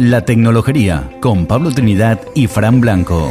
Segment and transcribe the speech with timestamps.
[0.00, 3.30] La Tecnología con Pablo Trinidad y Fran Blanco.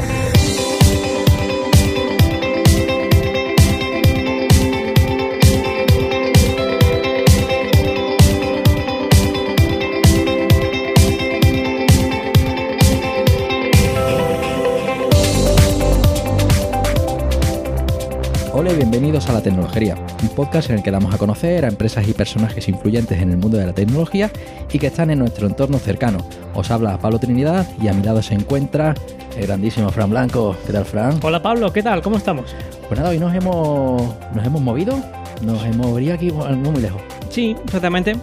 [19.50, 23.32] Tecnología, un podcast en el que damos a conocer a empresas y personajes influyentes en
[23.32, 24.30] el mundo de la tecnología
[24.72, 26.20] y que están en nuestro entorno cercano.
[26.54, 28.94] Os habla Pablo Trinidad y a mi lado se encuentra
[29.36, 30.56] el grandísimo Fran Blanco.
[30.68, 31.20] ¿Qué tal, Fran?
[31.24, 32.04] Hola Pablo, ¿qué tal?
[32.04, 32.56] ¿Cómo estamos?
[32.88, 34.04] Pues nada, hoy nos hemos,
[34.36, 34.94] nos hemos movido,
[35.42, 37.02] nos hemos movido aquí no muy lejos.
[37.30, 38.16] Sí, exactamente.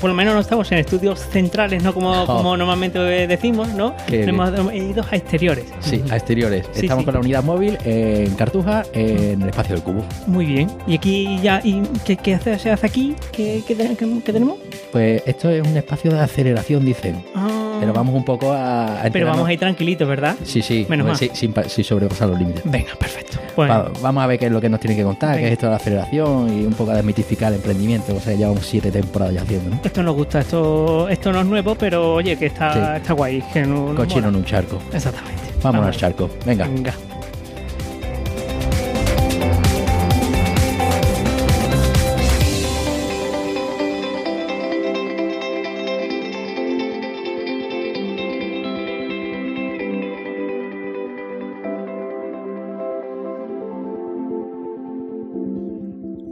[0.00, 1.92] Por lo menos no estamos en estudios centrales, ¿no?
[1.94, 2.26] Como, Oh.
[2.26, 3.94] como normalmente decimos, ¿no?
[4.08, 5.66] Hemos ido a exteriores.
[5.80, 6.66] Sí, a exteriores.
[6.72, 7.04] Sí, Estamos sí.
[7.06, 10.04] con la unidad móvil en Cartuja, en el espacio del cubo.
[10.26, 10.68] Muy bien.
[10.86, 11.60] ¿Y aquí ya?
[11.62, 13.14] ¿Y qué, qué hace, se hace aquí?
[13.32, 14.56] ¿Qué, qué- qué tenemos?
[14.92, 17.22] Pues esto es un espacio de aceleración, dicen.
[17.34, 19.02] Ah, Pero vamos un poco a...
[19.02, 20.36] a pero vamos a ir tranquilitos, ¿verdad?
[20.44, 21.16] Sí, sí, Menos mal.
[21.16, 22.62] sí, sin, pa- sin sobrepasar los límites.
[22.64, 23.38] Venga, perfecto.
[23.54, 25.48] Pues, Va- vamos a ver qué es lo que nos tiene que contar, qué Venga.
[25.48, 28.66] es esto de la aceleración y un poco a desmitificar el emprendimiento, o sea, llevamos
[28.66, 29.80] siete temporadas ya haciendo, ¿no?
[29.84, 33.00] esto nos gusta, esto, esto no es nuevo, pero oye, que está, Sí.
[33.02, 33.42] está guay.
[33.52, 34.78] Que no, no Cochino en un charco.
[34.92, 35.42] Exactamente.
[35.62, 36.28] Vámonos al charco.
[36.44, 36.66] Venga.
[36.66, 36.92] Venga.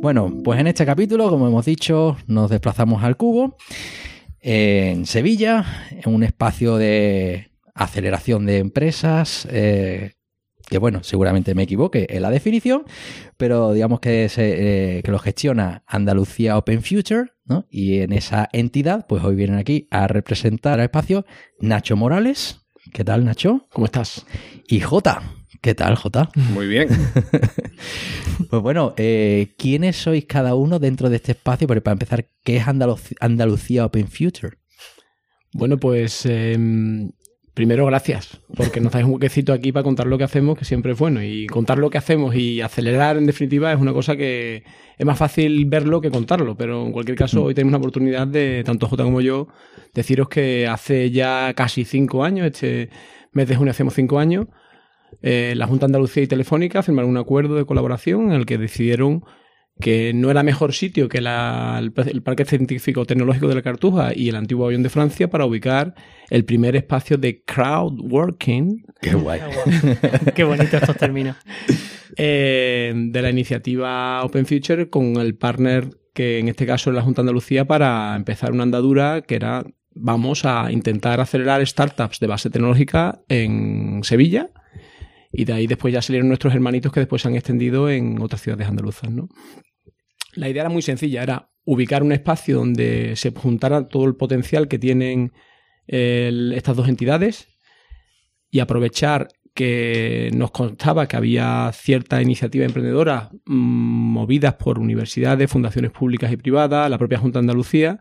[0.02, 3.56] Bueno, pues en este capítulo, como hemos dicho, nos desplazamos al cubo
[4.40, 9.46] en Sevilla, en un espacio de aceleración de empresas.
[9.48, 10.14] eh,
[10.68, 12.82] que bueno, seguramente me equivoque en la definición,
[13.36, 17.66] pero digamos que, se, eh, que lo gestiona Andalucía Open Future, ¿no?
[17.70, 21.26] Y en esa entidad, pues hoy vienen aquí a representar al espacio
[21.60, 22.60] Nacho Morales.
[22.92, 23.68] ¿Qué tal, Nacho?
[23.72, 24.26] ¿Cómo estás?
[24.66, 25.22] Y Jota.
[25.62, 26.28] ¿Qué tal, Jota?
[26.52, 26.88] Muy bien.
[28.50, 31.66] Pues bueno, eh, ¿quiénes sois cada uno dentro de este espacio?
[31.68, 34.56] Pero para empezar, ¿qué es Andaluc- Andalucía Open Future?
[35.54, 37.12] Bueno, pues em,
[37.54, 40.92] primero gracias, porque nos dais un huequecito aquí para contar lo que hacemos, que siempre
[40.92, 41.22] es bueno.
[41.22, 44.64] Y contar lo que hacemos y acelerar, en definitiva, es una cosa que
[44.98, 46.56] es más fácil verlo que contarlo.
[46.56, 49.48] Pero en cualquier caso, hoy tenemos una oportunidad de, tanto Jota como yo,
[49.94, 52.90] deciros que hace ya casi cinco años, este
[53.32, 54.46] mes de junio hacemos cinco años,
[55.20, 58.58] eh, la Junta de Andalucía y Telefónica firmaron un acuerdo de colaboración en el que
[58.58, 59.22] decidieron
[59.80, 64.12] que no era mejor sitio que la- el, el Parque Científico Tecnológico de la Cartuja
[64.14, 65.94] y el antiguo avión de Francia para ubicar
[66.30, 69.40] el primer espacio de crowdworking Qué guay.
[70.34, 71.36] Qué bonito estos términos.
[72.16, 77.02] eh, de la iniciativa Open Future con el partner que en este caso es la
[77.02, 79.64] Junta de Andalucía para empezar una andadura que era
[79.94, 84.50] vamos a intentar acelerar startups de base tecnológica en Sevilla
[85.32, 88.42] y de ahí después ya salieron nuestros hermanitos que después se han extendido en otras
[88.42, 89.28] ciudades andaluzas, ¿no?
[90.34, 94.68] La idea era muy sencilla, era ubicar un espacio donde se juntara todo el potencial
[94.68, 95.32] que tienen
[95.86, 97.48] estas dos entidades
[98.50, 105.90] y aprovechar que nos constaba que había cierta iniciativa emprendedora mm, movidas por universidades, fundaciones
[105.90, 108.00] públicas y privadas, la propia Junta de Andalucía,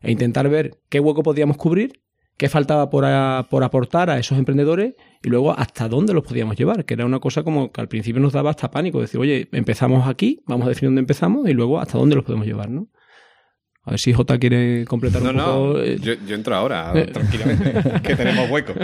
[0.00, 2.00] e intentar ver qué hueco podíamos cubrir,
[2.38, 6.56] qué faltaba por, a- por aportar a esos emprendedores y luego hasta dónde los podíamos
[6.56, 9.48] llevar, que era una cosa como que al principio nos daba hasta pánico, decir, oye,
[9.52, 12.88] empezamos aquí, vamos a definir dónde empezamos y luego hasta dónde los podemos llevar, ¿no?
[13.84, 15.78] A ver si J quiere completar No, un poco.
[15.78, 17.06] no, yo, yo entro ahora, Eh.
[17.12, 18.72] tranquilamente, que tenemos hueco.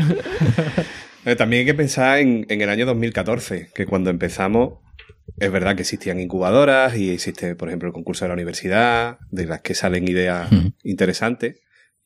[1.27, 4.81] Eh, También hay que pensar en, en el año 2014, que cuando empezamos,
[5.39, 9.47] es verdad que existían incubadoras y existe, por ejemplo, el concurso de la universidad, de
[9.47, 10.51] las que salen ideas
[10.83, 11.61] interesantes,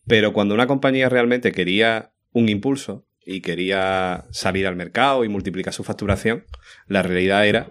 [0.08, 5.74] pero cuando una compañía realmente quería un impulso y quería salir al mercado y multiplicar
[5.74, 6.44] su facturación,
[6.86, 7.70] la realidad era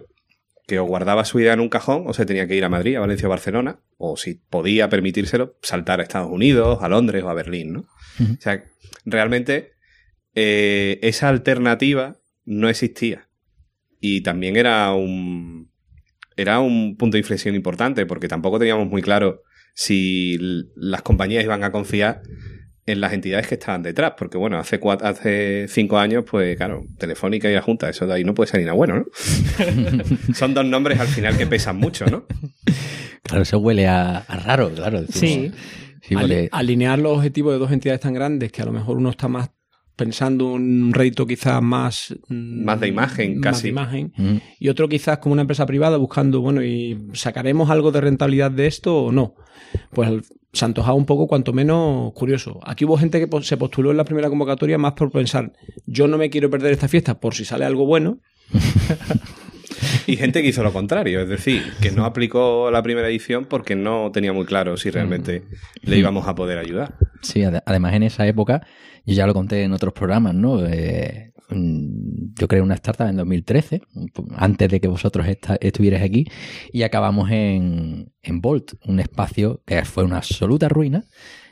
[0.68, 2.96] que o guardaba su idea en un cajón o se tenía que ir a Madrid,
[2.96, 7.30] a Valencia o Barcelona, o si podía permitírselo, saltar a Estados Unidos, a Londres o
[7.30, 7.80] a Berlín, ¿no?
[8.20, 8.64] O sea,
[9.04, 9.72] realmente
[10.34, 13.28] eh, esa alternativa no existía.
[13.98, 15.72] Y también era un,
[16.36, 19.42] era un punto de inflexión importante, porque tampoco teníamos muy claro
[19.74, 20.38] si
[20.76, 22.22] las compañías iban a confiar
[22.86, 26.84] en las entidades que estaban detrás, porque bueno, hace cuat- hace cinco años, pues claro,
[26.98, 29.04] Telefónica y la Junta, eso de ahí no puede salir nada bueno, ¿no?
[30.34, 32.26] Son dos nombres al final que pesan mucho, ¿no?
[33.22, 35.02] Claro, eso huele a, a raro, claro.
[35.08, 35.52] Sí.
[36.00, 38.96] Sí, Ali- huele- alinear los objetivos de dos entidades tan grandes que a lo mejor
[38.96, 39.50] uno está más
[39.98, 42.14] pensando en un rédito quizás más...
[42.28, 43.62] mm, Más de imagen, más casi.
[43.64, 44.12] de imagen.
[44.16, 44.36] Mm.
[44.60, 48.68] Y otro quizás como una empresa privada buscando, bueno, ¿y sacaremos algo de rentabilidad de
[48.68, 49.34] esto o no?
[49.92, 50.08] Pues
[50.52, 52.60] se antojaba un poco, cuanto menos, curioso.
[52.64, 55.52] Aquí hubo gente que se postuló en la primera convocatoria más por pensar,
[55.84, 58.20] yo no me quiero perder esta fiesta por si sale algo bueno.
[60.06, 63.76] Y gente que hizo lo contrario, es decir, que no aplicó la primera edición porque
[63.76, 65.42] no tenía muy claro si realmente
[65.82, 66.94] le íbamos a poder ayudar.
[67.22, 68.66] Sí, ade- además en esa época,
[69.04, 70.64] yo ya lo conté en otros programas, ¿no?
[70.66, 73.82] Eh, mm, yo creé una startup en 2013,
[74.36, 75.26] antes de que vosotros
[75.60, 76.26] estuvierais aquí,
[76.72, 81.04] y acabamos en, en Bolt, un espacio que fue una absoluta ruina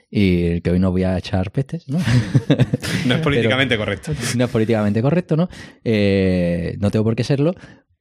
[0.08, 1.98] y el que hoy no voy a echar pestes, ¿no?
[3.06, 4.12] No es políticamente correcto.
[4.36, 5.48] no es políticamente correcto, ¿no?
[5.84, 7.54] Eh, no tengo por qué serlo,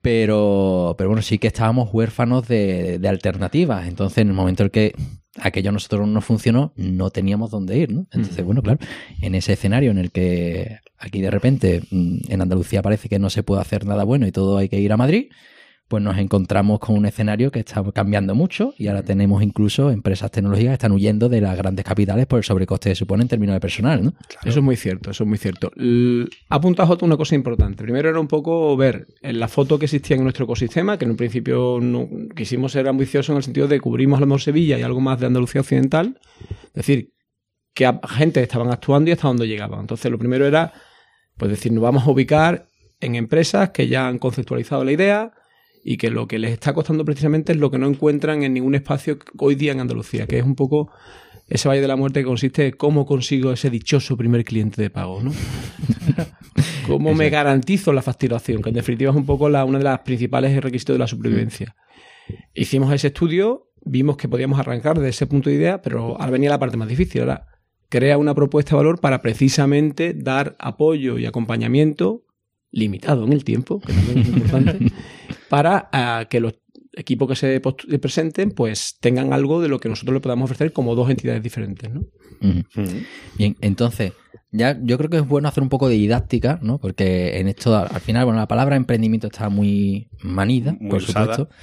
[0.06, 3.88] pero, pero bueno, sí que estábamos huérfanos de, de alternativas.
[3.88, 4.94] Entonces, en el momento en que
[5.40, 8.06] aquello a nosotros no funcionó, no teníamos dónde ir, ¿no?
[8.12, 8.78] Entonces, bueno, claro,
[9.20, 13.32] en ese escenario en el que aquí de repente mm, en Andalucía parece que no
[13.32, 15.32] se puede hacer nada bueno y todo hay que ir a Madrid,
[15.88, 20.32] pues nos encontramos con un escenario que está cambiando mucho y ahora tenemos incluso empresas
[20.32, 23.54] tecnológicas que están huyendo de las grandes capitales por el sobrecoste que supone en términos
[23.54, 24.14] de personal, ¿no?
[24.44, 25.72] Eso es muy cierto, eso es muy cierto.
[26.50, 27.84] Apuntado Jota una cosa importante.
[27.84, 31.12] Primero era un poco ver en la foto que existía en nuestro ecosistema, que en
[31.12, 34.80] un principio no, quisimos ser ambiciosos en el sentido de cubrimos a lo mejor Sevilla
[34.80, 36.20] y algo más de Andalucía Occidental.
[36.68, 37.14] Es decir,
[37.76, 39.82] que gente estaban actuando y hasta dónde llegaban.
[39.82, 40.74] Entonces, lo primero era,
[41.38, 42.70] pues decir, nos vamos a ubicar
[43.02, 45.34] en empresas que ya han conceptualizado la idea
[45.88, 48.74] y que lo que les está costando precisamente es lo que no encuentran en ningún
[48.74, 50.90] espacio hoy día en Andalucía, que es un poco
[51.48, 54.90] ese valle de la muerte que consiste en cómo consigo ese dichoso primer cliente de
[54.90, 55.32] pago, ¿no?
[56.88, 58.64] ¿Cómo me garantizo la facturación?
[58.64, 61.76] Que en definitiva es un poco la, una de las principales requisitos de la supervivencia.
[62.56, 66.50] Hicimos ese estudio, vimos que podíamos arrancar de ese punto de idea, pero ahora venía
[66.50, 67.22] la parte más difícil.
[67.22, 67.46] Ahora,
[67.90, 72.24] crea una propuesta de valor para precisamente dar apoyo y acompañamiento
[72.72, 74.80] limitado en el tiempo, que también es importante,
[75.50, 76.56] para ah, que los
[76.98, 77.60] equipos que se
[78.00, 81.90] presenten pues tengan algo de lo que nosotros le podamos ofrecer como dos entidades diferentes,
[81.94, 82.06] ¿no?
[83.38, 84.14] Bien, entonces,
[84.52, 86.78] ya yo creo que es bueno hacer un poco de didáctica, ¿no?
[86.78, 91.36] Porque en esto, al final, bueno, la palabra emprendimiento está muy manida, Muy por usada.
[91.36, 91.56] supuesto.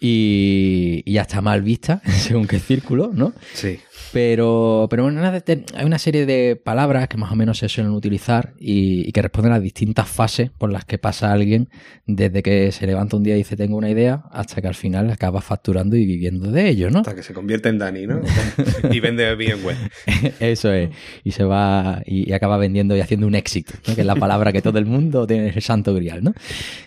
[0.00, 3.34] Y, y ya está mal vista, según qué círculo, ¿no?
[3.54, 3.78] Sí.
[4.12, 8.54] Pero, pero bueno, hay una serie de palabras que más o menos se suelen utilizar
[8.58, 11.70] y, y que responden a distintas fases por las que pasa alguien
[12.06, 15.10] desde que se levanta un día y dice tengo una idea hasta que al final
[15.10, 17.00] acaba facturando y viviendo de ello, ¿no?
[17.00, 18.20] Hasta que se convierte en Dani, ¿no?
[18.90, 19.76] y vende bien web.
[20.40, 20.90] Eso es.
[21.24, 23.94] Y se va y, y acaba vendiendo y haciendo un éxito, ¿no?
[23.94, 26.34] que es la palabra que todo el mundo tiene el santo grial, ¿no?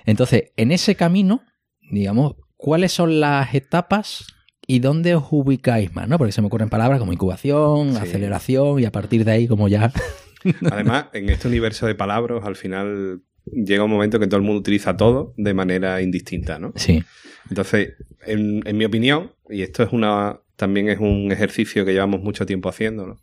[0.05, 1.43] Entonces, en ese camino,
[1.89, 4.34] digamos, ¿cuáles son las etapas
[4.67, 6.07] y dónde os ubicáis más?
[6.07, 6.17] ¿no?
[6.17, 7.97] Porque se me ocurren palabras como incubación, Sí.
[7.97, 9.91] aceleración y a partir de ahí como ya...
[10.71, 13.21] Además, en este universo de palabras, al final
[13.51, 16.71] llega un momento que todo el mundo utiliza todo de manera indistinta, ¿no?
[16.75, 17.03] Sí.
[17.49, 17.93] Entonces,
[18.25, 22.45] en, en mi opinión, y esto es una también es un ejercicio que llevamos mucho
[22.45, 23.17] tiempo haciendo, ¿no?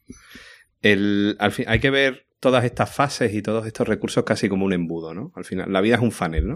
[0.82, 4.66] El, al fin, hay que ver todas estas fases y todos estos recursos casi como
[4.66, 5.32] un embudo, ¿no?
[5.36, 6.54] Al final, la vida es un funnel, ¿no?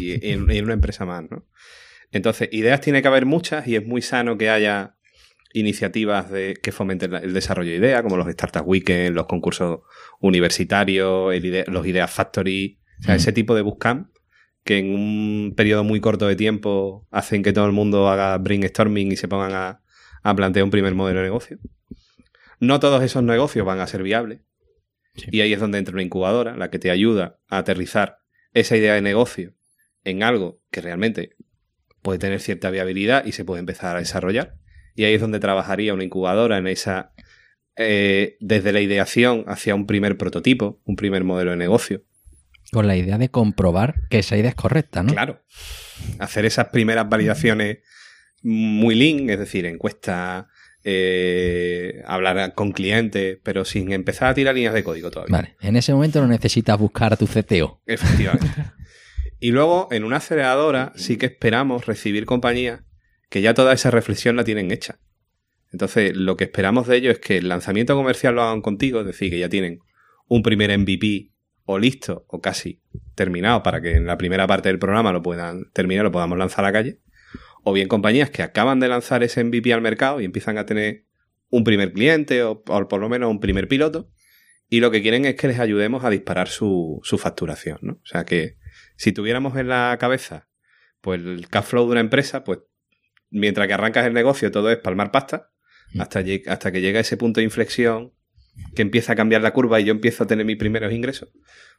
[0.00, 1.44] Y en, en una empresa más, ¿no?
[2.12, 4.96] Entonces, ideas tiene que haber muchas y es muy sano que haya
[5.52, 9.80] iniciativas de, que fomenten el desarrollo de ideas, como los Startup Weekend, los concursos
[10.20, 13.16] universitarios, el los Ideas Factory, o sea, Mm.
[13.16, 14.08] ese tipo de bootcamp
[14.64, 19.12] que en un periodo muy corto de tiempo hacen que todo el mundo haga brainstorming
[19.12, 19.82] y se pongan a,
[20.22, 21.58] a plantear un primer modelo de negocio.
[22.58, 24.40] No todos esos negocios van a ser viables.
[25.14, 25.26] Sí.
[25.30, 28.18] Y ahí es donde entra una incubadora, la que te ayuda a aterrizar
[28.52, 29.54] esa idea de negocio
[30.02, 31.35] en algo que realmente
[32.06, 34.54] puede tener cierta viabilidad y se puede empezar a desarrollar.
[34.94, 37.10] Y ahí es donde trabajaría una incubadora en esa,
[37.76, 42.04] eh, desde la ideación hacia un primer prototipo, un primer modelo de negocio.
[42.70, 45.12] Con la idea de comprobar que esa idea es correcta, ¿no?
[45.14, 45.42] Claro.
[46.20, 47.78] Hacer esas primeras validaciones
[48.44, 50.44] muy lean, es decir, encuestas,
[50.84, 55.36] eh, hablar con clientes, pero sin empezar a tirar líneas de código todavía.
[55.36, 55.56] Vale.
[55.60, 57.82] En ese momento no necesitas buscar a tu CTO.
[57.84, 58.46] Efectivamente.
[59.38, 62.82] y luego, en una aceleradora, sí que esperamos recibir compañías
[63.28, 64.98] que ya toda esa reflexión la tienen hecha.
[65.72, 69.06] Entonces, lo que esperamos de ellos es que el lanzamiento comercial lo hagan contigo, es
[69.06, 69.80] decir, que ya tienen
[70.28, 71.32] un primer MVP
[71.64, 72.80] o listo o casi
[73.14, 76.64] terminado para que en la primera parte del programa lo puedan terminar, lo podamos lanzar
[76.64, 77.00] a la calle.
[77.62, 81.04] O bien compañías que acaban de lanzar ese MVP al mercado y empiezan a tener
[81.50, 84.08] un primer cliente o, o por lo menos un primer piloto.
[84.68, 87.94] Y lo que quieren es que les ayudemos a disparar su, su facturación, ¿no?
[87.94, 88.56] O sea que
[88.96, 90.48] si tuviéramos en la cabeza
[91.00, 92.60] pues el cash flow de una empresa, pues
[93.30, 95.50] mientras que arrancas el negocio todo es palmar pasta,
[95.98, 98.12] hasta, lleg- hasta que llega ese punto de inflexión
[98.74, 101.28] que empieza a cambiar la curva y yo empiezo a tener mis primeros ingresos.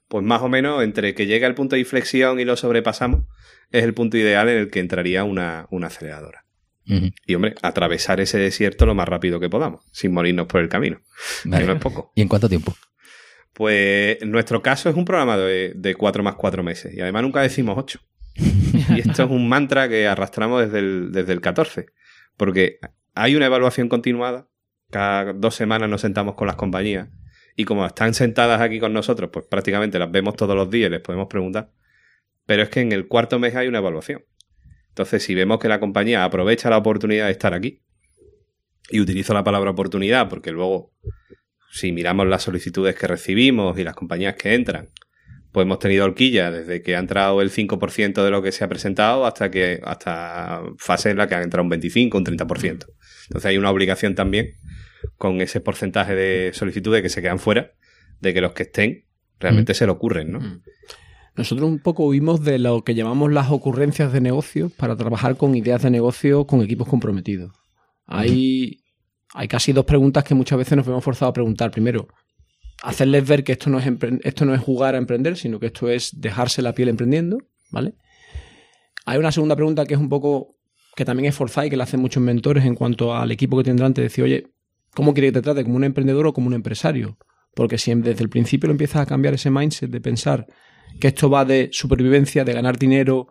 [0.07, 3.25] Pues más o menos entre que llega el punto de inflexión y lo sobrepasamos,
[3.71, 6.45] es el punto ideal en el que entraría una, una aceleradora.
[7.25, 11.01] Y, hombre, atravesar ese desierto lo más rápido que podamos, sin morirnos por el camino.
[11.43, 11.63] Vale.
[11.63, 12.13] Que no es poco.
[12.15, 12.77] ¿Y en cuánto tiempo?
[13.57, 16.93] Pues en nuestro caso es un programa de, de 4 más 4 meses.
[16.93, 17.99] Y además nunca decimos 8.
[18.95, 21.87] Y esto es un mantra que arrastramos desde el, desde el 14.
[22.37, 22.77] Porque
[23.15, 24.47] hay una evaluación continuada.
[24.91, 27.09] Cada dos semanas nos sentamos con las compañías.
[27.55, 30.91] Y como están sentadas aquí con nosotros, pues prácticamente las vemos todos los días y
[30.91, 31.71] les podemos preguntar.
[32.45, 34.23] Pero es que en el cuarto mes hay una evaluación.
[34.89, 37.81] Entonces, si vemos que la compañía aprovecha la oportunidad de estar aquí,
[38.89, 40.93] y utilizo la palabra oportunidad porque luego,
[41.69, 44.89] si miramos las solicitudes que recibimos y las compañías que entran,
[45.51, 48.69] pues hemos tenido horquilla desde que ha entrado el 5% de lo que se ha
[48.69, 52.85] presentado hasta que hasta fase en la que ha entrado un 25, un 30%.
[53.27, 54.53] Entonces hay una obligación también
[55.17, 57.71] con ese porcentaje de solicitudes que se quedan fuera,
[58.19, 59.05] de que los que estén
[59.39, 60.39] realmente se lo ocurren, ¿no?
[60.39, 60.61] Mm.
[61.35, 65.55] Nosotros un poco huimos de lo que llamamos las ocurrencias de negocio para trabajar con
[65.55, 67.53] ideas de negocio con equipos comprometidos.
[68.07, 68.79] Hay,
[69.37, 71.69] hay casi dos preguntas que muchas veces nos vemos forzados a preguntar.
[71.69, 72.07] Primero,
[72.81, 73.85] hacerles ver que esto no es,
[74.23, 77.37] esto no es jugar a emprender, sino que esto es dejarse la piel emprendiendo,
[77.69, 77.93] ¿vale?
[79.05, 80.55] Hay una segunda pregunta que es un poco
[80.95, 83.63] que también es forzada y que la hacen muchos mentores en cuanto al equipo que
[83.63, 84.47] tendrán te decir, oye,
[84.95, 85.63] ¿cómo quiere que te trate?
[85.63, 87.19] ¿Como un emprendedor o como un empresario?
[87.53, 90.47] Porque si desde el principio lo empiezas a cambiar ese mindset de pensar
[90.99, 93.27] que esto va de supervivencia, de ganar dinero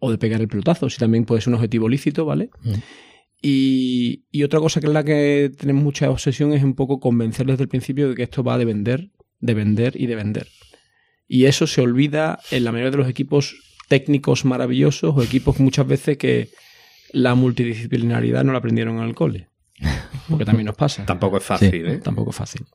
[0.00, 2.50] o de pegar el pelotazo, si también puede ser un objetivo lícito, ¿vale?
[2.62, 2.74] Mm.
[3.48, 7.46] Y, y otra cosa que es la que tenemos mucha obsesión es un poco convencer
[7.46, 10.48] desde el principio de que esto va de vender, de vender y de vender.
[11.28, 13.54] Y eso se olvida en la mayoría de los equipos
[13.86, 16.48] técnicos maravillosos o equipos muchas veces que
[17.12, 19.48] la multidisciplinaridad no la aprendieron en el cole.
[20.28, 21.04] Porque también nos pasa.
[21.06, 21.76] Tampoco es fácil, Sí.
[21.84, 22.00] ¿eh?
[22.02, 22.66] Tampoco es fácil.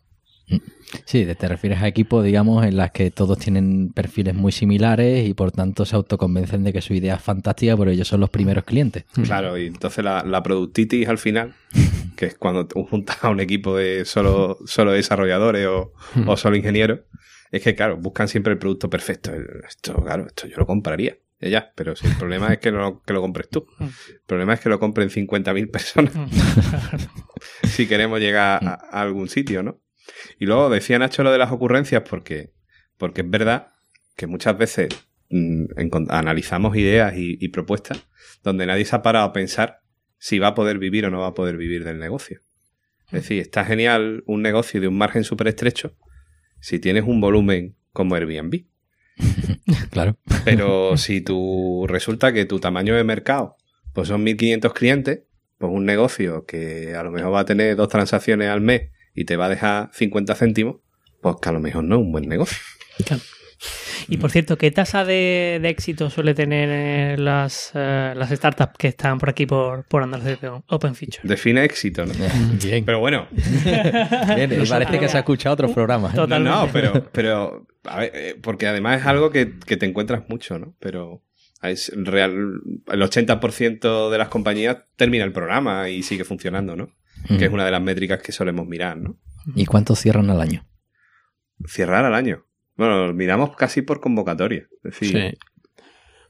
[1.05, 5.33] Sí, te refieres a equipos, digamos, en las que todos tienen perfiles muy similares y
[5.33, 8.65] por tanto se autoconvencen de que su idea es fantástica, pero ellos son los primeros
[8.65, 9.05] clientes.
[9.23, 11.53] Claro, y entonces la, la productitis al final,
[12.17, 15.93] que es cuando tú juntas a un equipo de solo, solo desarrolladores o,
[16.27, 16.99] o solo ingenieros,
[17.51, 19.31] es que, claro, buscan siempre el producto perfecto.
[19.67, 21.17] Esto, claro, esto yo lo compraría.
[21.39, 23.65] Ya, Ya, pero si el problema es que, no, que lo compres tú.
[23.79, 26.13] El problema es que lo compren 50.000 personas
[27.63, 29.79] si queremos llegar a, a algún sitio, ¿no?
[30.39, 32.51] Y luego decía Nacho lo de las ocurrencias porque,
[32.97, 33.73] porque es verdad
[34.15, 34.89] que muchas veces
[35.29, 35.65] mm,
[36.09, 38.05] analizamos ideas y, y propuestas
[38.43, 39.81] donde nadie se ha parado a pensar
[40.17, 42.41] si va a poder vivir o no va a poder vivir del negocio.
[43.07, 45.97] Es decir, está genial un negocio de un margen súper estrecho
[46.59, 48.65] si tienes un volumen como Airbnb.
[49.89, 50.17] Claro.
[50.45, 53.57] Pero si tú resulta que tu tamaño de mercado
[53.93, 55.23] pues son 1.500 clientes,
[55.57, 59.25] pues un negocio que a lo mejor va a tener dos transacciones al mes y
[59.25, 60.77] te va a dejar 50 céntimos,
[61.21, 62.57] pues que a lo mejor no es un buen negocio.
[64.07, 68.73] Y por cierto, ¿qué tasa de, de éxito suele tener eh, las, eh, las startups
[68.77, 71.21] que están por aquí por, por Andalucía Open Feature?
[71.23, 72.13] Define éxito, ¿no?
[72.61, 72.83] Bien.
[72.83, 76.13] Pero bueno, Bien, y parece que se ha escuchado otros programas.
[76.15, 76.25] ¿eh?
[76.27, 80.57] no, no, pero, pero a ver, porque además es algo que, que te encuentras mucho,
[80.57, 80.75] ¿no?
[80.79, 81.23] Pero
[81.61, 86.89] es real, el 80% de las compañías termina el programa y sigue funcionando, ¿no?
[87.27, 89.17] Que es una de las métricas que solemos mirar, ¿no?
[89.55, 90.65] ¿Y cuántos cierran al año?
[91.65, 92.45] Cerrar al año.
[92.75, 94.67] Bueno, lo miramos casi por convocatoria.
[94.83, 95.37] Es decir, Sí.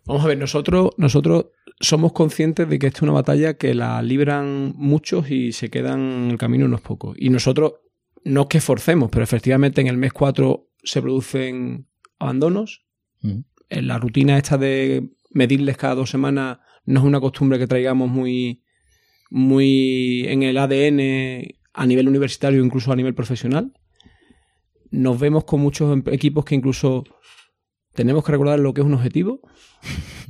[0.05, 1.47] Vamos a ver, nosotros, nosotros
[1.79, 5.99] somos conscientes de que esta es una batalla que la libran muchos y se quedan
[5.99, 7.15] en el camino unos pocos.
[7.19, 7.73] Y nosotros,
[8.23, 12.83] no es que forcemos, pero efectivamente en el mes 4 se producen abandonos.
[13.21, 18.09] En la rutina esta de medirles cada dos semanas no es una costumbre que traigamos
[18.09, 18.63] muy,
[19.31, 23.73] muy en el ADN a nivel universitario, incluso a nivel profesional.
[24.91, 27.05] Nos vemos con muchos em- equipos que incluso
[27.93, 29.41] tenemos que recordar lo que es un objetivo.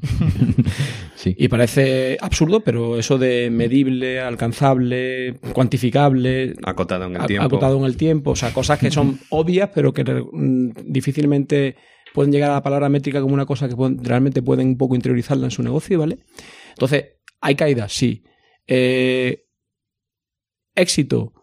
[1.16, 1.36] Sí.
[1.38, 7.46] Y parece absurdo, pero eso de medible, alcanzable, cuantificable, acotado en el tiempo.
[7.46, 11.76] acotado en el tiempo, o sea, cosas que son obvias, pero que mm, difícilmente
[12.16, 14.96] pueden llegar a la palabra métrica como una cosa que pueden- realmente pueden un poco
[14.96, 16.18] interiorizarla en su negocio, ¿vale?
[16.72, 17.06] Entonces,
[17.40, 18.24] hay caídas, sí.
[18.74, 19.44] Eh,
[20.76, 21.34] éxito.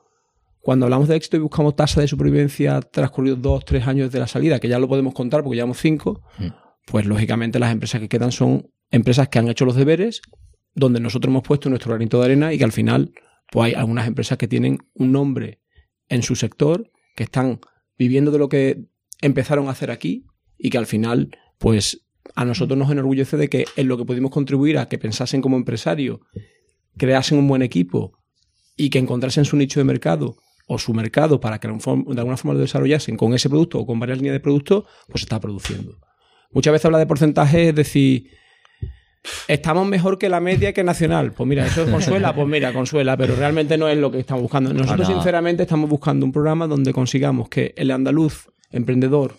[0.61, 4.27] Cuando hablamos de éxito y buscamos tasa de supervivencia transcurridos dos, tres años de la
[4.27, 6.47] salida, que ya lo podemos contar porque llevamos cinco, Mm.
[6.87, 10.23] pues lógicamente las empresas que quedan son empresas que han hecho los deberes,
[10.75, 13.13] donde nosotros hemos puesto nuestro granito de arena y que al final,
[13.53, 15.61] pues hay algunas empresas que tienen un nombre
[16.09, 17.61] en su sector, que están
[17.99, 18.87] viviendo de lo que
[19.21, 20.25] empezaron a hacer aquí
[20.57, 24.31] y que al final, pues a nosotros nos enorgullece de que en lo que pudimos
[24.31, 26.21] contribuir a que pensasen como empresario,
[26.99, 28.13] creasen un buen equipo
[28.77, 30.37] y que encontrasen su nicho de mercado
[30.67, 33.99] o su mercado para que de alguna forma lo desarrollasen con ese producto o con
[33.99, 35.99] varias líneas de productos, pues se está produciendo.
[36.51, 38.31] Muchas veces habla de porcentaje, es decir,
[39.47, 41.33] Estamos mejor que la media que nacional.
[41.33, 44.73] Pues mira, eso consuela, pues mira, consuela, pero realmente no es lo que estamos buscando.
[44.73, 45.15] Nosotros, no.
[45.15, 49.37] sinceramente, estamos buscando un programa donde consigamos que el andaluz emprendedor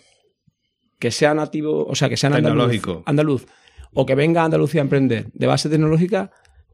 [0.98, 3.46] que sea nativo, o sea, que sea andaluz, andaluz
[3.92, 6.30] o que venga a Andalucía a emprender de base tecnológica,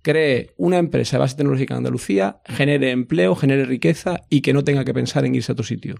[0.06, 4.62] cree una empresa de base tecnológica en Andalucía, genere empleo, genere riqueza y que no
[4.62, 5.96] tenga que pensar en irse a otro sitio.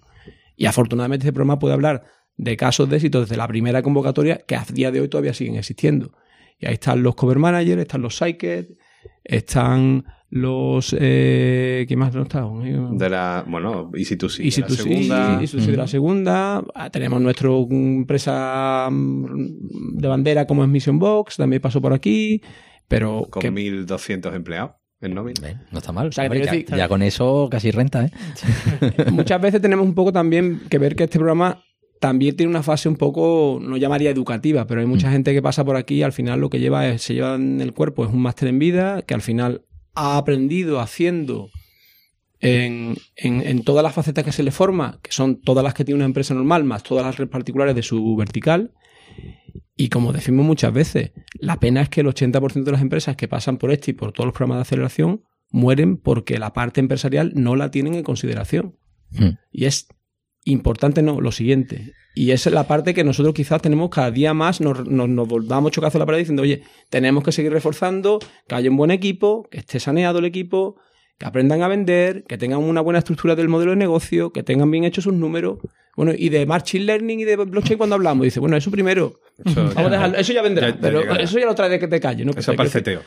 [0.55, 2.05] Y afortunadamente este programa puede hablar
[2.37, 5.57] de casos de éxito desde la primera convocatoria que a día de hoy todavía siguen
[5.57, 6.13] existiendo.
[6.57, 8.69] Y ahí están los cover managers, están los psychers,
[9.25, 10.95] están los...
[10.97, 12.47] Eh, ¿Qué más no está?
[12.93, 14.47] De la, bueno, Easy to See.
[14.47, 15.39] Y si de tú la segunda.
[15.39, 16.65] sí, y si tú sí de la segunda.
[16.77, 22.41] Ah, Tenemos nuestra empresa mm, de bandera como es Mission Box, también pasó por aquí.
[22.89, 25.67] Pero con que- 1.200 empleados en nómina.
[25.73, 26.09] No está mal.
[26.09, 28.11] O sea, que Hombre, te ya, quiero decir- ya con eso casi renta, ¿eh?
[29.13, 31.63] muchas veces tenemos un poco también que ver que este programa
[32.01, 35.65] también tiene una fase un poco, no llamaría educativa, pero hay mucha gente que pasa
[35.65, 38.13] por aquí y al final lo que lleva es, se lleva en el cuerpo es
[38.13, 39.63] un máster en vida, que al final
[39.95, 41.49] ha aprendido haciendo
[42.41, 45.85] en, en- en todas las facetas que se le forma, que son todas las que
[45.87, 48.73] tiene una empresa normal, más todas las particulares de su vertical.
[49.77, 53.29] Y como decimos muchas veces, la pena es que el 80% de las empresas que
[53.29, 57.33] pasan por este y por todos los programas de aceleración mueren porque la parte empresarial
[57.35, 58.79] no la tienen en consideración.
[59.11, 59.37] Hmm.
[59.53, 59.89] Y es
[60.45, 61.93] importante no, lo siguiente.
[62.15, 65.29] Y esa es la parte que nosotros quizás tenemos cada día más, nos, nos, nos
[65.29, 68.19] volvamos chocazo a la pared diciendo, oye, tenemos que seguir reforzando,
[68.49, 70.77] que haya un buen equipo, que esté saneado el equipo,
[71.19, 74.71] que aprendan a vender, que tengan una buena estructura del modelo de negocio, que tengan
[74.71, 75.59] bien hechos sus números.
[75.97, 79.19] Bueno, y de Machine Learning y de blockchain cuando hablamos, dice, bueno, eso primero.
[79.43, 81.23] Eso, Vamos a ya- dejarlo, eso ya vendrá, ya- ya pero llegará.
[81.23, 82.33] eso ya lo trae de que te calle, ¿no?
[82.37, 83.01] Eso para el CTO.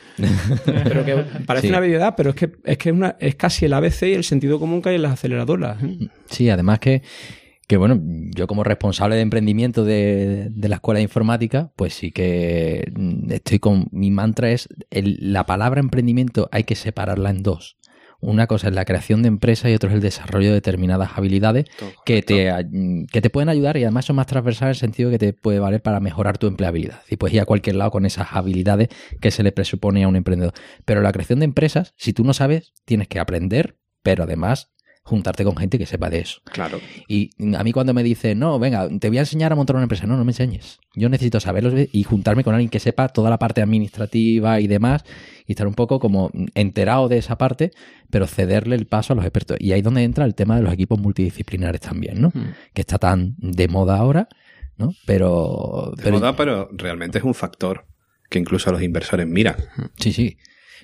[0.64, 1.14] Pero que
[1.46, 1.68] parece Sí.
[1.68, 4.24] una habilidad, pero es que es que es, una, es casi el ABC y el
[4.24, 5.80] sentido común que hay en las aceleradoras.
[5.84, 6.08] ¿eh?
[6.26, 7.02] Sí, además que,
[7.68, 8.00] que bueno,
[8.34, 13.30] yo como responsable de emprendimiento de, de la escuela de informática, pues sí que mm,
[13.30, 17.76] estoy con mi mantra es el- la palabra emprendimiento hay que separarla en dos.
[18.22, 21.64] Una cosa es la creación de empresas y otra es el desarrollo de determinadas habilidades
[22.04, 22.62] que te, a-
[23.10, 25.58] que te pueden ayudar y además son más transversales en el sentido que te puede
[25.58, 27.00] valer para mejorar tu empleabilidad.
[27.08, 28.88] Y puedes ir a cualquier lado con esas habilidades
[29.20, 30.52] que se le presupone a un emprendedor.
[30.84, 34.70] Pero la creación de empresas, si tú no sabes, tienes que aprender, pero además
[35.02, 36.40] juntarte con gente que sepa de eso.
[36.44, 36.78] Claro.
[37.08, 39.84] Y a mí cuando me dice, no, venga, te voy a enseñar a montar una
[39.84, 40.78] empresa, no, no me enseñes.
[40.94, 45.04] Yo necesito saberlo y juntarme con alguien que sepa toda la parte administrativa y demás
[45.46, 47.72] y estar un poco como enterado de esa parte,
[48.10, 49.56] pero cederle el paso a los expertos.
[49.60, 52.28] Y ahí es donde entra el tema de los equipos multidisciplinares también, ¿no?
[52.28, 52.52] Hmm.
[52.72, 54.28] Que está tan de moda ahora,
[54.76, 54.94] ¿no?
[55.06, 55.92] Pero...
[55.96, 57.86] De pero moda, pero realmente es un factor
[58.28, 59.56] que incluso los inversores miran.
[59.96, 60.36] Sí, sí.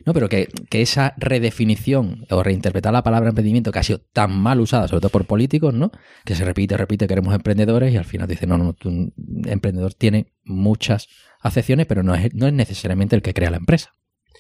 [0.05, 4.37] No, pero que, que esa redefinición o reinterpretar la palabra emprendimiento que ha sido tan
[4.37, 5.91] mal usada, sobre todo por políticos, ¿no?
[6.25, 9.13] Que se repite, repite, queremos emprendedores y al final dice, no, no, tú, un
[9.47, 11.09] emprendedor tiene muchas
[11.41, 13.93] acepciones, pero no es, no es necesariamente el que crea la empresa.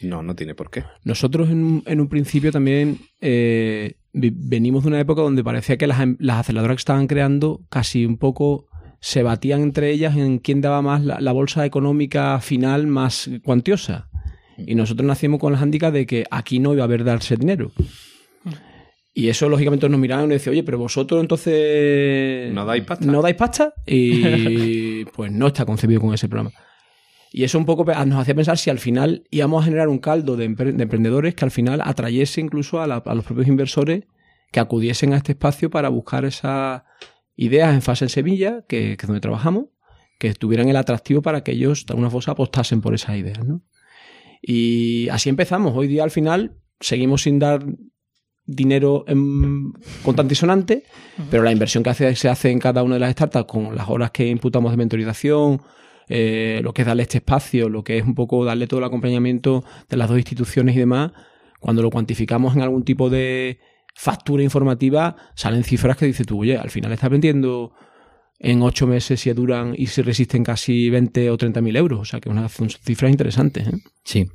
[0.02, 0.84] No, no tiene por qué.
[1.04, 5.86] Nosotros en, un- en un principio también eh, venimos de una época donde parecía que
[5.86, 8.66] las, las aceleradoras que estaban creando casi un poco
[9.00, 14.08] se batían entre ellas en quién daba más la, la bolsa económica final más cuantiosa.
[14.58, 17.72] Y nosotros nacimos con las handicap de que aquí no iba a haber darse dinero.
[19.12, 22.52] Y eso, lógicamente, nos miraban y nos decían, oye, pero vosotros entonces...
[22.52, 23.06] ¿No dais pasta?
[23.06, 23.72] ¿No dais pasta?
[23.86, 26.52] Y pues no está concebido con ese programa.
[27.32, 29.98] Y eso un poco pe- nos hacía pensar si al final íbamos a generar un
[29.98, 33.48] caldo de, empre- de emprendedores que al final atrayese incluso a, la- a los propios
[33.48, 34.04] inversores
[34.52, 36.82] que acudiesen a este espacio para buscar esas
[37.36, 39.66] ideas en fase en Sevilla, que, que es donde trabajamos,
[40.18, 43.44] que tuvieran el atractivo para que ellos de alguna forma apostasen por esas ideas.
[43.44, 43.62] ¿no?
[44.42, 45.74] Y así empezamos.
[45.76, 47.64] Hoy día al final seguimos sin dar
[48.46, 49.72] dinero en
[50.04, 50.84] contante y sonante,
[51.30, 53.88] pero la inversión que hace, se hace en cada una de las startups con las
[53.88, 55.60] horas que imputamos de mentorización,
[56.08, 58.86] eh, lo que es darle este espacio, lo que es un poco darle todo el
[58.86, 61.12] acompañamiento de las dos instituciones y demás,
[61.58, 63.58] cuando lo cuantificamos en algún tipo de
[63.94, 67.72] factura informativa, salen cifras que dices tú, oye, al final estás vendiendo
[68.38, 72.00] en ocho meses si duran y si resisten casi 20 o 30 mil euros.
[72.00, 73.68] O sea que una, son cifras interesantes.
[73.68, 73.78] ¿eh?
[74.04, 74.26] Sí.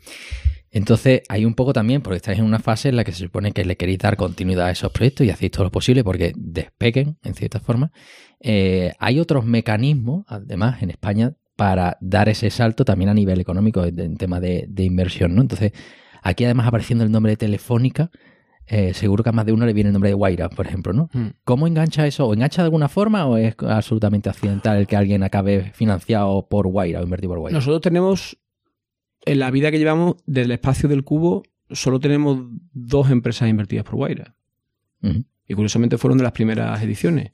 [0.72, 3.52] Entonces, hay un poco también, porque estáis en una fase en la que se supone
[3.52, 7.18] que le queréis dar continuidad a esos proyectos y hacéis todo lo posible porque despeguen,
[7.24, 7.92] en cierta forma.
[8.40, 13.84] Eh, hay otros mecanismos, además, en España, para dar ese salto también a nivel económico,
[13.84, 15.42] en, tema de, de inversión, ¿no?
[15.42, 15.74] Entonces,
[16.24, 18.10] aquí además apareciendo el nombre de Telefónica,
[18.74, 20.94] eh, seguro que a más de uno le viene el nombre de Guaira, por ejemplo,
[20.94, 21.10] ¿no?
[21.12, 21.32] Hmm.
[21.44, 22.26] ¿Cómo engancha eso?
[22.26, 26.68] ¿O engancha de alguna forma o es absolutamente accidental el que alguien acabe financiado por
[26.68, 27.58] Guaira o invertido por Guaira?
[27.58, 28.38] Nosotros tenemos,
[29.26, 32.40] en la vida que llevamos del espacio del cubo, solo tenemos
[32.72, 34.36] dos empresas invertidas por Guaira.
[35.48, 37.34] Y curiosamente fueron de las primeras ediciones.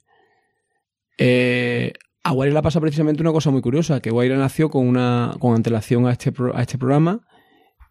[1.18, 1.92] Eh,
[2.24, 5.54] a Guaira le pasa precisamente una cosa muy curiosa, que Guaira nació con una con
[5.54, 7.20] antelación a este, pro- a este programa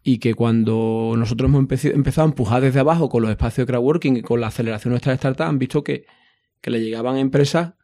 [0.02, 4.16] y que cuando nosotros hemos empezado a empujar desde abajo con los espacios de crowdworking
[4.16, 6.06] y con la aceleración de nuestras startups, han visto que,
[6.62, 7.74] le llegaban empresas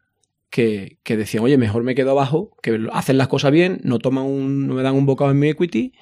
[0.49, 4.25] que, que decían, oye, mejor me quedo abajo, que hacen las cosas bien, no toman
[4.25, 5.93] un, no me dan un bocado en mi equity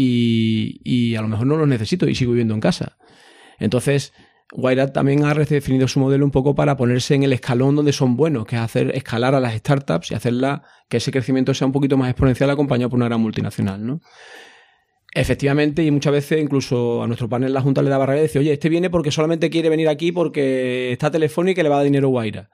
[0.00, 2.96] y, a lo mejor no los necesito y sigo viviendo en casa.
[3.58, 4.12] Entonces,
[4.52, 8.16] Wayrat también ha redefinido su modelo un poco para ponerse en el escalón donde son
[8.16, 11.72] buenos, que es hacer escalar a las startups y hacerla que ese crecimiento sea un
[11.72, 14.00] poquito más exponencial acompañado por una gran multinacional, ¿no?
[15.20, 18.40] Efectivamente, y muchas veces incluso a nuestro panel la Junta le daba rabia y decía,
[18.40, 21.78] oye, este viene porque solamente quiere venir aquí porque está telefónico y le va a
[21.78, 22.50] dar dinero Guaira.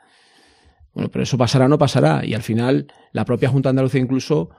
[0.94, 2.24] Bueno, pero eso pasará o no pasará.
[2.24, 4.50] Y al final, la propia Junta de Andalucía incluso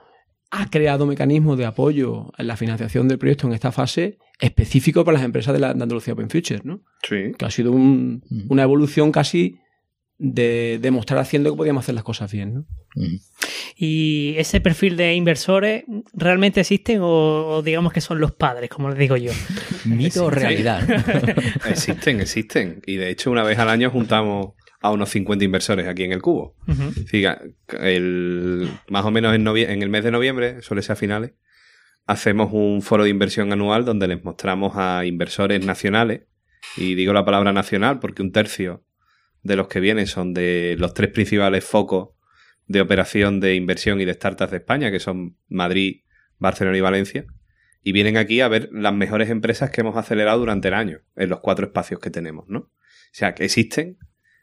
[0.50, 5.16] ha creado mecanismos de apoyo en la financiación del proyecto en esta fase específico para
[5.18, 6.82] las empresas de, la, de Andalucía Open Future, ¿no?
[7.02, 7.32] Sí.
[7.38, 8.46] Que ha sido un- Mm.
[8.50, 9.56] una evolución casi
[10.18, 12.66] de demostrar haciendo que podíamos hacer las cosas bien, ¿no?
[13.76, 18.88] ¿Y ese perfil de inversores realmente existen o, o digamos que son los padres, como
[18.88, 19.32] les digo yo?
[19.84, 20.88] Mito o realidad.
[21.68, 22.82] Existen, existen.
[22.86, 26.22] Y de hecho, una vez al año juntamos a unos 50 inversores aquí en el
[26.22, 26.54] cubo.
[27.10, 27.24] Sí,
[27.80, 31.32] el, más o menos en, en el mes de noviembre, suele ser a finales,
[32.06, 36.22] hacemos un foro de inversión anual donde les mostramos a inversores nacionales,
[36.76, 38.85] y digo la palabra nacional porque un tercio
[39.42, 42.10] de los que vienen son de los tres principales focos
[42.66, 46.02] de operación de inversión y de startups de España, que son Madrid,
[46.38, 47.26] Barcelona y Valencia,
[47.82, 51.28] y vienen aquí a ver las mejores empresas que hemos acelerado durante el año, en
[51.28, 52.58] los cuatro espacios que tenemos, ¿no?
[52.58, 52.72] O
[53.12, 53.98] sea, que existen,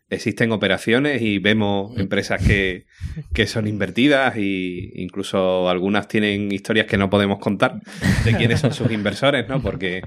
[0.09, 2.85] existen operaciones y vemos empresas que,
[3.33, 7.81] que son invertidas y incluso algunas tienen historias que no podemos contar
[8.23, 9.61] de quiénes son sus inversores, ¿no?
[9.61, 10.01] Porque,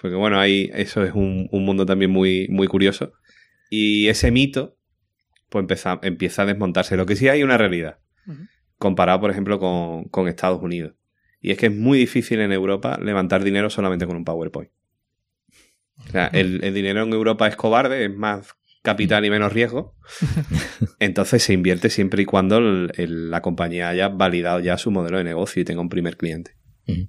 [0.00, 3.12] porque bueno, ahí eso es un, un mundo también muy, muy curioso.
[3.76, 4.76] Y ese mito,
[5.48, 6.96] pues empieza, empieza a desmontarse.
[6.96, 7.98] Lo que sí hay una realidad,
[8.78, 10.94] comparado, por ejemplo, con, con Estados Unidos.
[11.40, 14.70] Y es que es muy difícil en Europa levantar dinero solamente con un PowerPoint.
[16.06, 19.96] O sea, el, el dinero en Europa es cobarde, es más capital y menos riesgo.
[21.00, 25.18] Entonces se invierte siempre y cuando el- el- la compañía haya validado ya su modelo
[25.18, 26.56] de negocio y tenga un primer cliente.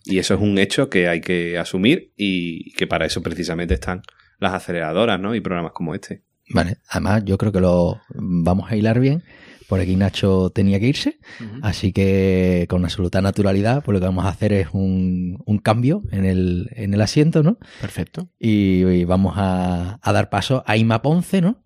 [0.06, 4.02] Y eso es un hecho que hay que asumir y que para eso precisamente están
[4.40, 5.34] las aceleradoras, ¿no?
[5.36, 6.24] Y programas como este.
[6.50, 9.24] Vale, además yo creo que lo vamos a hilar bien.
[9.68, 11.18] Por aquí Nacho tenía que irse,
[11.64, 16.04] así que con absoluta naturalidad, pues lo que vamos a hacer es un, un cambio
[16.12, 17.58] en el, en el asiento, ¿no?
[17.82, 18.30] Perfecto.
[18.38, 21.64] Y, y vamos a, a dar paso a Ima Ponce, ¿no?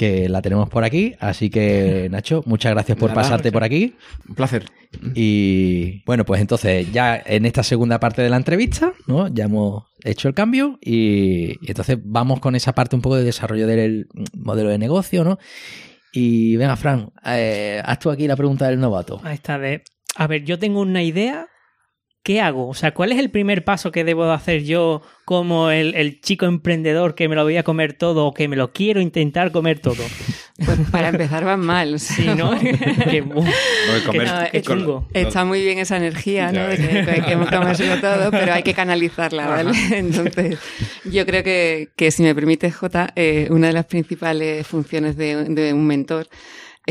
[0.00, 1.14] Que la tenemos por aquí.
[1.20, 3.96] Así que, Nacho, muchas gracias por Nada, pasarte por aquí.
[4.26, 4.64] Un placer.
[5.14, 9.28] Y bueno, pues entonces ya en esta segunda parte de la entrevista, ¿no?
[9.28, 13.24] Ya hemos hecho el cambio y, y entonces vamos con esa parte un poco de
[13.24, 15.38] desarrollo del modelo de negocio, ¿no?
[16.12, 19.20] Y venga, Fran, eh, haz tú aquí la pregunta del novato.
[19.22, 19.84] Ahí está de...
[20.16, 21.49] A ver, yo tengo una idea.
[22.22, 22.68] ¿Qué hago?
[22.68, 26.20] O sea, ¿cuál es el primer paso que debo de hacer yo como el, el
[26.20, 29.50] chico emprendedor que me lo voy a comer todo o que me lo quiero intentar
[29.52, 30.02] comer todo?
[30.62, 31.98] Pues para empezar van mal.
[31.98, 32.50] Sí, ¿no?
[32.60, 35.08] Que, Porque comer- No, es- con- chungo.
[35.14, 36.60] Está muy bien esa energía, ¿no?
[36.60, 36.80] De ves.
[36.80, 39.70] que, que hay que comérselo todo, pero hay que canalizarla, ¿vale?
[39.92, 40.58] Entonces,
[41.06, 45.44] yo creo que, que si me permite, Jota, eh, una de las principales funciones de,
[45.44, 46.28] de un mentor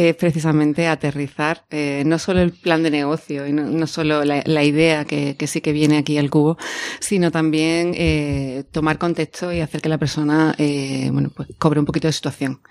[0.07, 5.03] es precisamente aterrizar eh, no solo el plan de negocio y no, solo la, idea
[5.03, 6.57] que, sí que viene aquí al cubo,
[7.01, 11.85] sino también eh, tomar contexto y hacer que la persona eh, bueno, pues, cobre un
[11.85, 12.61] poquito de situación.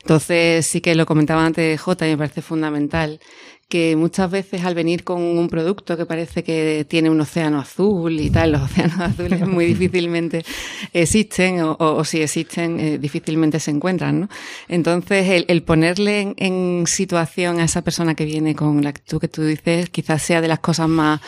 [0.00, 3.20] Entonces, sí que lo comentaba antes Jota y me parece fundamental
[3.70, 8.20] que muchas veces al venir con un producto que parece que tiene un océano azul
[8.20, 10.44] y tal, los océanos azules muy difícilmente
[10.92, 14.28] existen o, o- o si existen eh, difícilmente se encuentran, ¿no?
[14.68, 19.20] Entonces el, el ponerle en, en situación a esa persona que viene con la actitud
[19.20, 21.20] que tú dices quizás sea de las cosas más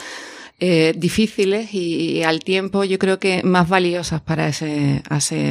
[0.60, 5.02] eh, difíciles y, y al tiempo yo creo que más valiosas para ese,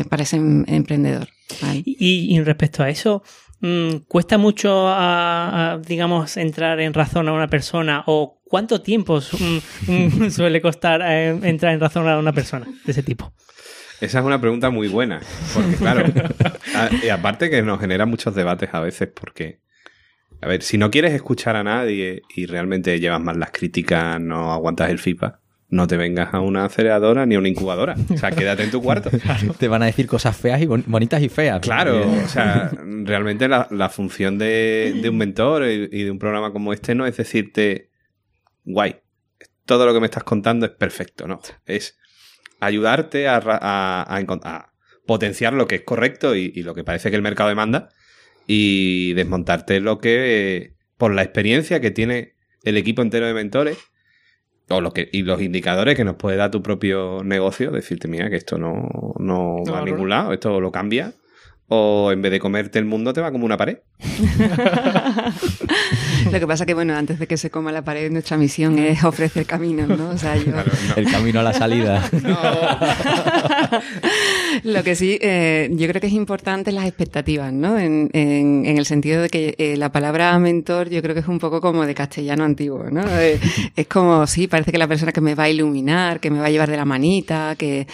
[0.09, 1.27] para ese em- emprendedor.
[1.61, 1.81] ¿vale?
[1.85, 3.23] Y, y respecto a eso,
[3.61, 8.03] mm, ¿cuesta mucho, a- a, digamos, entrar en razón a una persona?
[8.07, 12.65] ¿O cuánto tiempo su- mm, mm, suele costar eh, entrar en razón a una persona
[12.85, 13.33] de ese tipo?
[14.01, 15.21] Esa es una pregunta muy buena.
[15.53, 16.03] Porque, claro,
[16.75, 19.59] a- y aparte que nos genera muchos debates a veces, porque,
[20.41, 24.51] a ver, si no quieres escuchar a nadie y realmente llevas mal las críticas, no
[24.53, 25.40] aguantas el FIPA,
[25.71, 27.95] no te vengas a una aceleradora ni a una incubadora.
[28.13, 29.09] O sea, quédate en tu cuarto.
[29.57, 31.61] Te van a decir cosas feas y bon- bonitas y feas.
[31.61, 32.69] Claro, o sea,
[33.03, 36.93] realmente la, la función de, de un mentor y, y de un programa como este
[36.93, 37.89] no es decirte,
[38.65, 38.97] guay,
[39.65, 41.39] todo lo que me estás contando es perfecto, ¿no?
[41.65, 41.97] Es
[42.59, 44.73] ayudarte a, a- a
[45.07, 47.89] potenciar lo que es correcto y, y lo que parece que el mercado demanda
[48.45, 53.77] y desmontarte lo que por la experiencia que tiene el equipo entero de mentores
[54.71, 58.29] o lo que, y los indicadores que nos puede dar tu propio negocio, decirte, mira,
[58.29, 58.87] que esto no,
[59.19, 61.13] no va a ningún lado, esto lo cambia,
[61.73, 63.77] o en vez de comerte el mundo te va como una pared.
[66.31, 69.03] Lo que pasa que, bueno, antes de que se coma la pared, nuestra misión es
[69.05, 70.09] ofrecer caminos, ¿no?
[70.09, 70.51] O sea, yo...
[70.97, 72.03] El camino a la salida.
[74.63, 77.79] Lo que sí, eh, yo creo que es importante las expectativas, ¿no?
[77.79, 81.27] En, en- en el sentido de que eh, la palabra mentor yo creo que es
[81.27, 83.03] un poco como de castellano antiguo, ¿no?
[83.19, 83.39] Eh,
[83.75, 86.47] es como, sí, parece que la persona que me va a iluminar, que me va
[86.47, 87.87] a llevar de la manita, que...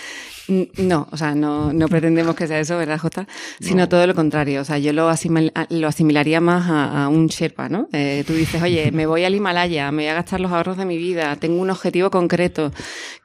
[0.77, 3.27] No, o sea, no, no pretendemos que sea eso, ¿verdad, Jota?
[3.59, 4.61] Sino todo lo contrario.
[4.61, 7.89] O sea, yo lo, asimil- lo asimilaría más a, a un Sherpa, ¿no?
[7.91, 10.85] Eh, tú dices, oye, me voy al Himalaya, me voy a gastar los ahorros de
[10.85, 12.71] mi vida, tengo un objetivo concreto,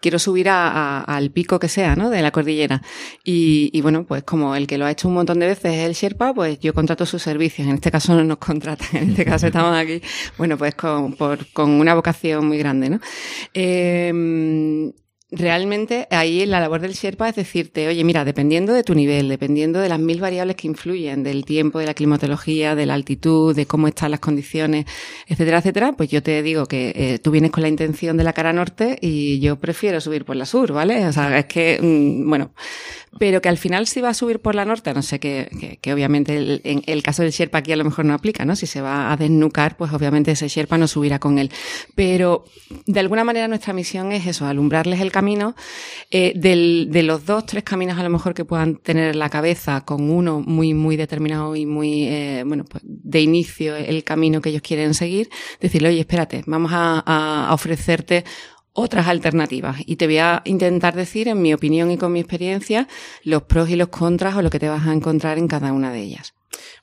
[0.00, 2.10] quiero subir a- a- al pico que sea, ¿no?
[2.10, 2.82] De la cordillera.
[3.22, 5.86] Y, y bueno, pues como el que lo ha hecho un montón de veces es
[5.86, 7.68] el Sherpa, pues yo contrato sus servicios.
[7.68, 10.02] En este caso no nos contratan, en este caso estamos aquí,
[10.38, 12.98] bueno, pues con, por- con una vocación muy grande, ¿no?
[13.54, 14.92] Eh,
[15.34, 19.80] Realmente ahí la labor del Sherpa es decirte, oye, mira, dependiendo de tu nivel, dependiendo
[19.80, 23.64] de las mil variables que influyen, del tiempo, de la climatología, de la altitud, de
[23.64, 24.84] cómo están las condiciones,
[25.26, 28.34] etcétera, etcétera, pues yo te digo que eh, tú vienes con la intención de la
[28.34, 31.06] cara norte y yo prefiero subir por la sur, ¿vale?
[31.06, 32.52] O sea, es que, mm, bueno,
[33.18, 35.94] pero que al final si va a subir por la norte, no sé, que, que,
[35.94, 38.54] obviamente el, en el caso del Sherpa aquí a lo mejor no aplica, ¿no?
[38.54, 41.50] Si se va a desnucar, pues obviamente ese Sherpa no subirá con él.
[41.94, 42.44] Pero
[42.86, 45.21] de alguna manera nuestra misión es eso, alumbrarles el camino
[46.10, 49.30] eh, del- de los dos, tres caminos a lo mejor que puedan tener en la
[49.30, 54.40] cabeza, con uno muy, muy determinado y muy, eh, bueno, pues de inicio el camino
[54.40, 55.30] que ellos quieren seguir,
[55.60, 58.24] decirle, oye, espérate, vamos a ofrecerte
[58.74, 62.88] otras alternativas y te voy a intentar decir, en mi opinión y con mi experiencia,
[63.22, 65.92] los pros y los contras o lo que te vas a encontrar en cada una
[65.92, 66.34] de ellas.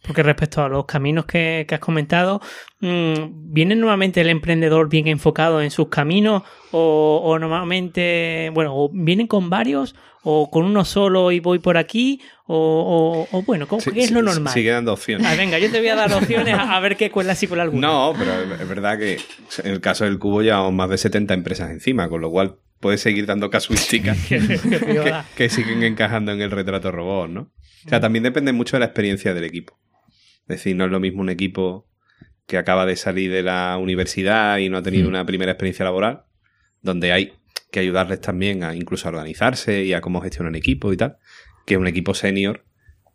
[0.02, 2.42] Porque respecto a los caminos que, que has comentado,
[2.80, 6.44] mm, ¿viene normalmente el emprendedor bien enfocado en sus caminos?
[6.72, 11.78] O, o normalmente, bueno, o vienen con varios, o con uno solo y voy por
[11.78, 14.54] aquí, o, o- o bueno, ¿cómo- Sí, ¿qué es lo normal?
[14.54, 15.26] Sigue dando opciones.
[15.28, 17.64] Ah, venga, yo te voy a dar opciones a, a ver qué cuela si cuela
[17.64, 17.88] alguna.
[17.88, 19.18] No, pero es verdad que
[19.64, 23.02] en el caso del cubo llevamos más de 70 empresas encima, con lo cual puedes
[23.02, 24.40] seguir dando casuísticas que,
[25.36, 27.42] que siguen encajando en el retrato robot, ¿no?
[27.86, 29.78] O sea, también depende mucho de la experiencia del equipo.
[30.50, 31.88] Es decir, no es lo mismo un equipo
[32.48, 35.10] que acaba de salir de la universidad y no ha tenido Mm.
[35.10, 36.24] una primera experiencia laboral,
[36.82, 37.34] donde hay
[37.72, 41.18] que ayudarles también a incluso a organizarse y a cómo gestionar equipo y tal,
[41.66, 42.66] que un equipo senior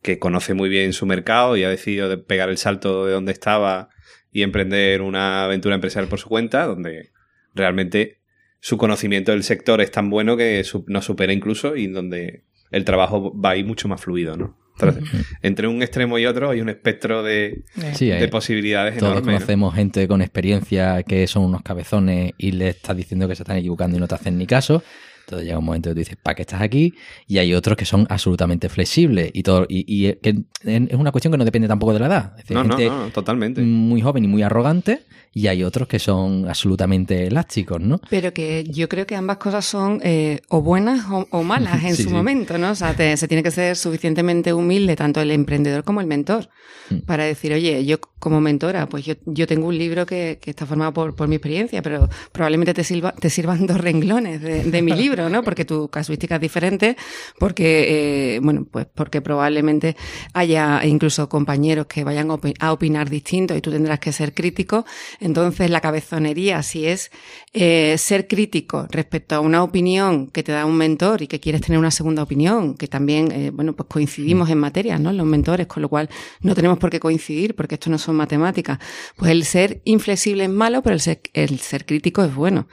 [0.03, 3.33] que conoce muy bien su mercado y ha decidido de pegar el salto de donde
[3.33, 3.89] estaba
[4.31, 7.11] y emprender una aventura empresarial por su cuenta, donde
[7.55, 8.21] realmente
[8.61, 13.33] su conocimiento del sector es tan bueno que nos supera incluso y donde el trabajo
[13.39, 14.59] va a ir mucho más fluido, ¿no?
[14.79, 17.63] Entonces, entre un extremo y otro hay un espectro de,
[17.95, 19.27] Sí, de posibilidades todos enormes.
[19.27, 19.39] ¿no?
[19.39, 23.57] conocemos gente con experiencia que son unos cabezones y le estás diciendo que se están
[23.57, 24.83] equivocando y no te hacen ni caso.
[25.25, 26.95] Entonces llega un momento que tú dices, ¿para qué estás aquí?
[27.27, 31.33] Y hay otros que son absolutamente flexibles y todo y, y, que es una cuestión
[31.33, 32.33] que no depende tampoco de la edad.
[32.39, 33.63] Es decir, No, no, gente no, totalmente.
[33.63, 35.01] muy joven y muy arrogante
[35.33, 38.01] y hay otros que son absolutamente elásticos, ¿no?
[38.09, 41.97] Pero que yo creo que ambas cosas son eh, o buenas o, o malas en
[41.97, 42.15] Sí, su sí.
[42.15, 42.71] momento, ¿no?
[42.71, 46.49] O sea, te- se tiene que ser suficientemente humilde tanto el emprendedor como el mentor
[46.91, 46.99] Mm.
[47.07, 50.67] para decir, oye, yo como mentora, pues yo, yo tengo un libro que, que está
[50.67, 54.83] formado por, por mi experiencia, pero probablemente te, sirva, te sirvan dos renglones de, de
[54.83, 55.43] mi libro, ¿no?
[55.43, 56.97] Porque tu casuística es diferente,
[57.39, 59.97] porque, eh, bueno, pues porque probablemente
[60.33, 64.35] haya incluso compañeros que vayan a opi- a opinar distinto y tú tendrás que ser
[64.35, 64.85] crítico.
[65.21, 67.11] Entonces, la cabezonería, si es
[67.53, 71.61] eh, ser crítico respecto a una opinión que te da un mentor y que quieres
[71.63, 75.13] tener una segunda opinión, que también, eh, bueno, pues coincidimos en materias, ¿no?
[75.13, 76.09] Los mentores, con lo cual
[76.41, 78.79] no tenemos por qué coincidir porque esto no son matemáticas.
[79.17, 82.67] Pues el ser inflexible es malo, pero el ser, el ser crítico es bueno.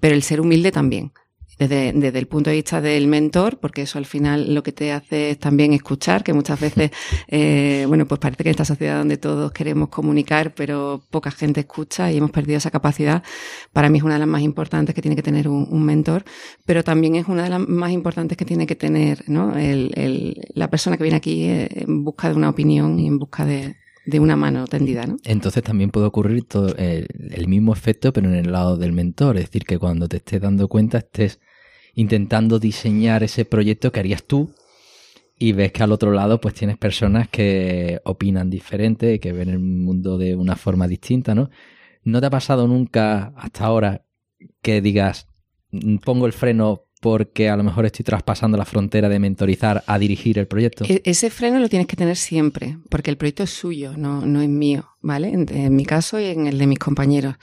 [0.00, 1.12] Pero el ser humilde también.
[1.58, 4.92] Desde, desde el punto de vista del mentor, porque eso al final lo que te
[4.92, 6.92] hace es también escuchar, que muchas veces,
[7.28, 11.60] eh, bueno, pues parece que en esta sociedad donde todos queremos comunicar, pero poca gente
[11.60, 13.24] escucha y hemos perdido esa capacidad,
[13.72, 16.24] para mí es una de las más importantes que tiene que tener un, mentor,
[16.64, 19.56] pero también es una de las más importantes que tiene que tener ¿no?
[19.58, 23.18] el, el- la persona que viene aquí eh, en busca de una opinión y en
[23.18, 23.74] busca de,
[24.06, 25.06] de una mano tendida.
[25.06, 25.16] ¿no?
[25.24, 29.36] Entonces también puede ocurrir todo el, el mismo efecto, pero en el lado del mentor.
[29.36, 31.40] Es decir, que cuando te estés dando cuenta, estés
[31.98, 34.54] intentando diseñar ese proyecto que harías tú
[35.36, 39.58] y ves que al otro lado pues tienes personas que opinan diferente, que ven el
[39.58, 41.50] mundo de una forma distinta, ¿no?
[42.04, 44.04] ¿No te ha pasado nunca hasta ahora
[44.62, 45.26] que digas,
[45.72, 49.98] "Mm, pongo el freno porque a lo mejor estoy traspasando la frontera de mentorizar a
[49.98, 50.84] dirigir el proyecto?
[50.88, 54.40] E- ese freno lo tienes que tener siempre, porque el proyecto es suyo, no, no
[54.40, 54.84] es mío.
[55.00, 55.28] ¿vale?
[55.28, 57.36] En, en mi caso y en el de mis compañeros.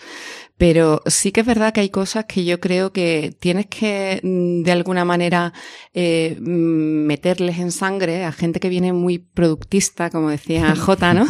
[0.57, 4.63] Pero sí que es verdad que hay cosas que yo creo que tienes que, mm,
[4.63, 5.51] de alguna manera,
[5.93, 11.25] eh, mm, meterles en sangre a gente que viene muy productista, como decía J, ¿no?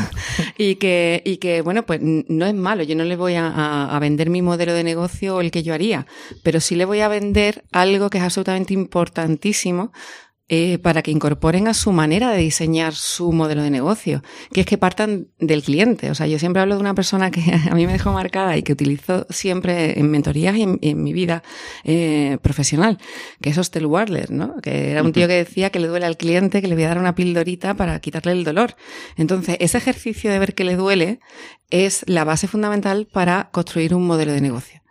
[0.58, 2.84] y que, y que, bueno, pues no es malo.
[2.84, 6.06] Yo no le voy a vender mi modelo de negocio o el que yo haría,
[6.44, 9.92] pero sí le voy a vender algo que es absolutamente importantísimo
[10.48, 14.22] eh, para que incorporen a su manera de diseñar su modelo de negocio,
[14.54, 16.12] que es que partan del cliente.
[16.12, 18.62] O sea, yo siempre hablo de una persona que a mí me dejó marcada y
[18.62, 21.42] que utilizo siempre en mentorías y en, en mi vida
[21.84, 23.00] eh, profesional,
[23.42, 24.62] que es Hostel Warler, ¿no?
[24.62, 26.90] Que era un tío que decía que le duele al cliente, que le voy a
[26.90, 28.76] dar una pildorita para quitarle el dolor.
[29.18, 31.20] Entonces, ese ejercicio de ver que le duele
[31.72, 34.85] es la base fundamental para construir un modelo de negocio.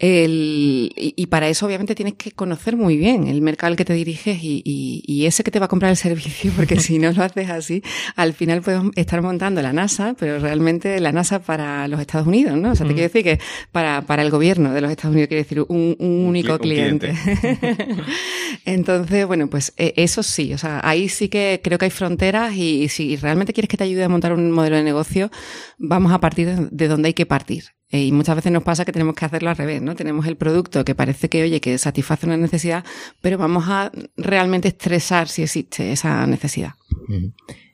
[0.00, 3.84] El, y, y para eso obviamente tienes que conocer muy bien el mercado al que
[3.84, 6.98] te diriges y, y- y ese que te va a comprar el servicio, porque si
[7.00, 7.82] no lo haces así,
[8.14, 12.56] al final puedes estar montando la NASA, pero realmente la NASA para los Estados Unidos,
[12.56, 12.70] ¿no?
[12.70, 13.40] O sea, te quiero decir que
[13.72, 17.12] para, para el gobierno de los Estados Unidos, quiere decir un, un único un cliente.
[17.12, 17.96] cliente.
[18.64, 22.54] Entonces, bueno, pues eh, eso sí, o sea, ahí sí que creo que hay fronteras
[22.54, 25.30] y, si realmente quieres que te ayude a montar un modelo de negocio,
[25.78, 27.64] vamos a partir de donde hay que partir.
[27.90, 29.94] Eh, y muchas veces nos pasa que tenemos que hacerlo al revés, ¿no?
[29.94, 32.84] Tenemos el producto que parece que, oye, que satisface una necesidad,
[33.22, 36.72] pero vamos a realmente estresar si existe esa necesidad.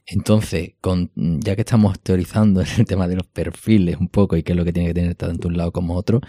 [0.06, 4.44] Entonces, con, ya que estamos teorizando en el tema de los perfiles un poco y
[4.44, 6.20] qué es lo que tiene que tener tanto un lado como otro,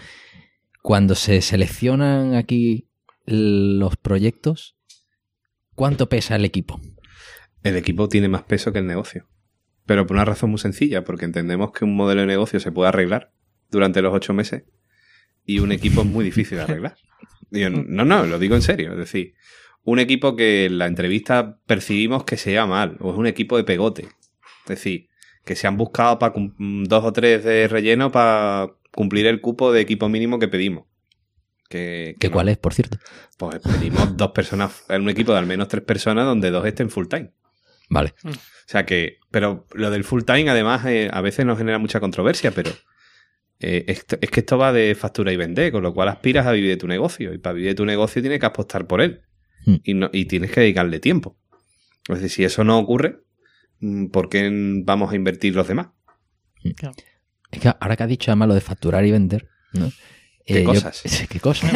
[0.82, 2.88] cuando se seleccionan aquí
[3.24, 4.76] los proyectos,
[5.74, 6.80] ¿cuánto pesa el equipo?
[7.62, 9.28] El equipo tiene más peso que el negocio.
[9.84, 12.88] Pero por una razón muy sencilla, porque entendemos que un modelo de negocio se puede
[12.88, 13.32] arreglar
[13.70, 14.64] durante los ocho meses
[15.46, 16.96] y un equipo es muy difícil de arreglar.
[17.50, 18.92] Digo, no, no, lo digo en serio.
[18.92, 19.34] Es decir,
[19.84, 23.56] un equipo que en la entrevista percibimos que se lleva mal, o es un equipo
[23.56, 24.02] de pegote.
[24.64, 25.08] Es decir,
[25.44, 29.80] que se han buscado para dos o tres de relleno para cumplir el cupo de
[29.80, 30.86] equipo mínimo que pedimos.
[31.68, 32.34] Que, ¿Qué no.
[32.34, 32.98] cuál es, por cierto?
[33.38, 36.90] Pues pedimos dos personas, en un equipo de al menos tres personas donde dos estén
[36.90, 37.32] full time.
[37.88, 38.14] Vale.
[38.24, 38.32] O
[38.66, 42.50] sea que, pero lo del full time además eh, a veces nos genera mucha controversia,
[42.50, 42.72] pero
[43.60, 46.52] eh, esto- es que esto va de factura y vender, con lo cual aspiras a
[46.52, 49.22] vivir de tu negocio y para vivir de tu negocio tienes que apostar por él
[49.64, 49.76] Hmm.
[49.82, 51.36] y, no, y tienes que dedicarle tiempo.
[52.08, 53.20] Es decir, si eso no ocurre,
[53.80, 54.48] mm, ¿por qué
[54.84, 55.88] vamos a invertir los demás?
[57.50, 59.90] Es que ahora que has dicho además lo de facturar y vender, ¿no?
[60.46, 61.02] ¿Qué yo- cosas?
[61.28, 61.72] ¿Qué cosas?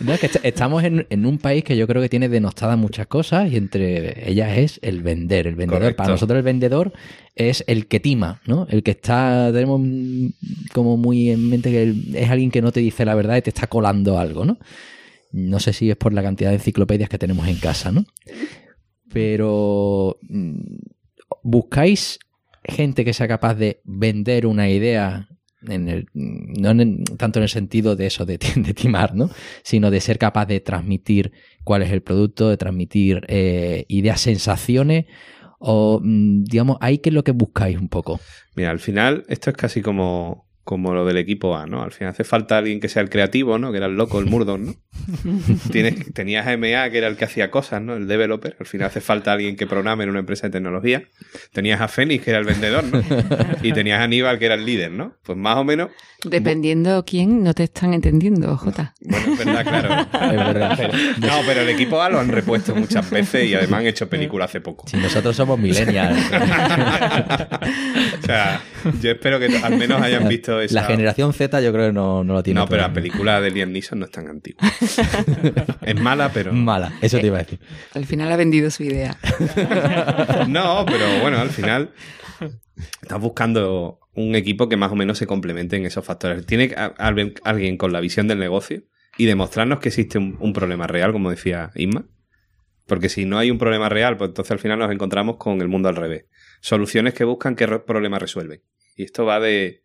[0.00, 0.06] ¿no?
[0.06, 2.76] No, es que est- estamos en, en un país que yo creo que tiene denostadas
[2.76, 5.46] muchas cosas y entre ellas es el vender.
[5.46, 5.96] El vendedor, Correcto.
[5.98, 6.92] para nosotros el vendedor
[7.36, 8.66] es el que tima, ¿no?
[8.68, 9.80] El que está, tenemos
[10.72, 13.50] como muy en mente que es alguien que no te dice la verdad y te
[13.50, 14.58] está colando algo, ¿no?
[15.32, 18.04] No sé si es por la cantidad de enciclopedias que tenemos en casa, ¿no?
[19.12, 20.60] Pero mm,
[21.42, 22.18] buscáis
[22.64, 25.28] gente que sea capaz de vender una idea
[25.68, 29.30] en el, no en tanto en el sentido de eso, de, de timar, ¿no?
[29.62, 31.32] Sino de ser capaz de transmitir
[31.64, 35.06] cuál es el producto, de transmitir eh, ideas, sensaciones,
[35.58, 38.20] o mm, digamos, ahí que es lo que buscáis un poco.
[38.54, 41.84] Mira, al final esto es casi como, como lo del equipo A, ¿no?
[41.84, 43.70] Al final hace falta alguien que sea el creativo, ¿no?
[43.70, 44.74] Que era el loco, el Murdoch, ¿no?
[45.70, 47.94] Tienes, tenías a MA, que era el que hacía cosas, ¿no?
[47.94, 48.56] El developer.
[48.58, 51.04] Al final hace falta alguien que programe en una empresa de tecnología.
[51.52, 53.00] Tenías a Fénix, que era el vendedor, ¿no?
[53.62, 55.14] Y tenías a Aníbal, que era el líder, ¿no?
[55.22, 55.90] Pues más o menos...
[56.24, 58.92] Dependiendo quién no te están entendiendo, Jota.
[59.00, 60.08] Bueno, es verdad, claro.
[60.32, 60.74] Es verdad.
[60.76, 64.08] Pero- no, pero el equipo A lo han repuesto muchas veces y además han hecho
[64.08, 64.88] película hace poco.
[64.88, 66.18] Si nosotros somos millennials,
[68.22, 68.60] o sea,
[69.00, 70.74] yo espero que al menos hayan visto esa...
[70.74, 72.60] la generación Z yo creo que no, no lo tiene.
[72.60, 74.60] No, pero la película de Liam Neeson no es tan antigua.
[75.82, 76.52] es mala, pero...
[76.52, 77.60] Mala, eso te iba a decir.
[77.94, 79.16] Al final ha vendido su idea.
[80.48, 81.92] No, pero bueno, al final
[83.02, 86.44] estás buscando un equipo que más o menos se complemente en esos factores.
[86.46, 88.82] Tiene que- alguien con la visión del negocio
[89.18, 92.06] y demostrarnos que existe un, un problema real, como decía Isma.
[92.86, 95.68] Porque si no hay un problema real, pues entonces al final nos encontramos con el
[95.68, 96.26] mundo al revés.
[96.60, 98.62] Soluciones que buscan qué re- problema resuelven.
[98.94, 99.82] Y esto va de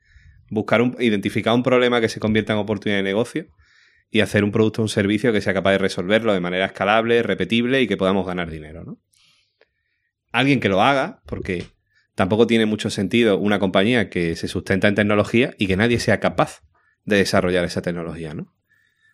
[0.51, 3.47] buscar un, identificar un problema que se convierta en oportunidad de negocio
[4.11, 7.23] y hacer un producto o un servicio que sea capaz de resolverlo de manera escalable,
[7.23, 8.99] repetible y que podamos ganar dinero, ¿no?
[10.33, 11.65] Alguien que lo haga, porque
[12.15, 16.19] tampoco tiene mucho sentido una compañía que se sustenta en tecnología y que nadie sea
[16.19, 16.61] capaz
[17.05, 18.53] de desarrollar esa tecnología, ¿no?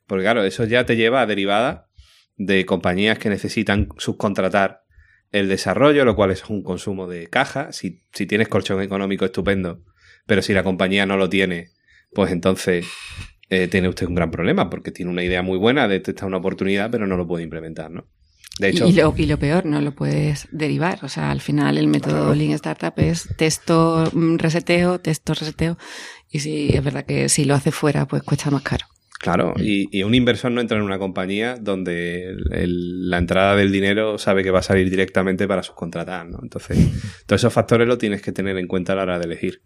[0.08, 1.90] Porque claro, eso ya te lleva a derivada
[2.36, 4.84] de compañías que necesitan subcontratar
[5.32, 7.72] el desarrollo, lo cual es un consumo de caja.
[7.72, 9.84] Si, si tienes colchón económico, estupendo.
[10.28, 11.70] Pero si la compañía no lo tiene,
[12.14, 12.86] pues entonces
[13.50, 16.22] eh, tiene usted un gran problema, porque tiene una idea muy buena de esta es
[16.22, 18.06] una oportunidad, pero no lo puede implementar, ¿no?
[18.60, 21.00] De hecho, y, lo, y lo peor, no lo puedes derivar.
[21.04, 25.78] O sea, al final el método Lean Startup es texto, mm, reseteo, texto, reseteo.
[26.32, 28.86] Y si es verdad que si lo hace fuera, pues cuesta más caro.
[29.20, 33.56] Claro, y, y un inversor no entra en una compañía donde el- el- la entrada
[33.56, 36.40] del dinero sabe que va a salir directamente para subcontratar, ¿no?
[36.42, 36.78] Entonces,
[37.28, 39.62] todos esos factores lo tienes que tener en cuenta a la hora de elegir.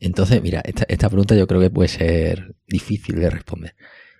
[0.00, 3.74] Entonces, mira, esta, esta pregunta yo creo que puede ser difícil de responder.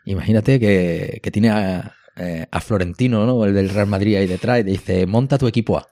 [0.04, 3.44] Imagínate que, que tiene a, eh, a Florentino, ¿no?
[3.44, 5.86] El del Real Madrid ahí detrás y te dice, monta tu equipo A.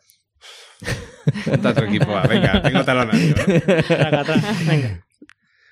[1.47, 3.35] Monta tu equipo A, venga, tengo talonario.
[4.67, 5.03] venga.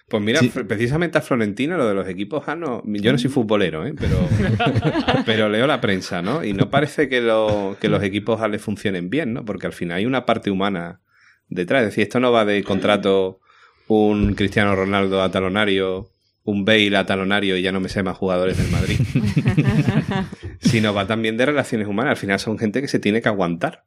[0.08, 0.50] Pues mira, Sí.
[0.68, 3.94] precisamente a Florentino lo de los equipos A no, yo no soy futbolero, ¿eh?
[3.98, 4.28] pero,
[5.26, 6.44] pero leo la prensa, ¿no?
[6.44, 9.44] Y no parece que, lo- que los equipos A le funcionen bien, ¿no?
[9.44, 11.00] Porque al final hay una parte humana
[11.48, 11.82] detrás.
[11.82, 13.40] Es decir, esto no va de contrato
[13.88, 16.10] un Cristiano Ronaldo a talonario,
[16.44, 18.98] un Bale a talonario y ya no me sé más jugadores del Madrid.
[20.60, 22.12] sino va también de relaciones humanas.
[22.12, 23.84] Al final son gente que se tiene que aguantar.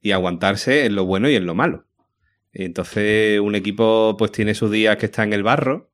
[0.00, 1.86] Y aguantarse en lo bueno y en lo malo.
[2.52, 5.90] Entonces, un equipo pues tiene sus días que está en el barro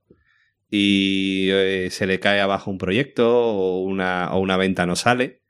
[0.68, 5.42] y eh, se le cae abajo un proyecto o una, o una venta no sale.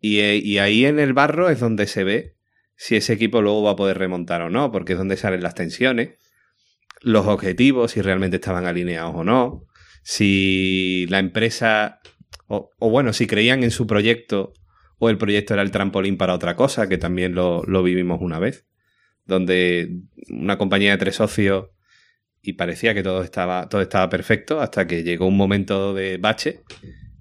[0.00, 2.36] Y, eh, y ahí en el barro es donde se ve
[2.76, 5.54] si ese equipo luego va a poder remontar o no, porque es donde salen las
[5.54, 6.10] tensiones,
[7.06, 9.64] los objetivos, si realmente estaban alineados o no,
[10.02, 12.00] si la empresa,
[12.48, 14.52] o, o bueno, si creían en su proyecto
[14.98, 18.40] o el proyecto era el trampolín para otra cosa, que también lo, lo vivimos una
[18.40, 18.66] vez
[19.24, 20.00] donde
[20.30, 21.66] una compañía de tres socios
[22.42, 26.62] y parecía que todo estaba, todo estaba perfecto hasta que llegó un momento de bache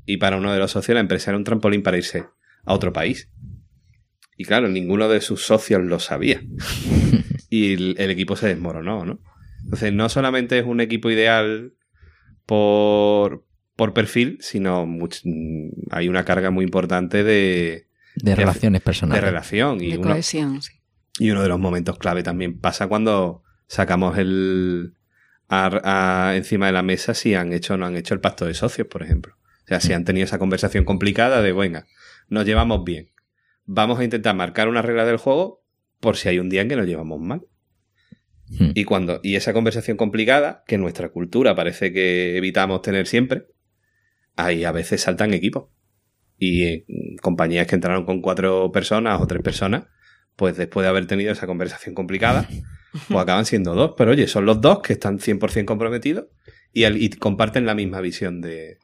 [0.06, 2.26] y para uno de los socios la empresa era un trampolín para irse
[2.64, 3.30] a otro país.
[4.38, 6.42] Y claro, ninguno de sus socios lo sabía.
[7.50, 9.20] y el, el equipo se desmoronó, ¿no?
[9.66, 11.74] Entonces, no solamente es un equipo ideal
[12.46, 13.46] por,
[13.76, 15.22] por perfil, sino much-
[15.92, 19.24] hay una carga muy importante de, De De- relaciones de personales.
[19.24, 19.82] relación.
[19.82, 20.74] Y de uno- cohesión, sí.
[21.20, 24.94] y uno de los momentos clave también pasa cuando sacamos el
[25.50, 28.46] a- a- encima de la mesa si han hecho o no han hecho el pacto
[28.46, 29.36] de socios, por ejemplo.
[29.64, 31.86] O sea, si han tenido esa conversación complicada de, venga,
[32.30, 33.10] nos llevamos bien.
[33.66, 35.64] Vamos a intentar marcar una regla del juego
[36.00, 37.42] por si hay un día en que nos llevamos mal.
[38.50, 38.72] Hmm.
[38.76, 43.46] Y cuando y esa conversación complicada, que en nuestra cultura parece que evitamos tener siempre,
[44.36, 45.70] ahí a veces saltan equipos.
[46.38, 46.86] Y eh,
[47.22, 49.86] compañías que entraron con cuatro personas o tres personas,
[50.36, 52.48] pues después de haber tenido esa conversación complicada,
[53.08, 53.94] pues acaban siendo dos.
[53.98, 56.26] Pero oye, son los dos que están 100% comprometidos
[56.74, 58.78] y, al- y comparten la misma visión de-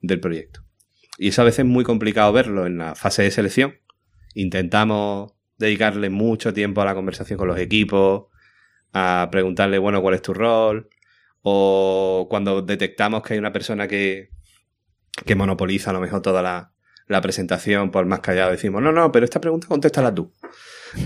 [0.00, 0.60] del proyecto.
[1.18, 3.74] Y eso a veces es muy complicado verlo en la fase de selección.
[4.34, 8.24] Intentamos dedicarle mucho tiempo a la conversación con los equipos,
[8.94, 10.88] a preguntarle, bueno, ¿cuál es tu rol?
[11.42, 14.30] O cuando detectamos que hay una persona que,
[15.26, 16.72] que monopoliza a lo mejor toda la,
[17.08, 20.32] la presentación, por más callado decimos, no, no, pero esta pregunta contéstala tú.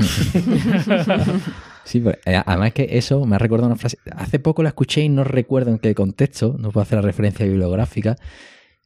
[1.85, 3.97] Sí, pero, eh, además que eso me ha recordado una frase.
[4.15, 7.47] Hace poco la escuché y no recuerdo en qué contexto, no puedo hacer la referencia
[7.47, 8.17] bibliográfica,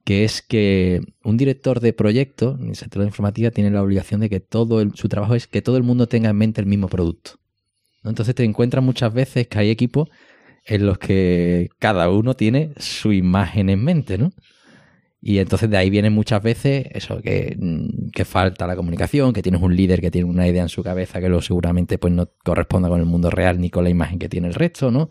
[0.04, 4.20] que es que un director de proyecto en el sector de informática tiene la obligación
[4.20, 6.68] de que todo el- su trabajo es que todo el mundo tenga en mente el
[6.68, 7.32] mismo producto.
[8.04, 10.08] Entonces te encuentras muchas veces que hay equipos
[10.64, 14.32] en los que cada uno tiene su imagen en mente, ¿no?
[15.24, 19.62] Y entonces de ahí viene muchas veces eso, que, mm, falta la comunicación, que tienes
[19.62, 22.88] un líder que tiene una idea en su cabeza que luego seguramente pues no corresponda
[22.88, 25.10] con el mundo real ni con la imagen que tiene el resto, ¿no?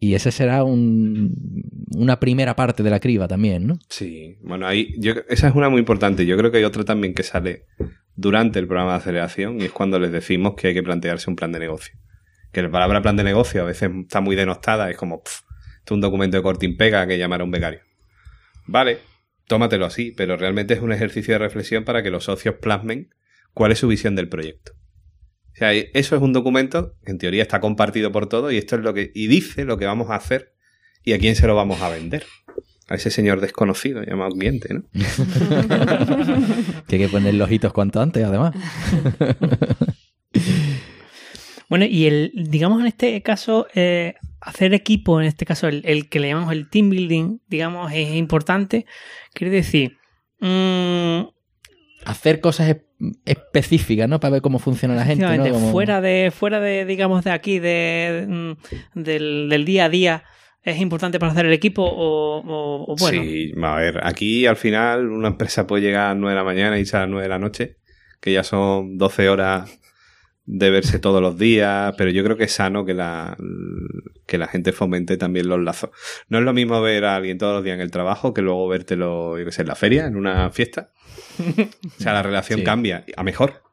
[0.00, 1.62] Y ese será un,
[1.96, 3.78] una primera parte de la criba también, ¿no?
[3.88, 6.26] Sí, bueno, ahí yo, esa es una muy importante.
[6.26, 7.66] Yo creo que hay otra también que sale
[8.16, 11.36] durante el programa de aceleración y es cuando les decimos que hay que plantearse un
[11.36, 11.94] plan de negocio.
[12.54, 15.40] Que la palabra plan de negocio a veces está muy denostada, es como, pff,
[15.80, 17.80] esto es un documento de cortín pega que llamar a un becario.
[18.66, 19.00] Vale,
[19.48, 23.12] tómatelo así, pero realmente es un ejercicio de reflexión para que los socios plasmen
[23.52, 24.72] cuál es su visión del proyecto.
[25.52, 28.76] O sea, eso es un documento que en teoría está compartido por todos y esto
[28.76, 30.54] es lo que y dice lo que vamos a hacer
[31.04, 32.24] y a quién se lo vamos a vender.
[32.86, 34.84] A ese señor desconocido llamado cliente, ¿no?
[36.86, 38.54] Que hay que poner los hitos cuanto antes, además.
[41.68, 46.08] Bueno, y el, digamos en este caso, eh, hacer equipo, en este caso el, el
[46.08, 48.84] que le llamamos el team building, digamos, es importante.
[49.32, 49.96] Quiere decir,
[50.40, 51.20] mm,
[52.06, 52.82] Hacer cosas es-
[53.24, 54.20] específicas, ¿no?
[54.20, 55.28] Para ver cómo funciona la gente, ¿no?
[55.32, 59.88] efectivamente, Como- fuera de, fuera de, digamos, de aquí, de, mm, del, del día a
[59.88, 60.24] día,
[60.62, 63.22] es importante para hacer el equipo o, o- o bueno.
[63.22, 66.44] Sí, a ver, aquí al final una empresa puede llegar a las 9 de la
[66.44, 67.76] mañana y irse a las 9 de la noche,
[68.20, 69.80] que ya son 12 horas
[70.46, 73.36] de verse todos los días, pero yo creo que es sano que la,
[74.26, 75.90] que la gente fomente también los lazos.
[76.28, 78.68] No es lo mismo ver a alguien todos los días en el trabajo que luego
[78.68, 80.90] vértelo, yo qué sé, en la feria, en una fiesta.
[81.38, 82.64] O sea, la relación Sí.
[82.64, 83.63] cambia a mejor.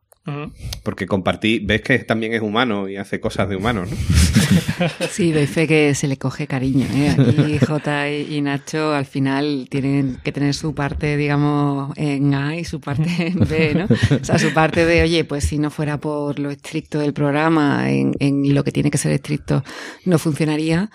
[0.84, 3.92] Porque compartir, ves que también es humano y hace cosas de humano, ¿no?
[5.10, 6.86] Sí, doy fe que se le coge cariño.
[6.94, 7.10] ¿eh?
[7.10, 12.56] Aquí J y y Nacho al final tienen que tener su parte, digamos, en A
[12.56, 13.86] y su parte en B, ¿no?
[13.86, 17.90] O sea, su parte de, oye, pues si no fuera por lo estricto del programa,
[17.90, 19.64] en, en lo que tiene que ser estricto,
[20.06, 20.90] no funcionaría.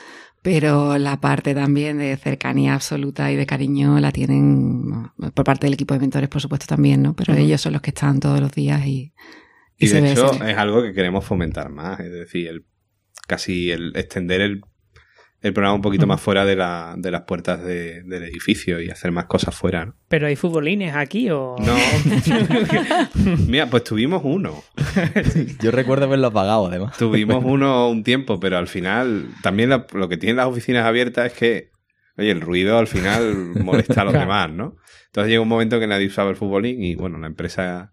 [0.46, 5.74] Pero la parte también de cercanía absoluta y de cariño la tienen por parte del
[5.74, 7.16] equipo de mentores, por supuesto, también, ¿no?
[7.16, 9.12] Pero ellos son los que están todos los días y,
[9.76, 12.64] Y, se de hecho es algo que queremos fomentar más, es decir, el,
[13.26, 14.60] casi el extender el,
[15.46, 18.90] el programa un poquito más fuera de, la, de las puertas de- del edificio y
[18.90, 19.94] hacer más cosas fuera, ¿no?
[20.08, 21.56] ¿Pero hay futbolines aquí o...?
[21.60, 21.74] No.
[23.46, 24.62] Mira, pues tuvimos uno.
[25.60, 26.96] Yo recuerdo haberlo apagado, además.
[26.96, 31.26] Tuvimos uno un tiempo, pero al final también la- lo que tienen las oficinas abiertas
[31.26, 31.70] es que,
[32.16, 34.26] oye, el ruido al final molesta a los Claro.
[34.26, 34.76] demás, ¿no?
[35.06, 37.92] Entonces llega un momento que nadie usaba el futbolín y bueno, la empresa.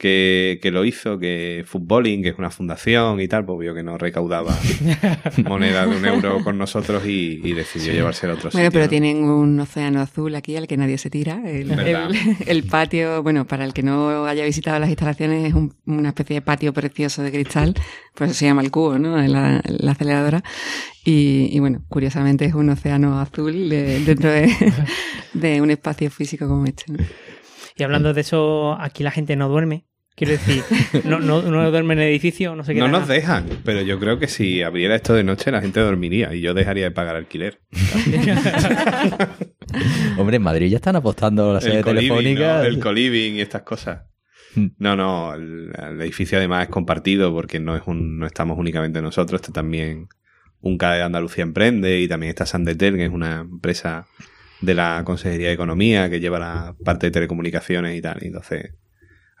[0.00, 3.82] Que, que lo hizo, que Futbolín, que es una fundación y tal, pues vio que
[3.82, 4.56] no recaudaba
[5.44, 8.84] moneda de un euro con nosotros y, y decidió llevarse al otro Bueno, sitio, pero
[8.86, 8.88] ¿no?
[8.88, 11.42] tienen un océano azul aquí al que nadie se tira.
[11.44, 12.10] El, Verdad.
[12.10, 16.08] el- el patio, bueno, para el que no haya visitado las instalaciones, es un- una
[16.08, 17.74] especie de patio precioso de cristal,
[18.14, 19.18] pues se llama el cubo, ¿no?
[19.18, 20.42] La, la aceleradora.
[21.04, 24.50] Y, y bueno, curiosamente es un océano azul de- dentro de,
[25.34, 26.84] de un espacio físico como este.
[26.90, 27.04] ¿no?
[27.76, 29.84] Y hablando de eso, aquí la gente no duerme.
[30.20, 30.62] Quiero decir,
[31.06, 33.14] no, no, no duerme en el edificio, no se queda No nos nada.
[33.14, 36.52] dejan, pero yo creo que si abriera esto de noche la gente dormiría y yo
[36.52, 37.62] dejaría de pagar alquiler.
[40.18, 42.58] Hombre, en Madrid ya están apostando la sede telefónica.
[42.58, 42.64] ¿no?
[42.64, 44.02] el coliving y estas cosas.
[44.56, 44.66] Mm.
[44.76, 49.00] No, no, el, el edificio además es compartido porque no es un, no estamos únicamente
[49.00, 50.08] nosotros, está también
[50.60, 54.06] un CAE de Andalucía Emprende y también está Sandetel, que es una empresa
[54.60, 58.18] de la Consejería de Economía que lleva la parte de telecomunicaciones y tal.
[58.20, 58.74] Y entonces,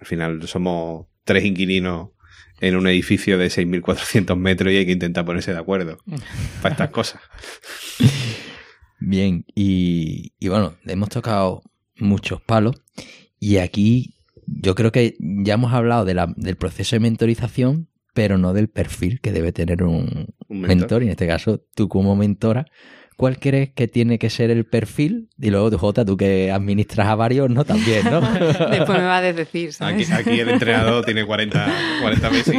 [0.00, 2.08] al final somos tres inquilinos
[2.60, 5.98] en un edificio de 6.400 metros y hay que intentar ponerse de acuerdo
[6.62, 7.20] para estas cosas.
[8.98, 11.62] Bien, y, y bueno, hemos tocado
[11.96, 12.76] muchos palos
[13.38, 14.14] y aquí
[14.46, 18.68] yo creo que ya hemos hablado de la- del proceso de mentorización, pero no del
[18.68, 20.68] perfil que debe tener un, Un mentor.
[20.76, 21.02] mentor.
[21.02, 22.66] y en este caso tú como mentora.
[23.20, 25.28] ¿Cuál crees que tiene que ser el perfil?
[25.38, 27.66] Y luego tú, Jota, tú que administras a varios, ¿no?
[27.66, 28.22] También, ¿no?
[28.70, 31.66] Después me va a desdecir, Aquí, aquí el entrenador tiene 40,
[32.00, 32.56] 40 meses.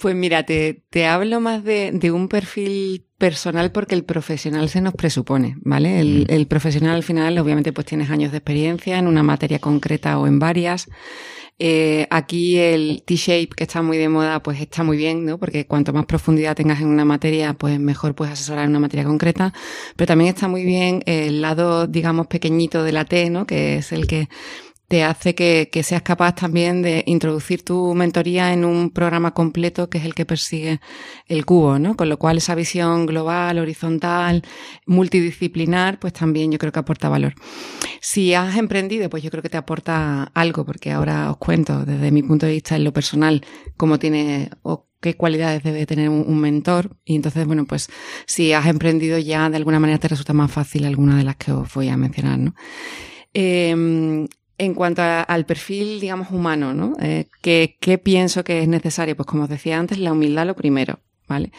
[0.00, 4.80] Pues mira, te, te hablo más de, de un perfil personal porque el profesional se
[4.80, 6.00] nos presupone, ¿vale?
[6.00, 10.18] El, el profesional al final, obviamente, pues tienes años de experiencia en una materia concreta
[10.18, 10.88] o en varias.
[11.62, 15.36] Eh, aquí el T-shape, que está muy de moda, pues está muy bien, ¿no?
[15.36, 19.04] Porque cuanto más profundidad tengas en una materia, pues mejor puedes asesorar en una materia
[19.04, 19.52] concreta.
[19.94, 23.46] Pero también está muy bien el lado, digamos, pequeñito de la T, ¿no?
[23.46, 24.30] Que es el que
[24.90, 29.88] te hace que, que seas capaz también de introducir tu mentoría en un programa completo
[29.88, 30.80] que es el que persigue
[31.28, 31.94] el cubo, ¿no?
[31.94, 34.42] Con lo cual esa visión global, horizontal,
[34.86, 37.34] multidisciplinar, pues también yo creo que aporta valor.
[38.00, 42.10] Si has emprendido, pues yo creo que te aporta algo, porque ahora os cuento desde
[42.10, 46.40] mi punto de vista en lo personal cómo tiene o qué cualidades debe tener un,
[46.40, 46.96] mentor.
[47.04, 47.90] Y entonces, bueno, pues
[48.26, 51.52] si has emprendido ya de alguna manera te resulta más fácil alguna de las que
[51.52, 52.56] os voy a mencionar, ¿no?
[53.32, 54.26] Eh,
[54.60, 56.94] en cuanto a- al perfil, digamos, humano, ¿no?
[57.00, 59.16] Eh, ¿qué, ¿Qué pienso que es necesario?
[59.16, 61.50] Pues como os decía antes, la humildad lo primero, ¿vale?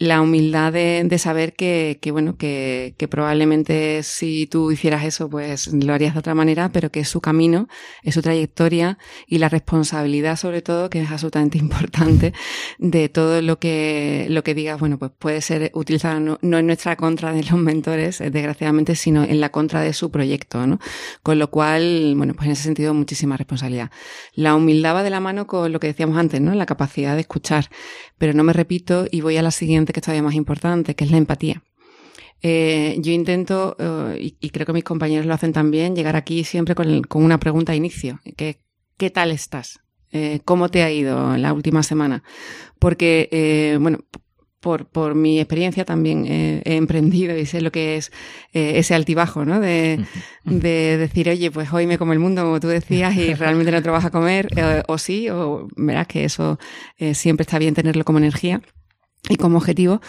[0.00, 5.28] La humildad de, de saber que, que bueno, que, que probablemente si tú hicieras eso,
[5.28, 7.68] pues lo harías de otra manera, pero que es su camino,
[8.02, 8.96] es su trayectoria
[9.26, 12.32] y la responsabilidad sobre todo, que es absolutamente importante,
[12.78, 16.66] de todo lo que, lo que digas, bueno, pues puede ser utilizado no, no en
[16.66, 20.78] nuestra contra de los mentores, eh, desgraciadamente, sino en la contra de su proyecto, ¿no?
[21.22, 23.90] Con lo cual, bueno, pues en ese sentido muchísima responsabilidad.
[24.34, 26.54] La humildad va de la mano con lo que decíamos antes, ¿no?
[26.54, 27.68] La capacidad de escuchar.
[28.20, 31.04] Pero no me repito y voy a la siguiente que es todavía más importante, que
[31.04, 31.62] es la empatía.
[32.42, 36.74] Eh, yo intento, eh, y, creo que mis compañeros lo hacen también, llegar aquí siempre
[36.74, 38.58] con, una pregunta de inicio, que
[38.98, 39.80] ¿qué tal estás?
[40.12, 42.22] Eh, ¿Cómo te ha ido la última semana?
[42.78, 44.00] Porque, bueno,
[44.60, 48.12] por, por mi experiencia también eh, he emprendido y sé lo que es
[48.52, 49.58] eh, ese altibajo, ¿no?
[49.58, 50.04] De,
[50.44, 53.80] de decir, oye, pues hoy me como el mundo, como tú decías, y realmente no
[53.80, 56.58] te lo vas a comer, eh, o sí, o verás que eso
[56.98, 58.60] eh, siempre está bien tenerlo como energía.
[59.28, 60.00] Y como objetivo,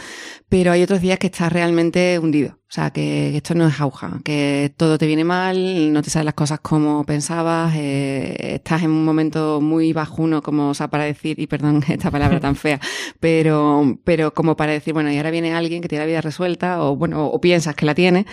[0.49, 2.57] pero hay otros días que estás realmente hundido.
[2.71, 6.27] O sea, que esto no es auja, que todo te viene mal, no te salen
[6.27, 11.03] las cosas como pensabas, eh, estás en un momento muy bajuno, como o sea, para
[11.03, 12.79] decir, y perdón esta palabra tan fea,
[13.19, 16.81] pero, pero como para decir, bueno, y ahora viene alguien que tiene la vida resuelta,
[16.81, 18.25] o bueno, o piensas que la tiene,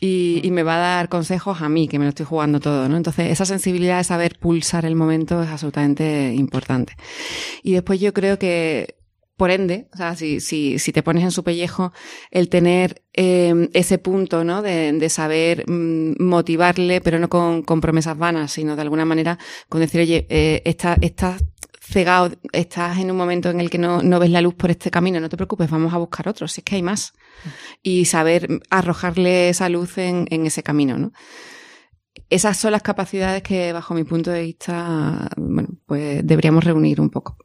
[0.00, 2.96] y me va a dar consejos a mí, que me lo estoy jugando todo, ¿no?
[2.96, 6.96] Entonces, esa sensibilidad de saber pulsar el momento es absolutamente importante.
[7.62, 8.96] Y después yo creo que
[9.36, 11.92] por ende, o sea, si, si, si te pones en su pellejo,
[12.30, 14.62] el tener eh, ese punto, ¿no?
[14.62, 19.38] De, de saber mm, motivarle, pero no con, con, promesas vanas, sino de alguna manera
[19.68, 21.36] con decir, oye, eh, estás está
[21.80, 24.90] cegado, estás en un momento en el que no, no ves la luz por este
[24.90, 27.12] camino, no te preocupes, vamos a buscar otro, si es que hay más.
[27.82, 31.12] Y saber arrojarle esa luz en, en ese camino, ¿no?
[32.30, 37.10] Esas son las capacidades que, bajo mi punto de vista, bueno, pues deberíamos reunir un
[37.10, 37.36] poco.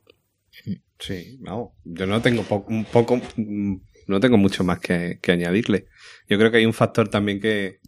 [1.00, 5.86] Sí, no, yo no tengo un poco, no tengo mucho más que, añadirle.
[6.28, 7.80] Yo creo que hay un factor también que,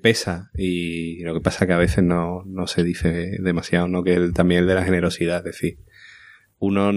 [0.00, 4.04] pesa y lo que pasa que a veces no, no se dice demasiado, ¿no?
[4.04, 5.78] Que el, también el de la generosidad, es decir,
[6.60, 6.92] uno,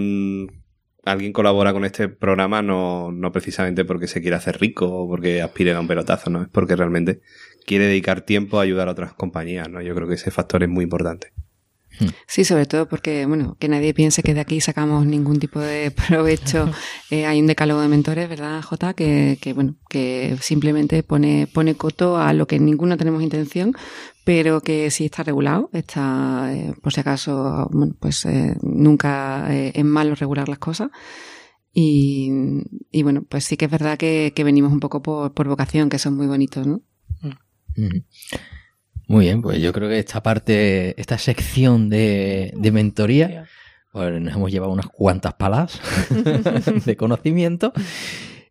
[1.04, 5.42] alguien colabora con este programa no, no precisamente porque se quiera hacer rico o porque
[5.42, 6.42] aspire a un pelotazo, ¿no?
[6.42, 7.20] Es porque realmente
[7.66, 9.82] quiere dedicar tiempo a ayudar a otras compañías, ¿no?
[9.82, 11.32] Yo creo que ese factor es muy importante.
[12.26, 15.90] Sí, sobre todo porque, bueno, que nadie piense que de aquí sacamos ningún tipo de
[16.08, 16.70] provecho.
[17.10, 18.94] Eh, hay un decálogo de mentores, ¿verdad, Jota?
[18.94, 23.74] Que, que, bueno, que simplemente pone, pone coto a lo que ninguno tenemos intención,
[24.24, 29.72] pero que sí está regulado, está, eh, por si acaso, bueno, pues eh, nunca eh,
[29.74, 30.90] es malo regular las cosas.
[31.74, 32.30] Y,
[32.90, 35.88] y, bueno, pues sí que es verdad que, que venimos un poco por, por, vocación,
[35.88, 36.82] que son muy bonitos, ¿no?
[37.76, 38.04] Mm.
[39.06, 43.46] Muy bien, pues yo creo que esta parte, esta sección de, de mentoría,
[43.92, 45.80] pues nos hemos llevado unas cuantas palas
[46.84, 47.72] de conocimiento.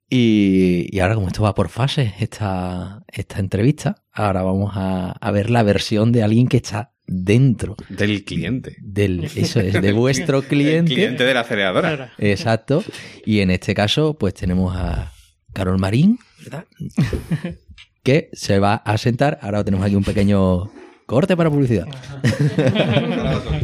[0.09, 5.31] Y, y, ahora, como esto va por fases, esta, esta entrevista, ahora vamos a, a,
[5.31, 7.75] ver la versión de alguien que está dentro.
[7.89, 8.77] Del cliente.
[8.81, 10.91] Del, eso es, de vuestro cliente.
[10.91, 12.13] El cliente de la aceleradora.
[12.19, 12.83] Exacto.
[13.25, 15.11] Y en este caso, pues tenemos a
[15.51, 16.65] Carol Marín, ¿verdad?
[18.03, 19.39] Que se va a sentar.
[19.41, 20.69] Ahora tenemos aquí un pequeño
[21.05, 21.87] corte para publicidad.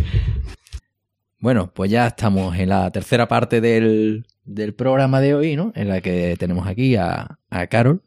[1.39, 5.71] bueno, pues ya estamos en la tercera parte del, del, programa de hoy, ¿no?
[5.75, 8.01] En la que tenemos aquí a, a Carol,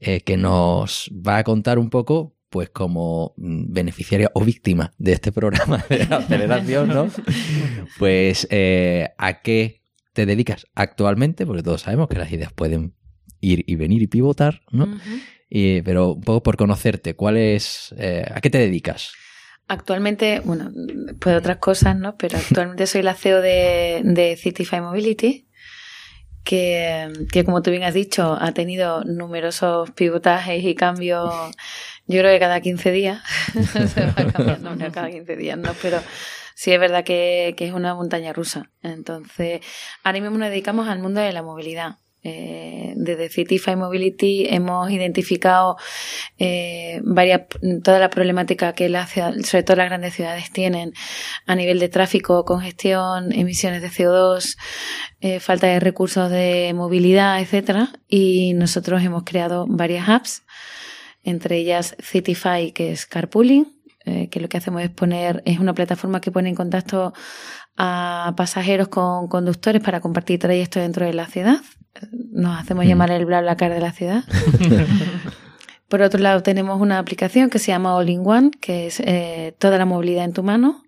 [0.00, 5.32] eh, que nos va a contar un poco, pues como beneficiaria o víctima de este
[5.32, 7.08] programa de aceleración, ¿no?
[7.98, 9.82] Pues eh, a qué
[10.14, 12.94] te dedicas actualmente, porque todos sabemos que las ideas pueden
[13.40, 14.84] ir y venir y pivotar, ¿no?
[14.84, 15.22] Uh -huh.
[15.50, 19.12] Y, pero un poco por conocerte, ¿cuál es, eh, ¿a qué te dedicas?
[19.66, 20.70] Actualmente, bueno,
[21.20, 22.16] pues otras cosas, ¿no?
[22.16, 25.46] Pero actualmente soy la CEO de, de Citify Mobility,
[26.44, 31.30] que, que, como tú bien has dicho, ha tenido numerosos pivotajes y cambios,
[32.06, 33.22] yo creo que cada 15 días,
[33.94, 35.74] se va cambiando, no cada 15 días, ¿no?
[35.82, 36.00] Pero
[36.54, 38.70] sí es verdad que, que es una montaña rusa.
[38.82, 39.60] Entonces,
[40.02, 41.98] ahora mismo nos dedicamos al mundo de la movilidad.
[42.24, 45.76] Eh, desde Citify Mobility hemos identificado
[46.36, 47.42] eh, varias,
[47.84, 50.92] toda la problemática que la ciudad, sobre todo las grandes ciudades tienen
[51.46, 54.56] a nivel de tráfico, congestión, emisiones de CO2,
[55.20, 57.90] eh, falta de recursos de movilidad, etcétera.
[58.08, 60.42] Y nosotros hemos creado varias apps,
[61.22, 65.74] entre ellas Citify, que es carpooling, eh, que lo que hacemos es poner, es una
[65.74, 67.12] plataforma que pone en contacto
[67.76, 71.60] a pasajeros con conductores para compartir trayectos dentro de la ciudad.
[72.12, 72.88] Nos hacemos mm.
[72.88, 74.24] llamar el BlaBlaCar de la ciudad.
[75.88, 79.54] Por otro lado, tenemos una aplicación que se llama All in One, que es eh,
[79.58, 80.82] toda la movilidad en tu mano.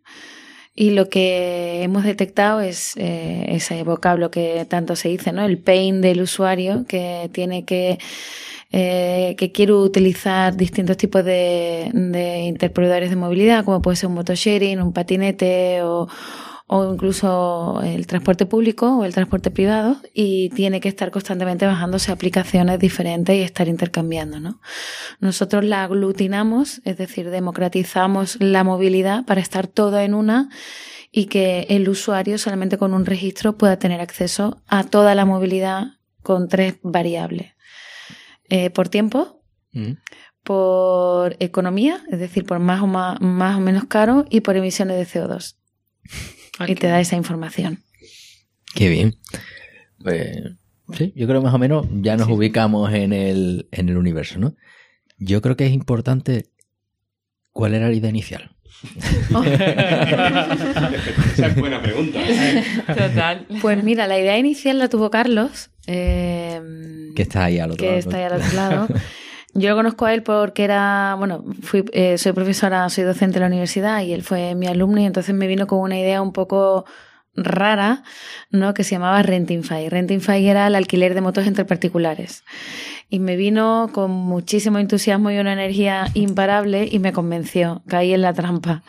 [0.74, 5.44] Y lo que hemos detectado es eh, ese vocablo que tanto se dice, ¿no?
[5.44, 7.98] El pain del usuario que tiene que
[8.72, 14.14] eh, que quiere utilizar distintos tipos de, de interproveedores de movilidad, como puede ser un
[14.14, 16.06] motosharing, un patinete o,
[16.72, 22.12] o incluso el transporte público o el transporte privado y tiene que estar constantemente bajándose
[22.12, 24.60] aplicaciones diferentes y estar intercambiando, ¿no?
[25.18, 30.48] Nosotros la aglutinamos, es decir, democratizamos la movilidad para estar todo en una
[31.10, 35.94] y que el usuario solamente con un registro pueda tener acceso a toda la movilidad
[36.22, 37.54] con tres variables.
[38.48, 39.42] Eh, por tiempo,
[39.72, 39.94] mm.
[40.44, 44.96] por economía, es decir, por más o, más, más o menos caro y por emisiones
[44.96, 45.56] de CO2.
[46.60, 46.72] Okay.
[46.72, 47.82] Y te da esa información.
[48.74, 49.16] Qué bien.
[50.02, 50.38] Pues,
[50.96, 52.32] sí, yo creo más o menos ya nos sí.
[52.32, 54.54] ubicamos en el, en el universo, ¿no?
[55.18, 56.46] Yo creo que es importante
[57.52, 58.54] ¿Cuál era la idea inicial?
[61.34, 62.20] Esa es buena pregunta.
[62.86, 63.46] Total.
[63.60, 65.70] Pues mira, la idea inicial la tuvo Carlos.
[65.86, 66.60] eh,
[67.16, 67.98] Que está ahí al otro que lado.
[67.98, 68.88] está ahí al otro lado.
[69.54, 73.40] Yo lo conozco a él porque era, bueno, fui, eh, soy profesora, soy docente en
[73.40, 76.32] la universidad y él fue mi alumno y entonces me vino con una idea un
[76.32, 76.84] poco
[77.34, 78.02] rara,
[78.50, 78.74] ¿no?
[78.74, 79.88] Que se llamaba Rentingfy.
[79.88, 82.44] Rentingfy era el alquiler de motos entre particulares.
[83.08, 88.22] Y me vino con muchísimo entusiasmo y una energía imparable y me convenció, caí en
[88.22, 88.82] la trampa.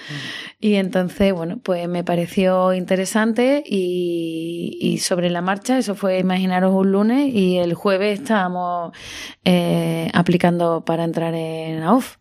[0.59, 6.73] Y entonces, bueno, pues me pareció interesante y, y sobre la marcha, eso fue, imaginaros,
[6.73, 8.95] un lunes y el jueves estábamos
[9.43, 12.17] eh, aplicando para entrar en AOF.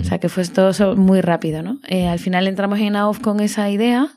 [0.00, 1.78] O sea que fue todo muy rápido, ¿no?
[1.86, 4.08] Eh, al final entramos en AOF con esa idea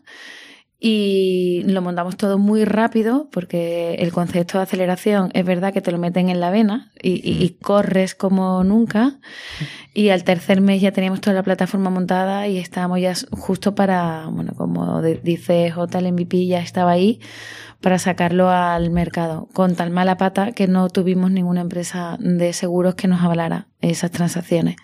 [0.79, 5.91] y lo montamos todo muy rápido porque el concepto de aceleración es verdad que te
[5.91, 9.19] lo meten en la vena y, y- y corres como nunca.
[9.93, 14.27] Y al tercer mes ya teníamos toda la plataforma montada y estábamos ya justo para,
[14.27, 17.19] bueno, como dice J, el MVP ya estaba ahí
[17.81, 19.47] para sacarlo al mercado.
[19.53, 24.11] Con tal mala pata que no tuvimos ninguna empresa de seguros que nos avalara esas
[24.11, 24.75] transacciones.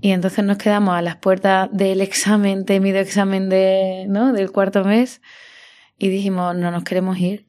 [0.00, 4.32] Y entonces nos quedamos a las puertas del examen, temido examen de, ¿no?
[4.32, 5.20] del cuarto mes,
[5.98, 7.46] y dijimos, no nos queremos ir,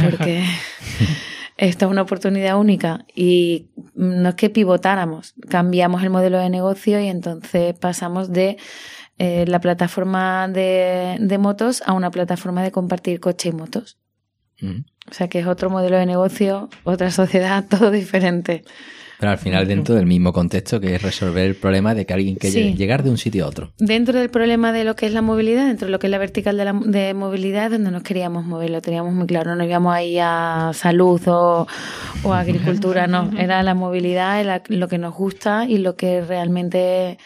[0.00, 0.44] porque
[1.56, 3.04] esta es una oportunidad única.
[3.14, 8.56] Y no es que pivotáramos, cambiamos el modelo de negocio y entonces pasamos de
[9.18, 13.98] eh, la plataforma de, de motos a una plataforma de compartir coche y motos.
[14.60, 14.80] Mm.
[15.10, 18.64] O sea que es otro modelo de negocio, otra sociedad, todo diferente.
[19.20, 22.36] Pero al final dentro del mismo contexto que es resolver el problema de que alguien
[22.40, 22.50] Sí.
[22.50, 23.72] llegue- llegar de un sitio a otro.
[23.78, 26.18] Dentro del problema de lo que es la movilidad, dentro de lo que es la
[26.18, 29.54] vertical de, la, de movilidad, es donde nos queríamos mover, lo teníamos muy claro.
[29.54, 31.66] No íbamos ahí a salud o,
[32.24, 33.30] o a agricultura, no.
[33.38, 37.18] Era la movilidad, era lo que nos gusta y lo que realmente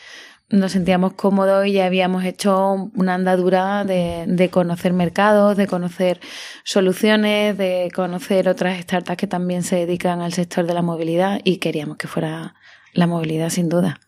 [0.50, 6.20] nos sentíamos cómodos y ya habíamos hecho una andadura de, de conocer mercados, de conocer
[6.64, 11.58] soluciones, de conocer otras startups que también se dedican al sector de la movilidad y
[11.58, 12.54] queríamos que fuera
[12.94, 14.00] la movilidad sin duda.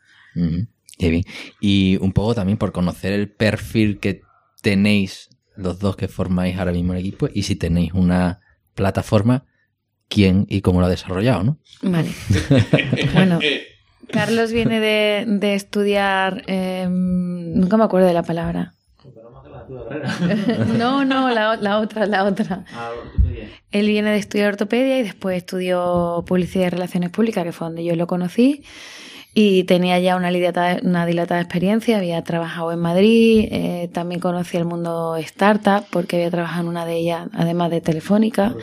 [0.99, 1.24] Qué bien.
[1.61, 4.22] Y un poco también por conocer el perfil que
[4.62, 8.41] tenéis los dos que formáis ahora mismo el equipo y si tenéis una
[8.74, 9.45] plataforma,
[10.09, 11.59] quién y cómo lo ha desarrollado, ¿no?
[11.82, 12.11] Vale.
[13.14, 13.38] bueno,
[14.12, 16.42] Carlos viene de, de estudiar.
[16.46, 18.74] eh, nunca me acuerdo de la palabra.
[20.78, 22.64] no, no, la, la otra, la otra.
[23.70, 27.84] Él viene de estudiar ortopedia y después estudió publicidad y relaciones públicas, que fue donde
[27.84, 28.64] yo lo conocí.
[29.32, 34.58] Y tenía ya una dilatada, una dilatada experiencia, había trabajado en Madrid, eh, también conocía
[34.58, 38.56] el mundo startup porque había trabajado en una de ellas, además de Telefónica.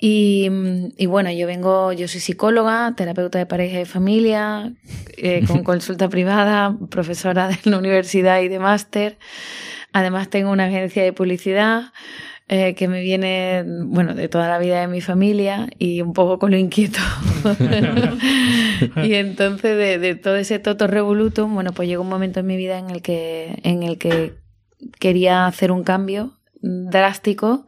[0.00, 0.48] Y,
[0.96, 4.72] y bueno, yo vengo, yo soy psicóloga, terapeuta de pareja y familia,
[5.16, 9.18] eh, con consulta privada, profesora de la universidad y de máster.
[9.92, 11.92] Además tengo una agencia de publicidad
[12.46, 16.38] eh, que me viene, bueno, de toda la vida de mi familia y un poco
[16.38, 17.00] con lo inquieto.
[19.02, 22.56] y entonces de, de todo ese toto revolutum, bueno, pues llegó un momento en mi
[22.56, 24.34] vida en el que, en el que
[25.00, 27.66] quería hacer un cambio drástico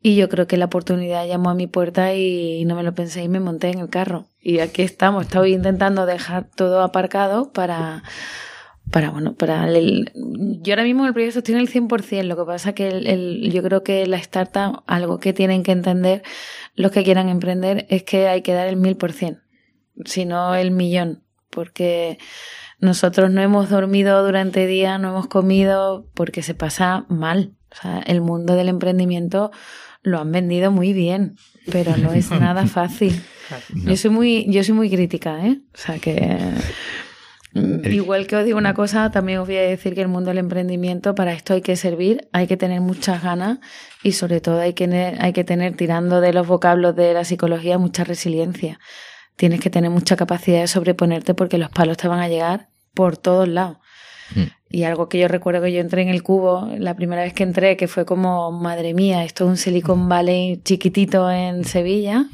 [0.00, 3.22] y yo creo que la oportunidad llamó a mi puerta y no me lo pensé
[3.24, 4.26] y me monté en el carro.
[4.40, 8.04] Y aquí estamos, estoy intentando dejar todo aparcado para,
[8.92, 10.12] para bueno, para el...
[10.14, 13.62] Yo ahora mismo el proyecto en el 100%, lo que pasa que el, el- yo
[13.62, 16.22] creo que la startup, algo que tienen que entender
[16.74, 19.40] los que quieran emprender es que hay que dar el 1000%,
[20.04, 22.18] si no el millón, porque
[22.78, 27.54] nosotros no hemos dormido durante días, no hemos comido porque se pasa mal.
[27.72, 29.50] O sea, el mundo del emprendimiento
[30.08, 31.36] lo han vendido muy bien,
[31.70, 33.22] pero no es nada fácil.
[33.74, 35.60] Yo soy muy, yo soy muy crítica, ¿eh?
[35.74, 36.38] O sea que
[37.54, 40.28] mm, igual que os digo una cosa, también os voy a decir que el mundo
[40.28, 43.58] del emprendimiento para esto hay que servir, hay que tener muchas ganas
[44.02, 47.24] y sobre todo hay que tener, hay que tener tirando de los vocablos de la
[47.24, 48.78] psicología mucha resiliencia.
[49.36, 53.16] Tienes que tener mucha capacidad de sobreponerte porque los palos te van a llegar por
[53.16, 53.78] todos lados.
[54.70, 57.42] Y algo que yo recuerdo que yo entré en el cubo, la primera vez que
[57.42, 62.26] entré, que fue como, madre mía, esto es un Silicon Valley chiquitito en Sevilla,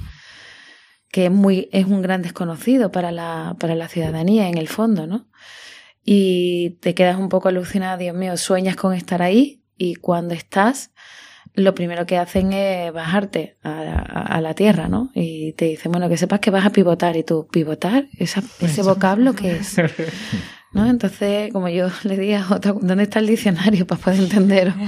[1.12, 5.06] que es, muy, es un gran desconocido para la, para la ciudadanía en el fondo,
[5.06, 5.28] ¿no?
[6.04, 10.90] Y te quedas un poco alucinada, Dios mío, sueñas con estar ahí y cuando estás,
[11.54, 15.10] lo primero que hacen es bajarte a, a- a la tierra, ¿no?
[15.14, 18.08] Y te dicen, bueno, que sepas que vas a pivotar y tú, ¿pivotar?
[18.18, 19.76] ¿Esa- ¿Ese vocablo qué es?
[20.74, 20.86] ¿no?
[20.86, 24.74] Entonces, como yo le dije a Jota, ¿dónde está el diccionario para poder entenderos?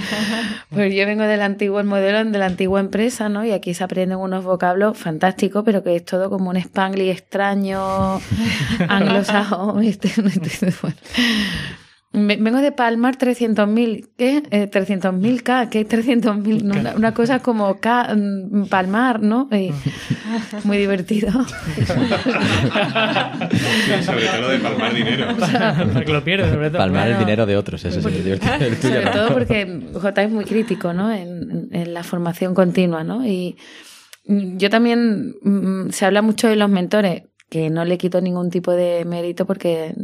[0.69, 3.45] Pues yo vengo del antiguo modelo, de la antigua empresa, ¿no?
[3.45, 8.21] Y aquí se aprenden unos vocablos fantásticos, pero que es todo como un spanglish extraño,
[8.89, 10.97] anglosajón, este, este, bueno.
[12.19, 14.09] Vengo de palmar 300.000.
[14.17, 14.43] ¿Qué?
[14.51, 15.69] Eh, 300.000 K.
[15.69, 16.63] ¿Qué es 300.000?
[16.63, 19.49] No, una, una, cosa como K, mm, palmar, ¿no?
[19.53, 19.71] Y
[20.65, 21.31] muy divertido.
[24.03, 25.27] sobre todo lo de palmar dinero.
[25.37, 26.79] O sea, que lo pierdes, sobre todo.
[26.79, 27.19] Palmar Bueno.
[27.19, 28.55] el dinero de otros, eso sí es divertido.
[28.81, 29.11] Sobre no.
[29.11, 31.13] todo porque J es muy crítico, ¿no?
[31.13, 33.27] En, en la formación continua, ¿no?
[33.27, 33.57] Y
[34.25, 38.73] yo también, mm, se habla mucho de los mentores, que no le quito ningún tipo
[38.73, 39.95] de mérito porque,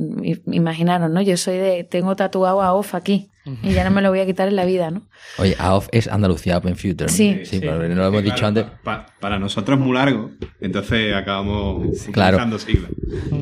[0.46, 1.20] imaginaros, ¿no?
[1.22, 3.28] Yo soy de, tengo tatuado a OFF aquí
[3.64, 5.02] y ya no me lo voy a quitar en la vida, ¿no?
[5.38, 7.08] Oye, AOF es Andalucía Open Future.
[7.08, 7.40] Sí.
[7.42, 7.60] sí, Sí.
[7.60, 8.64] pero no lo hemos dicho claro, antes.
[8.64, 10.30] pa- pa- para nosotros es muy largo,
[10.60, 12.38] entonces acabamos Claro.
[12.60, 12.90] siglas.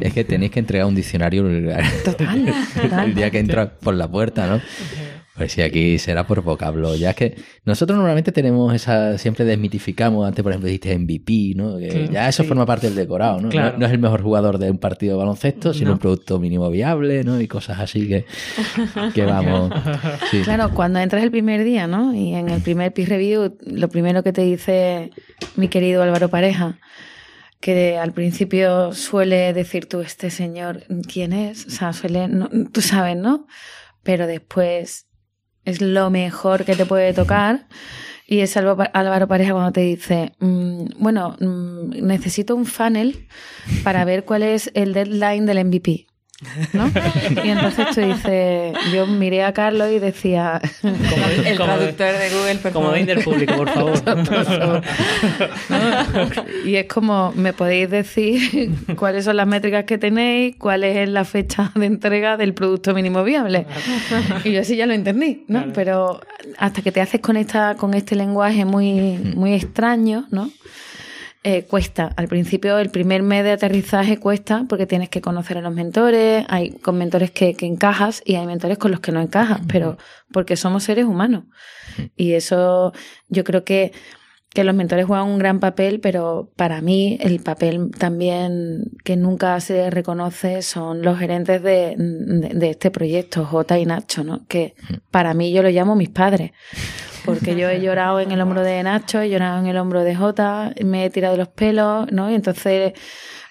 [0.01, 1.71] Es que tenéis que entregar un diccionario el,
[2.03, 3.05] Total, total.
[3.09, 4.63] el día que entras por la puerta, ¿no?
[5.41, 6.95] Pues sí, aquí será por vocablo.
[6.97, 7.35] Ya es que
[7.65, 11.79] nosotros normalmente tenemos esa, siempre desmitificamos, antes por ejemplo dijiste MVP, ¿no?
[11.79, 12.49] Que ya eso sí.
[12.51, 13.49] forma parte del decorado, ¿no?
[13.49, 15.93] No- es el mejor jugador de un partido de baloncesto, sino No.
[15.95, 17.41] un producto mínimo viable, ¿no?
[17.41, 18.27] Y cosas así que,
[19.15, 19.73] que vamos.
[20.31, 20.43] sí.
[20.43, 22.15] Claro, cuando entras el primer día, ¿no?
[22.15, 25.11] Y en el primer peer review, lo primero que te dice
[25.57, 26.79] mi querido Álvaro Pareja,
[27.61, 31.65] que al principio suele decir tú, este señor, ¿quién es?
[31.65, 33.47] O sea, suele, no- tú sabes, ¿no?
[34.03, 35.07] Pero después
[35.71, 37.67] es lo mejor que te puede tocar.
[38.27, 43.27] Y es Álvaro Pareja cuando te dice, mm, bueno, mm, necesito un funnel
[43.83, 46.10] para ver cuál es el deadline del MVP.
[46.73, 46.91] ¿No?
[47.45, 50.95] Y entonces tú dices, yo miré a Carlos y decía, Como,
[51.47, 53.07] El como- traductor de Google, por como favor.
[53.07, 54.03] de público, por favor.
[55.69, 55.85] ¿no?
[56.65, 60.57] Y es como, ¿me podéis decir cuáles son las métricas que tenéis?
[60.57, 63.67] ¿Cuál es la fecha de entrega del producto mínimo viable?
[64.45, 65.67] Y yo sí ya lo entendí, ¿no?
[65.75, 66.21] Pero
[66.59, 70.51] hasta que te haces con, esta, con este lenguaje muy, muy extraño, ¿no?
[71.43, 72.13] Eh, cuesta.
[72.17, 76.45] Al principio, el primer mes de aterrizaje cuesta porque tienes que conocer a los mentores.
[76.49, 79.97] Hay con mentores que, que encajas y hay mentores con los que no encajas, pero
[80.33, 81.45] porque somos seres humanos.
[82.15, 82.93] Y eso
[83.31, 83.93] yo creo que,
[84.51, 89.59] que los mentores juegan un gran papel, pero para mí el papel también que nunca
[89.61, 94.45] se reconoce son los gerentes de, de, de este proyecto, J y Nacho, ¿no?
[94.47, 94.75] Que
[95.11, 96.51] para mí yo lo llamo mis padres.
[97.25, 100.15] Porque yo he llorado en el hombro de Nacho, he llorado en el hombro de
[100.15, 102.31] Jota, me he tirado los pelos, ¿no?
[102.31, 102.93] Y entonces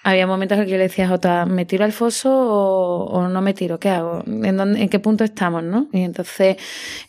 [0.02, 3.28] había momentos en que yo le decía a Jota, ¿me tiro al foso o, o
[3.28, 3.78] no me tiro?
[3.78, 4.22] ¿Qué hago?
[4.26, 5.88] ¿En, dónde, ¿En qué punto estamos, no?
[5.92, 6.56] Y entonces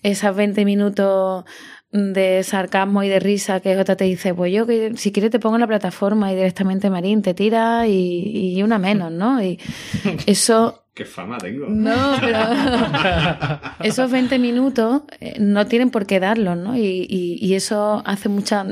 [0.03, 1.45] esas 20 minutos
[1.91, 5.39] de sarcasmo y de risa que Jota te dice, pues yo que si quieres te
[5.39, 9.41] pongo en la plataforma y directamente Marín te tira y, y una menos, ¿no?
[9.43, 9.59] Y
[10.25, 11.67] eso Qué fama tengo.
[11.69, 12.39] no, pero
[13.83, 16.75] esos 20 minutos eh, no tienen por qué darlos, ¿no?
[16.75, 18.65] Y, y, y eso hace mucha...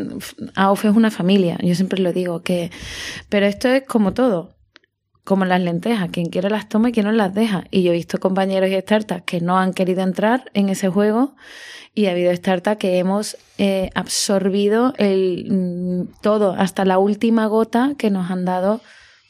[0.55, 2.71] AOF es una familia, yo siempre lo digo, que...
[3.29, 4.57] Pero esto es como todo,
[5.23, 7.63] como las lentejas, quien quiere las toma y quien no las deja.
[7.71, 11.35] Y yo he visto compañeros y startups que no han querido entrar en ese juego
[11.93, 17.93] y ha habido startups que hemos eh, absorbido el, mm, todo, hasta la última gota
[17.97, 18.81] que nos han dado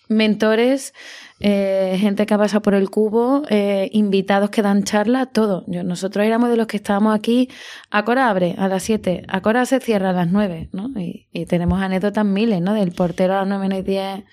[0.09, 0.93] mentores,
[1.39, 5.63] eh, gente que ha pasado por el cubo, eh, invitados que dan charla, todo.
[5.67, 7.49] Yo, nosotros éramos de los que estábamos aquí,
[7.89, 10.89] Acora abre a las 7, Acora se cierra a las 9, ¿no?
[10.99, 12.73] Y, y tenemos anécdotas miles, ¿no?
[12.73, 14.23] Del portero a las 9 menos 10.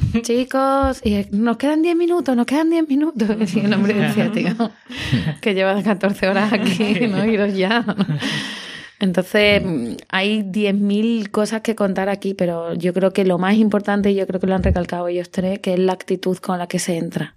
[0.22, 3.28] Chicos, y nos quedan 10 minutos, nos quedan 10 minutos.
[3.54, 4.70] Y el hombre decía, tío,
[5.40, 7.24] que llevas 14 horas aquí, ¿no?
[7.30, 7.80] Iros ya.
[7.80, 7.96] ¿no?
[9.00, 14.10] Entonces, mm, hay 10.000 cosas que contar aquí, pero yo creo que lo más importante,
[14.10, 16.68] y yo creo que lo han recalcado ellos tres, que es la actitud con la
[16.68, 17.34] que se entra.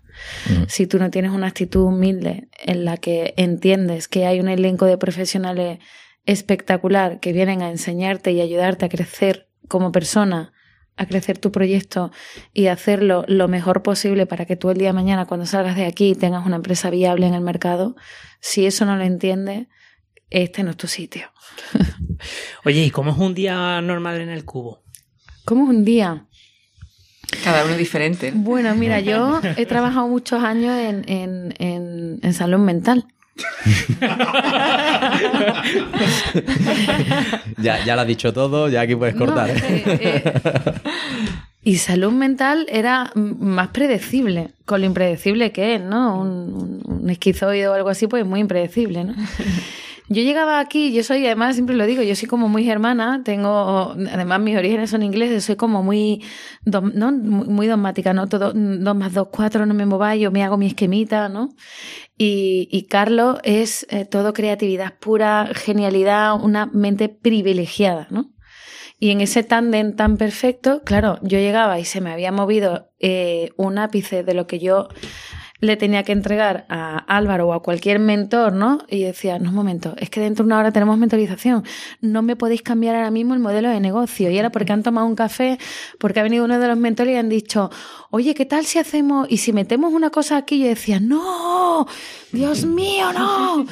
[0.68, 4.86] Si tú no tienes una actitud humilde en la que entiendes que hay un elenco
[4.86, 5.80] de profesionales
[6.26, 10.54] espectacular que vienen a enseñarte y ayudarte a crecer como persona,
[10.98, 12.12] a crecer tu proyecto
[12.54, 15.86] y hacerlo lo mejor posible para que tú el día de mañana cuando salgas de
[15.86, 17.96] aquí tengas una empresa viable en el mercado,
[18.40, 19.68] si eso no lo entiendes,
[20.34, 21.28] este no es tu sitio.
[22.66, 24.82] Oye, ¿y cómo es un día normal en el cubo?
[25.46, 26.26] ¿Cómo es un día?
[27.44, 28.32] Cada uno diferente.
[28.32, 28.42] ¿no?
[28.42, 33.06] Bueno, mira, yo he trabajado muchos años en, en, en, en salud mental.
[37.58, 39.48] Ya, ya lo has dicho todo, ya aquí puedes cortar.
[39.48, 39.84] No, ¿eh?
[39.86, 40.34] eh,
[41.64, 46.20] y salud mental era más predecible, con lo impredecible que es, ¿no?
[46.20, 49.14] Un, un- un esquizoide o algo así, pues muy impredecible, ¿no?
[50.10, 53.96] Yo llegaba aquí, yo soy, además siempre lo digo, yo soy como muy germana, tengo,
[54.12, 56.22] además mis orígenes son ingleses, soy como muy,
[56.66, 57.12] ¿no?
[57.12, 58.28] muy dogmática, ¿no?
[58.28, 61.50] Todo, dos más dos, cuatro, no me mováis, yo me hago mi esquemita, ¿no?
[62.18, 68.34] Y, y Carlos es eh, todo creatividad pura, genialidad, una mente privilegiada, ¿no?
[69.00, 73.50] Y en ese tándem tan perfecto, claro, yo llegaba y se me había movido eh,
[73.58, 74.88] un ápice de lo que yo
[75.64, 78.80] le tenía que entregar a Álvaro o a cualquier mentor, ¿no?
[78.90, 81.64] Y decía, no, un momento, es que dentro de una hora tenemos mentorización,
[82.02, 84.30] no me podéis cambiar ahora mismo el modelo de negocio.
[84.30, 85.58] Y era porque han tomado un café,
[86.00, 87.72] porque ha venido uno de los mentores y han dicho,
[88.10, 90.56] oye, ¿qué tal si hacemos, y si metemos una cosa aquí?
[90.56, 91.88] Y yo decía, no,
[92.34, 93.64] Dios mío, no,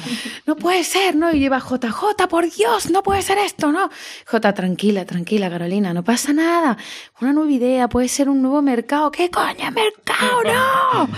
[0.46, 1.34] no puede ser, ¿no?
[1.34, 3.90] Y iba, JJ, por Dios, no puede ser esto, ¿no?
[4.24, 6.78] J, tranquila, tranquila, Carolina, no pasa nada.
[7.20, 9.10] Una nueva idea, puede ser un nuevo mercado.
[9.10, 10.42] ¿Qué coño, mercado?
[10.44, 11.08] No.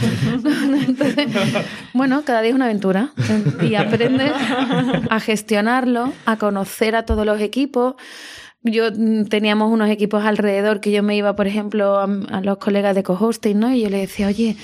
[0.89, 1.29] Entonces,
[1.93, 3.11] bueno, cada día es una aventura
[3.61, 4.33] y aprendes
[5.11, 7.97] a gestionarlo, a conocer a todos los equipos.
[8.65, 12.59] Yo mm, teníamos unos equipos alrededor que yo me iba, por ejemplo, a, a los
[12.59, 13.73] colegas de co-hosting, ¿no?
[13.73, 14.57] Y yo le decía, oye,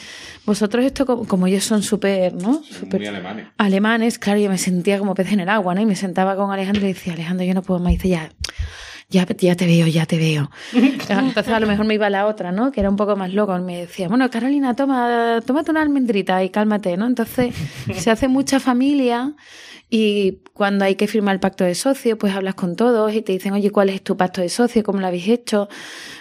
[0.47, 2.63] vosotros esto, como, como ellos son súper, ¿no?
[2.65, 3.47] Súper alemanes.
[3.59, 5.81] alemanes, claro, yo me sentía como pez en el agua, ¿no?
[5.81, 7.93] Y me sentaba con Alejandro y le decía, Alejandro, yo no puedo más.
[7.93, 8.31] Y dice, ya,
[9.11, 10.51] ya, ya te veo, ya te veo.
[10.73, 12.73] Entonces a lo mejor me iba a la otra, ¿no?
[12.73, 13.57] Que era un poco más loco.
[13.57, 17.07] Y me decía, bueno, Carolina, toma, tómate una almendrita y cálmate, ¿no?
[17.07, 17.55] Entonces
[17.95, 19.35] se hace mucha familia
[19.91, 23.33] y cuando hay que firmar el pacto de socio, pues hablas con todos y te
[23.33, 24.85] dicen, oye, ¿cuál es tu pacto de socio?
[24.85, 25.69] ¿Cómo lo habéis hecho?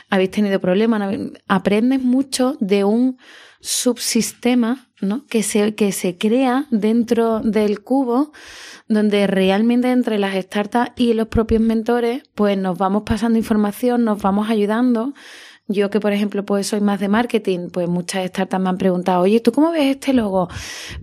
[0.10, 1.00] ¿Habéis tenido problemas?
[1.00, 1.34] ¿No habéis-?".
[1.48, 3.18] Aprendes mucho de un
[3.62, 5.26] subsistema, ¿no?
[5.28, 8.32] Que se, que se crea dentro del cubo,
[8.88, 14.22] donde realmente entre las startups y los propios mentores, pues nos vamos pasando información, nos
[14.22, 15.14] vamos ayudando.
[15.72, 19.22] Yo que, por ejemplo, pues soy más de marketing, pues muchas startups me han preguntado,
[19.22, 20.50] oye, ¿tú cómo ves este logo?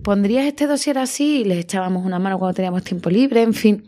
[0.03, 1.39] ¿Pondrías este dossier así?
[1.39, 3.85] Y les echábamos una mano cuando teníamos tiempo libre, en fin.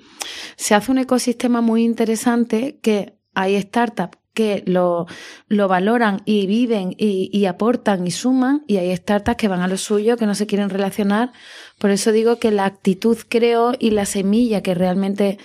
[0.55, 5.05] Se hace un ecosistema muy interesante que hay startups que lo,
[5.49, 9.67] lo valoran y viven y, y aportan y suman, y hay startups que van a
[9.67, 11.34] lo suyo, que no se quieren relacionar.
[11.80, 15.38] Por eso digo que la actitud, creo, y la semilla que realmente,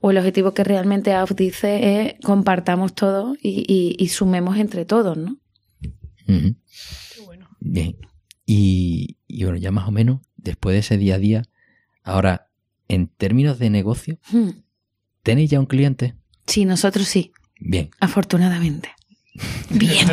[0.00, 4.84] o el objetivo que realmente AUF dice es compartamos todo y, y- y sumemos entre
[4.84, 5.36] todos, ¿no?
[6.28, 6.56] Ujú.
[7.60, 7.96] Bien.
[8.46, 11.42] Y, y bueno, ya más o menos, después de ese día a día,
[12.02, 12.48] ahora,
[12.88, 14.50] en términos de negocio, Hmm.
[15.22, 16.16] ¿tenéis ya un cliente?
[16.46, 17.90] Sí, nosotros sí, Bien.
[18.00, 18.90] afortunadamente.
[19.70, 20.06] Bien.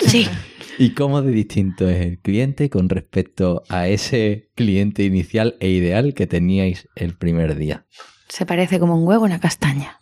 [0.00, 0.26] Sí.
[0.76, 6.14] ¿Y cómo de distinto es el cliente con respecto a ese cliente inicial e ideal
[6.14, 7.86] que teníais el primer día?
[8.28, 9.98] Se parece como un huevo a una castaña.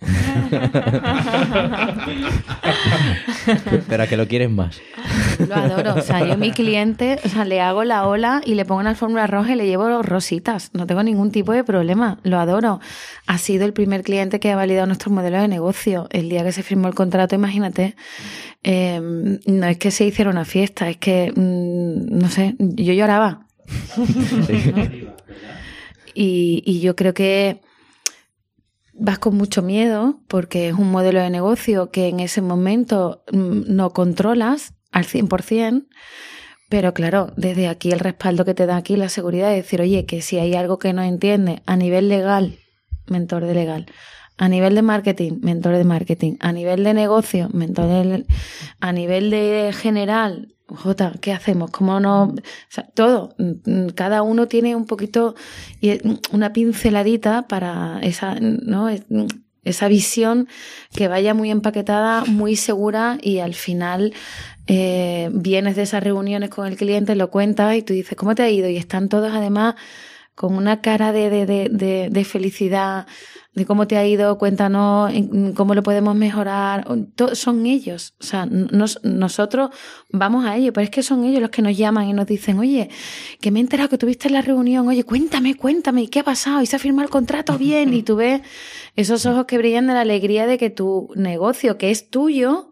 [3.89, 4.81] Pero a que lo quieres más.
[5.47, 5.95] Lo adoro.
[5.97, 8.81] O sea, yo a mi cliente, o sea, le hago la ola y le pongo
[8.81, 10.71] una alfombra roja y le llevo rositas.
[10.73, 12.19] No tengo ningún tipo de problema.
[12.23, 12.81] Lo adoro.
[13.27, 16.07] Ha sido el primer cliente que ha validado nuestro modelo de negocio.
[16.11, 17.97] El día que se firmó el contrato, imagínate.
[18.63, 19.01] eh,
[19.47, 23.47] no es que se hiciera una fiesta, es que, mm, no sé, yo lloraba.
[26.15, 27.61] Y, y yo creo que
[28.93, 33.75] vas con mucho miedo porque es un modelo de negocio que en ese momento mm,
[33.75, 35.87] no controlas al 100%,
[36.69, 40.07] pero claro, desde aquí el respaldo que te da aquí la seguridad de decir, oye,
[40.07, 42.59] que si hay algo que no entiende a nivel legal,
[43.07, 43.87] mentor de legal,
[44.39, 48.27] a nivel de marketing, mentor de marketing, a nivel de negocio, mentor de,
[48.81, 51.71] a nivel de general, Jota, ¿qué hacemos?
[51.71, 52.25] ¿Cómo no?
[52.25, 52.35] O
[52.69, 53.35] sea, todo.
[53.95, 55.35] Cada uno tiene un poquito
[56.33, 58.89] una pinceladita para esa, ¿no?
[58.89, 59.05] Es-
[59.65, 60.49] esa visión
[60.93, 64.13] que vaya muy empaquetada, muy segura y al final
[64.67, 68.43] eh, vienes de esas reuniones con el cliente, lo cuentas y tú dices, ¿cómo te
[68.43, 68.69] ha ido?
[68.69, 69.77] Y están todos además
[70.35, 73.07] con una cara de, de, de, de- de felicidad,
[73.55, 75.13] de cómo te ha ido, cuéntanos
[75.55, 76.87] cómo lo podemos mejorar.
[77.35, 79.71] Son ellos, o sea, nos- nosotros
[80.11, 82.59] vamos a ellos, pero es que son ellos los que nos llaman y nos dicen,
[82.59, 82.89] oye,
[83.41, 86.63] que me he enterado que tuviste la reunión, oye, cuéntame, cuéntame, ¿y qué ha pasado?
[86.63, 87.93] ¿Y se ha firmado el contrato bien?
[87.93, 88.41] Y tú ves
[88.97, 92.71] esos ojos que brillan de la alegría de que tu negocio, que es tuyo,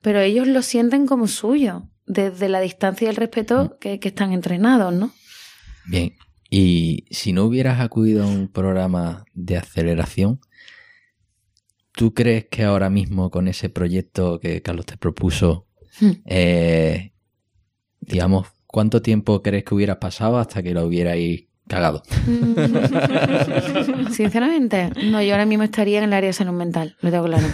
[0.00, 4.32] pero ellos lo sienten como suyo, desde la distancia y el respeto que, que están
[4.32, 5.10] entrenados, ¿no?
[5.86, 6.12] Bien.
[6.50, 10.40] Y si no hubieras acudido a un programa de aceleración,
[11.92, 15.66] ¿tú crees que ahora mismo con ese proyecto que Carlos te propuso,
[16.00, 16.12] Hmm.
[16.26, 17.12] eh,
[18.00, 22.02] digamos, cuánto tiempo crees que hubiera pasado hasta que lo hubierais cagado.
[24.10, 27.46] Sinceramente, no, yo ahora mismo estaría en el área de salud mental, lo tengo claro.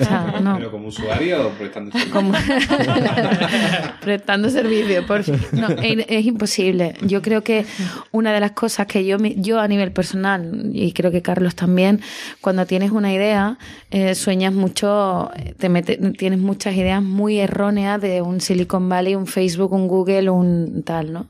[0.00, 0.56] O sea, no.
[0.58, 2.12] ¿Pero como usuario o prestando servicio?
[2.14, 2.32] Como-
[4.00, 5.06] prestando servicio.
[5.06, 5.22] Por...
[5.52, 6.94] No, es, es imposible.
[7.02, 7.64] Yo creo que
[8.12, 11.54] una de las cosas que yo, me- yo a nivel personal, y creo que Carlos
[11.54, 12.00] también,
[12.40, 13.58] cuando tienes una idea,
[13.90, 19.26] eh, sueñas mucho, te mete- tienes muchas ideas muy erróneas de un Silicon Valley, un
[19.26, 21.28] Facebook, un Google, un tal, ¿no?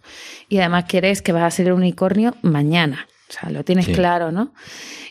[0.49, 1.73] Y además quieres que vas a ser el
[2.43, 3.07] mañana.
[3.29, 3.93] O sea, lo tienes Sí.
[3.93, 4.55] claro, ¿no?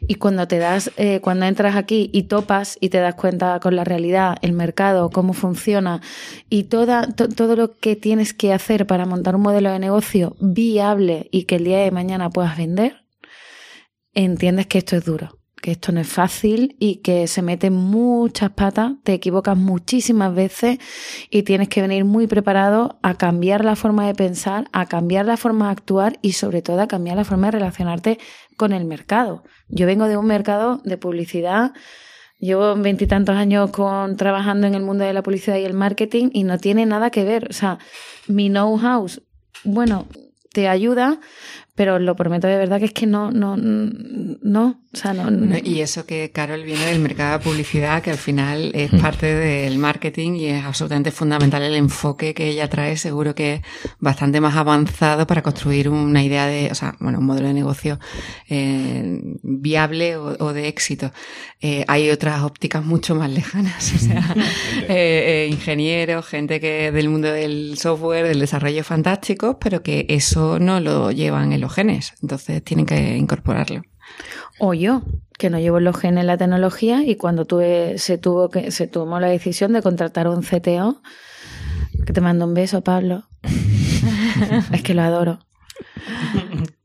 [0.08, 3.76] Y cuando te das, eh, cuando entras aquí y topas y te das cuenta con
[3.76, 6.02] la realidad, el mercado, cómo funciona
[6.50, 10.36] y toda, to- todo lo que tienes que hacer para montar un modelo de negocio
[10.39, 13.04] viable y que el día de mañana puedas vender,
[14.14, 18.51] entiendes que esto es duro, que esto no es fácil y que se meten muchas
[18.51, 20.80] patas, te equivocas muchísimas veces
[21.30, 25.38] y tienes que venir muy preparado a cambiar la forma de pensar, a cambiar la
[25.38, 28.20] forma de actuar y sobre todo a cambiar la forma de relacionarte
[28.55, 29.43] con el mercado.
[29.68, 31.74] Yo vengo de un mercado de publicidad,
[32.39, 36.43] llevo veintitantos años con, trabajando en el mundo de la publicidad y el marketing y
[36.43, 37.47] no tiene nada que ver.
[37.49, 37.80] O sea,
[38.28, 39.08] mi know-how,
[39.64, 40.08] bueno,
[40.53, 41.20] te ayuda,
[41.78, 45.30] pero lo prometo de verdad que es que no, no, no, o sea, no.
[45.30, 49.28] No, Y eso que Carol viene del mercado de publicidad, que al final es parte
[49.28, 53.62] del marketing y es absolutamente fundamental el enfoque que ella trae, seguro que es
[54.00, 58.00] bastante más avanzado para construir una idea de, o sea, bueno, un modelo de negocio
[58.50, 61.12] eh, viable o, o de éxito.
[61.60, 64.36] Eh, hay otras ópticas mucho más lejanas, o sea,
[64.88, 70.60] eh, eh, ingenieros, gente que del mundo del software, del desarrollo fantásticos, pero que eso
[70.60, 73.84] no lo llevan en genes, entonces tienen que incorporarlo.
[74.59, 75.03] O yo,
[75.38, 78.88] que no llevo los genes en la tecnología y cuando tuve, se tuvo que, se
[78.88, 81.01] tomó la decisión de contratar un CTO,
[82.05, 83.28] que te mando un beso, Pablo.
[84.72, 85.39] es que lo adoro.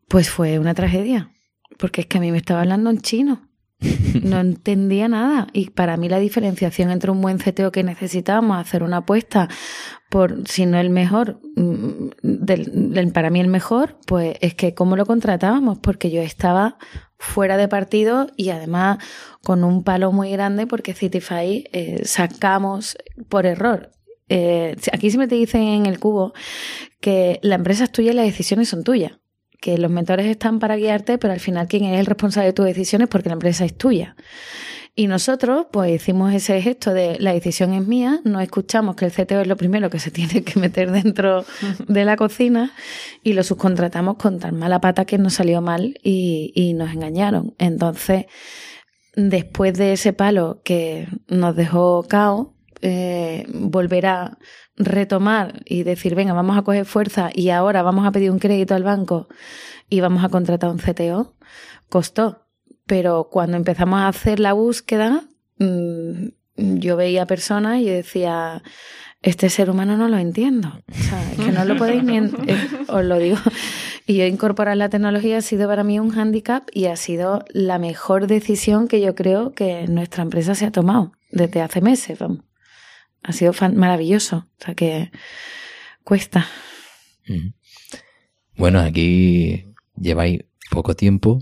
[0.08, 1.30] Pues fue una tragedia.
[1.78, 3.48] Porque es que a mí me estaba hablando en chino.
[4.22, 5.46] No entendía nada.
[5.52, 9.48] Y para mí la diferenciación entre un buen CTO que necesitamos, hacer una apuesta
[10.10, 14.74] por, si no el mejor, mm, del- del- para mí el mejor, pues es que
[14.74, 16.76] cómo lo contratábamos, porque yo estaba
[17.18, 18.98] fuera de partido y además
[19.42, 22.96] con un palo muy grande porque Citify eh, sacamos
[23.28, 23.90] por error.
[24.28, 26.32] Eh, aquí siempre te dicen en el cubo
[27.00, 29.12] que la empresa es tuya y las decisiones son tuyas
[29.62, 32.66] que los mentores están para guiarte, pero al final quien es el responsable de tus
[32.66, 34.16] decisiones porque la empresa es tuya.
[34.96, 39.12] Y nosotros, pues hicimos ese gesto de la decisión es mía, no escuchamos que el
[39.12, 41.44] CTO es lo primero que se tiene que meter dentro
[41.86, 42.72] de la cocina
[43.22, 47.54] y lo subcontratamos con tan mala pata que nos salió mal y, nos engañaron.
[47.58, 48.26] Entonces,
[49.14, 54.38] después de ese palo que nos dejó cao, eh, volver a
[54.76, 58.74] retomar y decir, venga, vamos a coger fuerza y ahora vamos a pedir un crédito
[58.74, 59.28] al banco
[59.88, 61.34] y vamos a contratar un CTO,
[61.88, 62.46] costó.
[62.86, 65.24] Pero cuando empezamos a hacer la búsqueda,
[65.58, 68.62] mm, yo veía personas y decía,
[69.22, 70.68] este ser humano no lo entiendo.
[70.90, 72.18] O sea, es que no lo podéis ni...
[72.88, 73.38] os lo digo.
[74.06, 77.78] Y yo incorporar la tecnología ha sido para mí un hándicap y ha sido la
[77.78, 82.18] mejor decisión que yo creo que nuestra empresa se ha tomado desde hace meses.
[82.18, 82.40] Vamos.
[83.22, 84.48] Ha sido fan- maravilloso.
[84.60, 85.10] O sea que
[86.04, 86.46] cuesta.
[88.56, 89.66] Bueno, aquí
[89.96, 91.38] lleváis poco tiempo.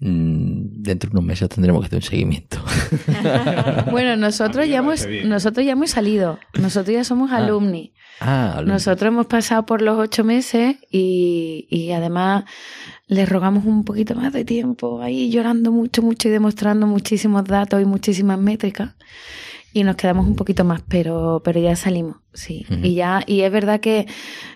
[0.00, 2.58] Mm, Dentro de unos meses tendremos que hacer un seguimiento.
[3.90, 6.38] Bueno, nosotros ya, hemos, nosotros ya hemos salido.
[6.60, 7.38] Nosotros ya somos Ah.
[7.38, 7.94] alumni.
[8.20, 8.62] Ah.
[8.64, 12.44] Nosotros hemos pasado por los ocho meses y, y además
[13.06, 17.80] les rogamos un poquito más de tiempo ahí llorando mucho, mucho y demostrando muchísimos datos
[17.80, 18.94] y muchísimas métricas.
[19.76, 22.64] Y nos quedamos un poquito más, pero, pero ya salimos, sí.
[22.82, 24.06] Y ya, y es verdad que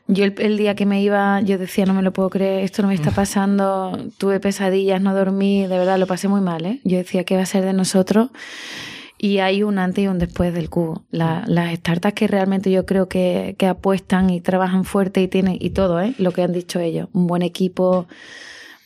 [0.06, 2.80] yo el, el día que me iba, yo decía, no me lo puedo creer, esto
[2.80, 6.80] no me está pasando, tuve pesadillas, no dormí, de verdad lo pasé muy mal, ¿eh?
[6.84, 8.30] Yo decía, ¿qué va a ser de nosotros?
[9.18, 11.04] Y hay un antes y un después del cubo.
[11.10, 15.58] La- las startups que realmente yo creo que, que apuestan y trabajan fuerte y tienen,
[15.60, 16.14] y todo, ¿eh?
[16.16, 18.06] lo que han dicho ellos, un buen equipo,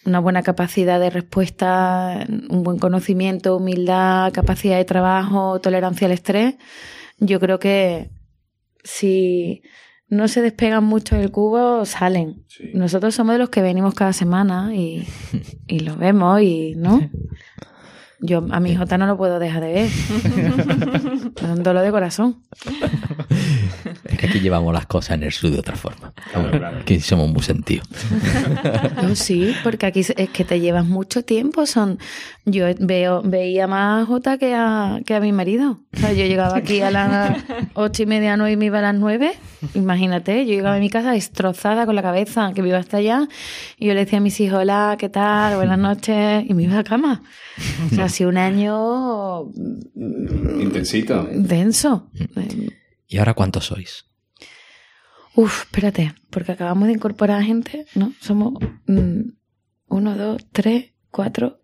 [0.07, 6.57] una buena capacidad de respuesta, un buen conocimiento, humildad, capacidad de trabajo, tolerancia al estrés.
[7.19, 8.11] Yo creo que
[8.83, 9.63] si
[10.09, 12.45] no se despegan mucho del cubo, salen.
[12.49, 12.71] Sí.
[12.75, 15.07] Nosotros somos de los que venimos cada semana y,
[15.67, 17.01] y lo vemos y, ¿no?
[18.21, 19.91] Yo a mi Jota no lo puedo dejar de ver.
[21.37, 22.43] Es un dolor de corazón.
[24.05, 26.13] Es que aquí llevamos las cosas en el sur de otra forma.
[26.85, 27.89] Que somos muy sentidos.
[29.03, 31.67] Yo sí, porque aquí es que te llevas mucho tiempo.
[31.67, 31.99] Son,
[32.45, 35.81] yo veo, veía más a Jota que a, que a mi marido.
[35.95, 37.43] O sea, yo llegaba aquí a las
[37.75, 39.33] ocho y media, nueve y me iba a las nueve.
[39.75, 43.27] Imagínate, yo llegaba a mi casa destrozada con la cabeza, que me iba hasta allá.
[43.79, 45.57] Y yo le decía a mis hijos, hola, ¿qué tal?
[45.57, 46.45] Buenas noches.
[46.47, 47.23] Y me iba a la cama.
[47.91, 49.47] O sea, ha sido un año
[50.61, 51.29] Intensito.
[51.33, 52.09] denso.
[53.07, 54.07] ¿Y ahora cuántos sois?
[55.37, 58.13] Uf, espérate, porque acabamos de incorporar gente, ¿no?
[58.21, 58.55] Somos
[58.87, 59.21] mm,
[59.89, 61.61] uno, dos, tres, cuatro,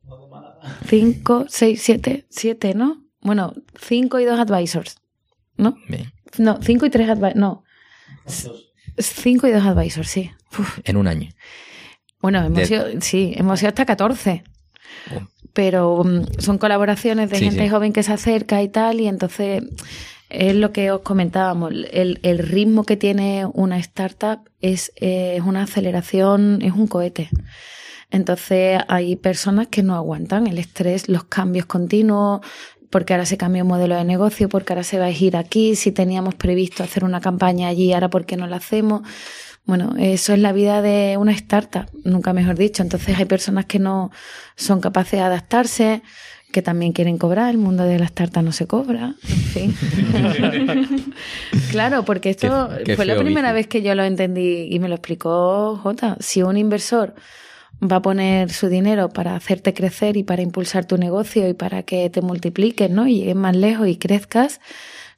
[0.88, 3.04] cinco, seis, siete, siete, ¿no?
[3.20, 4.96] Bueno, cinco y dos advisors,
[5.56, 5.76] ¿no?
[5.88, 6.12] Bien.
[6.38, 7.64] No, cinco y tres advisors, no.
[8.98, 10.30] Cinco y dos advisors, sí.
[10.58, 10.80] Uf.
[10.84, 11.28] En un año.
[12.20, 14.42] Bueno, hemos De- sido, sí, hemos sido hasta 14.
[15.14, 15.26] Oh.
[15.52, 17.68] Pero mm, son colaboraciones de Sí, gente sí.
[17.68, 19.62] joven que se acerca y tal, y entonces
[20.30, 21.72] es lo que os comentábamos.
[21.92, 27.28] El, el ritmo que tiene una startup es, es una aceleración, es un cohete.
[28.10, 32.40] Entonces hay personas que no aguantan el estrés, los cambios continuos,
[32.90, 35.76] porque ahora se cambia un modelo de negocio, porque ahora se va a ir aquí,
[35.76, 39.02] si teníamos previsto hacer una campaña allí, ahora por qué no la hacemos.
[39.64, 42.82] Bueno, eso es la vida de una startup, nunca mejor dicho.
[42.82, 44.10] Entonces hay personas que no
[44.56, 46.02] son capaces de adaptarse,
[46.52, 49.74] que también quieren cobrar, el mundo de la startup no se cobra, en fin.
[51.70, 54.88] claro, porque esto Qué- qué fue la primera vez que yo lo entendí y me
[54.88, 56.16] lo explicó Jota.
[56.20, 57.14] Si un inversor
[57.82, 61.82] va a poner su dinero para hacerte crecer y para impulsar tu negocio y para
[61.82, 63.06] que te multipliques, ¿no?
[63.06, 64.60] Y llegues más lejos y crezcas,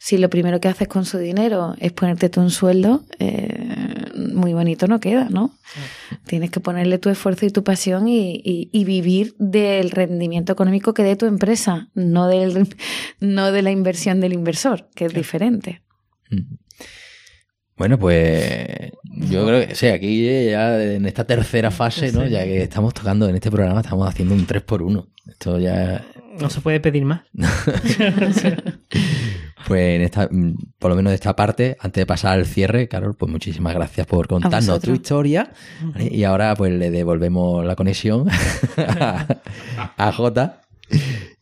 [0.04, 4.04] si lo primero que haces con su dinero es ponerte tú un sueldo, eh,
[4.34, 5.54] muy bonito no queda, ¿no?
[6.26, 10.92] Tienes que ponerle tu esfuerzo y tu pasión y, y- y vivir del rendimiento económico
[10.92, 12.66] que dé tu empresa, no, del,
[13.20, 15.82] no de la inversión del inversor, que es diferente.
[16.30, 16.54] Mm.
[17.76, 18.90] Bueno, pues
[19.30, 22.26] yo creo que sí, aquí ya en esta tercera fase, ¿no?
[22.26, 25.06] Ya que estamos tocando en este programa, estamos haciendo un 3x1.
[25.28, 26.04] Esto ya
[26.40, 27.20] No se puede pedir más.
[29.66, 32.88] Pues en esta, mm, por lo menos de esta parte, antes de pasar al cierre,
[32.88, 35.52] Carol, pues muchísimas gracias por contarnos tu historia.
[35.98, 38.26] Y ahora pues le devolvemos la conexión
[38.76, 39.26] a,
[39.96, 40.62] a Jota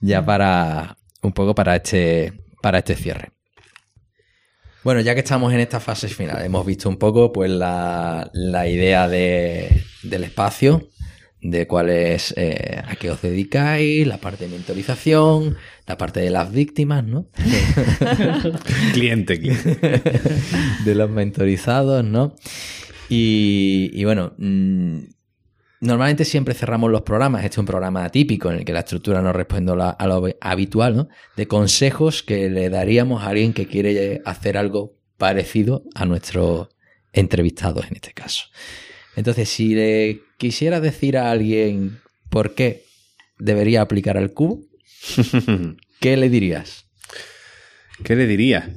[0.01, 2.33] ya para un poco para este,
[2.63, 3.31] para este cierre.
[4.83, 8.67] Bueno, ya que estamos en esta fase final, hemos visto un poco pues la, la
[8.67, 10.89] idea de- del espacio,
[11.43, 15.57] de cuál es eh, a qué os dedicáis, la parte de mentorización,
[15.87, 17.29] la parte de las víctimas, ¿no?
[18.93, 19.79] Cliente, cliente.
[20.85, 22.35] de los mentorizados, ¿no?
[23.09, 24.99] Y, y bueno, mm,
[25.81, 27.43] normalmente siempre cerramos los programas.
[27.43, 30.07] Este es un programa atípico en el que la estructura no responde a lo, a
[30.07, 31.09] lo habitual, ¿no?
[31.37, 36.69] De consejos que le daríamos a alguien que quiere hacer algo parecido a nuestros
[37.13, 38.45] entrevistados en este caso.
[39.17, 41.99] Entonces, si le quisiera decir a alguien
[42.31, 42.85] por qué
[43.39, 44.63] debería aplicar al cubo,
[46.01, 46.87] ¿qué le dirías?
[48.03, 48.73] ¿Qué le diría?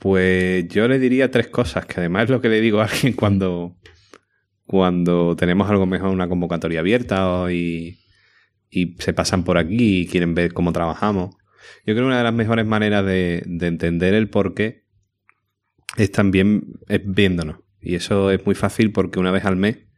[0.00, 3.12] Pues yo le diría tres cosas, que además es lo que le digo a alguien
[3.12, 3.76] cuando,
[4.66, 8.00] cuando tenemos algo mejor, una convocatoria abierta y,
[8.68, 11.36] y se pasan por aquí y quieren ver cómo trabajamos.
[11.86, 14.86] Yo creo que una de las mejores maneras de, de entender el por qué
[15.96, 17.60] es también es viéndonos.
[17.80, 19.91] Y eso es muy fácil porque una vez al mes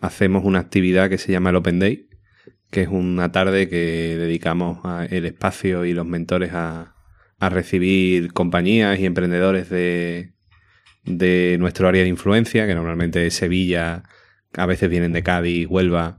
[0.00, 2.08] hacemos una actividad que se llama el Open Day,
[2.70, 4.78] que es una tarde que dedicamos
[5.10, 6.92] el espacio y los mentores a,
[7.38, 10.32] recibir compañías y emprendedores de,
[11.04, 14.04] de nuestro área de influencia, que normalmente es Sevilla,
[14.54, 16.18] a veces vienen de Cádiz, Huelva.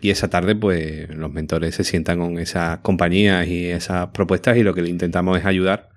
[0.00, 4.62] Y esa tarde, pues, los mentores se sientan con esas compañías y esas propuestas y
[4.62, 5.90] lo que intentamos es ayudar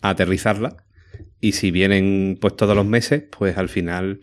[0.00, 0.74] a aterrizarlas.
[1.40, 4.20] Y si vienen, pues, todos los meses, pues al final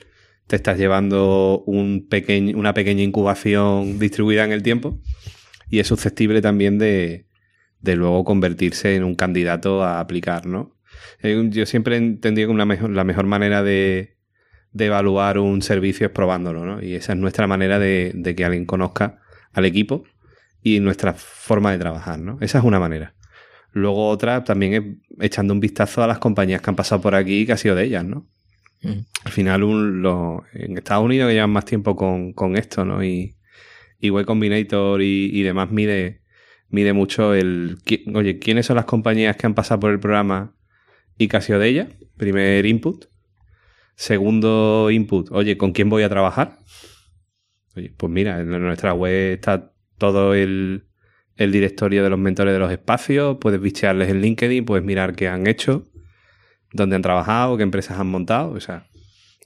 [0.47, 2.07] te estás llevando un
[2.55, 4.99] una pequeña incubación distribuida en el tiempo
[5.69, 7.25] y es susceptible también de,
[7.83, 10.77] luego convertirse en un candidato a aplicar, ¿no?
[11.21, 14.17] Eh, Yo siempre he entendido que la mejor manera de,
[14.71, 16.81] de evaluar un servicio es probándolo, ¿no?
[16.81, 19.19] Y esa es nuestra manera de, de que alguien conozca
[19.51, 20.03] al equipo
[20.61, 22.37] y nuestra forma de trabajar, ¿no?
[22.39, 23.15] Esa es una manera.
[23.73, 27.41] Luego otra también es echando un vistazo a las compañías que han pasado por aquí
[27.41, 28.27] y que ha sido de ellas, ¿no?
[28.81, 28.99] Mm.
[29.25, 33.03] Al final, un- en Estados Unidos que llevan más tiempo con, esto, ¿no?
[33.03, 33.35] Y,
[33.99, 36.21] y Combinator y, y demás mide,
[36.69, 37.77] mide mucho el...
[38.13, 40.55] Oye, ¿quiénes son las compañías que han pasado por el programa
[41.17, 41.87] y ha sido de ellas?
[42.17, 43.05] Primer input.
[43.95, 46.59] Segundo input, oye, ¿con quién voy a trabajar?
[47.75, 50.85] Oye, pues mira, en nuestra web está todo el,
[51.35, 55.27] el directorio de los mentores de los espacios, puedes bichearles en LinkedIn, puedes mirar qué
[55.27, 55.87] han hecho
[56.71, 58.87] dónde han trabajado, qué empresas han montado, o sea,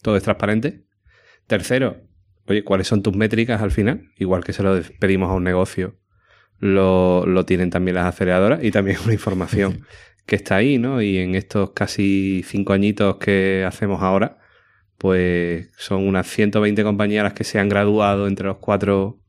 [0.02, 0.86] todo es transparente.
[1.48, 2.02] Tercero,
[2.48, 4.10] oye, ¿cuáles son tus métricas al final?
[4.18, 5.98] Igual que se lo pedimos a un negocio,
[6.60, 9.86] lo, lo tienen también las aceleradoras y también una información
[10.26, 11.02] que está ahí, ¿no?
[11.02, 14.38] Y en estos casi cinco añitos que hacemos ahora,
[14.98, 19.20] pues son unas 120 compañías las que se han graduado entre los cuatro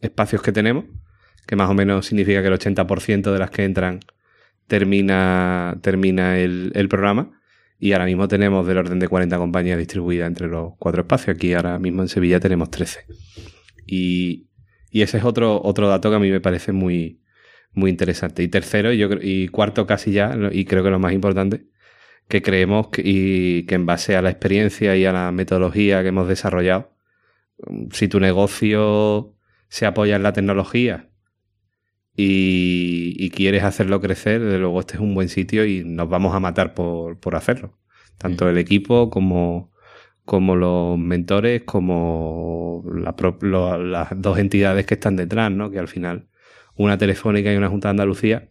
[0.00, 0.86] espacios que tenemos,
[1.46, 4.00] que más o menos significa que el 80% de las que entran
[4.66, 7.40] termina, termina el, el, programa.
[7.78, 11.36] Y ahora mismo tenemos del orden de 40 compañías distribuidas entre los cuatro espacios.
[11.36, 13.00] Aquí ahora mismo en Sevilla tenemos 13.
[13.86, 14.48] Y,
[14.90, 17.20] y ese es otro, otro dato que a mí me parece muy,
[17.72, 18.42] muy interesante.
[18.42, 21.66] Y tercero, y, yo, y cuarto casi ya, y creo que lo más importante,
[22.28, 26.28] que creemos y que en base a la experiencia y a la metodología que hemos
[26.28, 26.96] desarrollado,
[27.92, 29.34] si tu negocio
[29.68, 31.08] se apoya en la tecnología
[32.16, 36.34] y, y, quieres hacerlo crecer, desde luego este es un buen sitio y nos vamos
[36.34, 37.78] a matar por, por hacerlo.
[38.18, 39.72] Tanto el equipo como,
[40.24, 45.70] como los mentores, como la, lo, las dos entidades que están detrás, ¿no?
[45.70, 46.28] Que al final
[46.74, 48.48] una telefónica y una Junta de Andalucía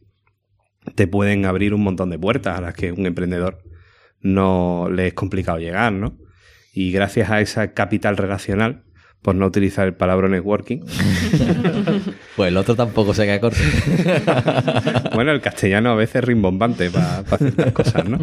[0.93, 3.63] te pueden abrir un montón de puertas a las que un emprendedor
[4.21, 6.17] no le es complicado llegar, ¿no?
[6.73, 8.84] Y gracias a esa capital relacional,
[9.25, 10.81] por no utilizar el palabra networking.
[12.35, 13.57] pues el otro tampoco se queda corto.
[15.15, 18.19] bueno, el castellano a veces es rimbombante para pa ciertas cosas, ¿no?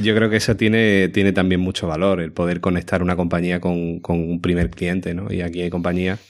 [0.00, 4.00] Yo creo que eso tiene, tiene también mucho valor, el poder conectar una compañía con,
[4.00, 5.32] con un primer cliente, ¿no?
[5.32, 6.20] Y aquí hay compañías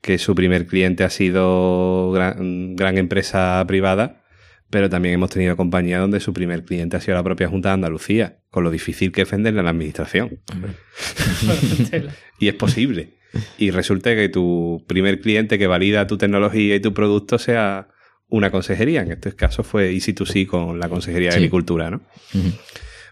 [0.00, 4.24] que su primer cliente ha sido gran, gran empresa privada,
[4.70, 7.74] pero también hemos tenido compañías donde su primer cliente ha sido la propia Junta de
[7.74, 10.40] Andalucía, con lo difícil que es venderle a la administración.
[12.40, 13.19] y es posible.
[13.58, 17.88] Y resulta que tu primer cliente que valida tu tecnología y tu producto sea
[18.28, 19.02] una consejería.
[19.02, 22.02] En este caso fue Easy2C con la Consejería de Agricultura, ¿no?
[22.34, 22.60] Uh -huh.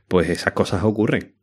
[0.09, 1.36] Pues esas cosas ocurren.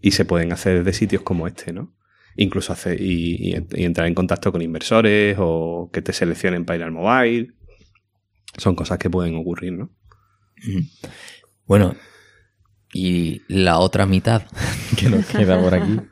[0.00, 1.94] Y se pueden hacer desde sitios como este, ¿no?
[2.36, 6.78] incluso hacer y, y, y, entrar en contacto con inversores o que te seleccionen para
[6.78, 7.52] ir al mobile.
[8.56, 9.90] Son cosas que pueden ocurrir, ¿no?
[11.66, 11.96] Bueno,
[12.92, 14.42] y la otra mitad
[14.96, 16.00] que nos queda por aquí.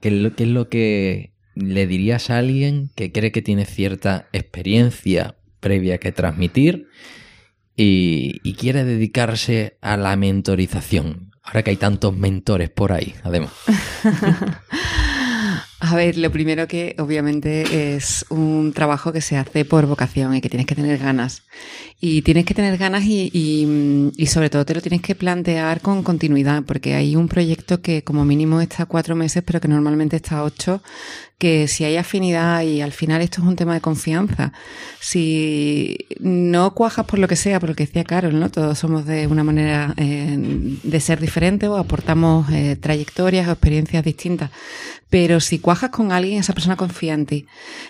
[0.00, 3.64] ¿Qué es, lo, ¿Qué es lo que le dirías a alguien que cree que tiene
[3.64, 6.88] cierta experiencia previa que transmitir
[7.76, 11.30] y quiere dedicarse a la mentorización?
[11.42, 13.52] Ahora que hay tantos mentores por ahí, además.
[15.80, 20.42] A ver, lo primero que obviamente es un trabajo que se hace por vocación y
[20.42, 21.42] que tienes que tener ganas.
[22.02, 25.82] Y tienes que tener ganas y, y, y, sobre todo te lo tienes que plantear
[25.82, 30.16] con continuidad, porque hay un proyecto que como mínimo está cuatro meses, pero que normalmente
[30.16, 30.82] está ocho,
[31.40, 34.52] que si hay afinidad y al final esto es un tema de confianza,
[35.00, 38.50] si no cuajas por lo que sea, por lo que decía Carol, ¿no?
[38.50, 40.36] Todos somos de una manera eh,
[40.82, 44.50] de ser diferentes o aportamos eh, trayectorias o experiencias distintas,
[45.10, 47.46] pero si cuajas con alguien, esa persona confía en ti.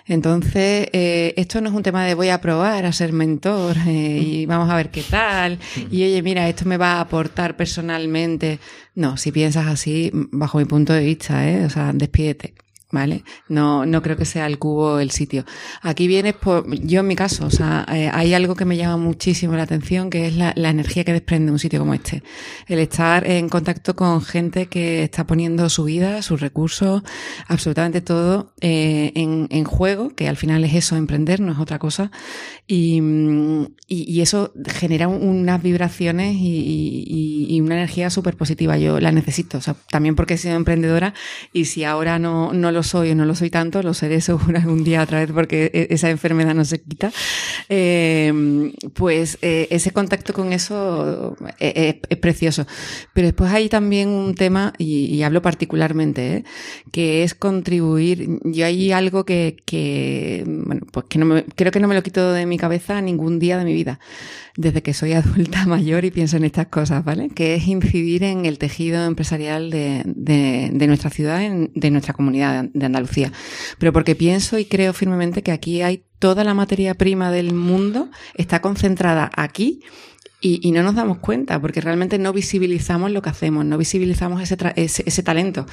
[0.07, 4.00] Entonces, eh, esto no es un tema de voy a probar a ser mentor eh,
[4.01, 5.59] y vamos a ver qué tal,
[5.91, 8.59] y oye, mira, esto me va a aportar personalmente.
[8.95, 11.65] No, si piensas así, bajo mi punto de vista, ¿eh?
[11.65, 12.55] o sea, despídete.
[12.91, 13.25] ¿Vale?
[13.49, 15.45] No, no creo que sea el cubo el sitio.
[15.83, 18.97] Aquí vienes por, yo en mi caso, o sea, eh, hay algo que me llama
[18.97, 22.23] muchísimo la atención, que es la, la, energía que desprende un sitio como este.
[22.67, 27.03] El estar en contacto con gente que está poniendo su vida, sus recursos,
[27.47, 31.79] absolutamente todo eh, en, en, juego, que al final es eso, emprender, no es otra
[31.79, 32.11] cosa.
[32.67, 33.01] Y,
[33.89, 38.79] y, eso genera unas vibraciones y, y una energía súper positiva.
[38.79, 41.15] Yo la necesito, o sea, también porque he sido emprendedora
[41.53, 44.59] y si ahora no, no lo soy o no lo soy tanto, lo seré seguro
[44.59, 47.13] algún día otra vez porque esa enfermedad no se quita,
[47.69, 52.67] eh, pues eh, ese contacto con eso es, es, es, precioso.
[53.13, 56.45] Pero después hay también un tema, y, hablo particularmente, ¿eh?
[56.93, 58.41] que es contribuir.
[58.45, 62.03] Yo hay algo que, que bueno, pues que no me, creo que no me lo
[62.03, 64.01] quito de mi cabeza ningún día de mi vida
[64.61, 67.31] desde que soy adulta mayor y pienso en estas cosas, ¿vale?
[67.31, 72.67] Que es incidir en el tejido empresarial de, de, nuestra ciudad, en, de nuestra comunidad
[72.73, 73.33] de Andalucía.
[73.79, 78.11] Pero porque pienso y creo firmemente que aquí hay toda la materia prima del mundo,
[78.35, 79.81] está concentrada aquí
[80.41, 84.41] y, y, no nos damos cuenta porque realmente no visibilizamos lo que hacemos, no visibilizamos
[84.41, 85.67] ese, ese, ese, talento.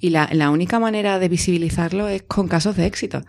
[0.00, 3.22] Y la, la, única manera de visibilizarlo es con casos de éxito,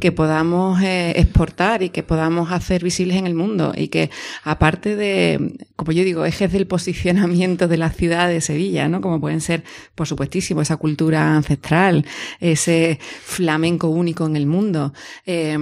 [0.00, 4.10] que podamos eh, exportar y que podamos hacer visibles en el mundo y que
[4.42, 9.00] aparte de, como yo digo, ejes del posicionamiento de la ciudad de Sevilla, ¿no?
[9.00, 9.62] Como pueden ser,
[9.94, 12.04] por supuestísimo, esa cultura ancestral,
[12.40, 14.92] ese flamenco único en el mundo,
[15.26, 15.56] eh,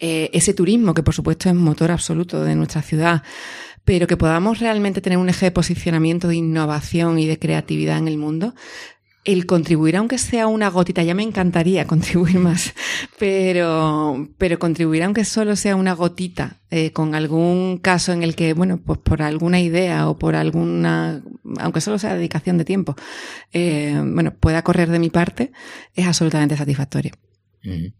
[0.00, 3.22] eh, ese turismo que por supuesto es motor absoluto de nuestra ciudad
[3.84, 8.08] pero que podamos realmente tener un eje de posicionamiento de innovación y de creatividad en
[8.08, 8.54] el mundo,
[9.24, 12.74] el contribuir, aunque sea una gotita, ya me encantaría contribuir más,
[13.18, 18.52] pero, pero contribuir, aunque solo sea una gotita, eh, con algún caso en el que,
[18.52, 21.22] bueno, pues por alguna idea o por alguna,
[21.58, 22.96] aunque solo sea dedicación de tiempo,
[23.52, 25.52] eh, bueno, pueda correr de mi parte,
[25.94, 27.12] es absolutamente satisfactorio.
[27.64, 27.92] Ujú.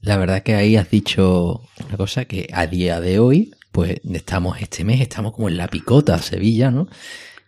[0.00, 4.60] La verdad que ahí has dicho una cosa que a día de hoy, pues estamos
[4.60, 6.88] este mes, estamos como en la picota, Sevilla, ¿no?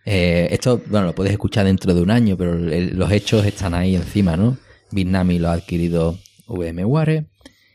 [0.05, 3.73] Eh, esto, bueno, lo puedes escuchar dentro de un año, pero el- los hechos están
[3.73, 4.55] ahí encima, ¿no?
[4.91, 6.17] Bitnami lo ha adquirido
[6.47, 7.25] VMware,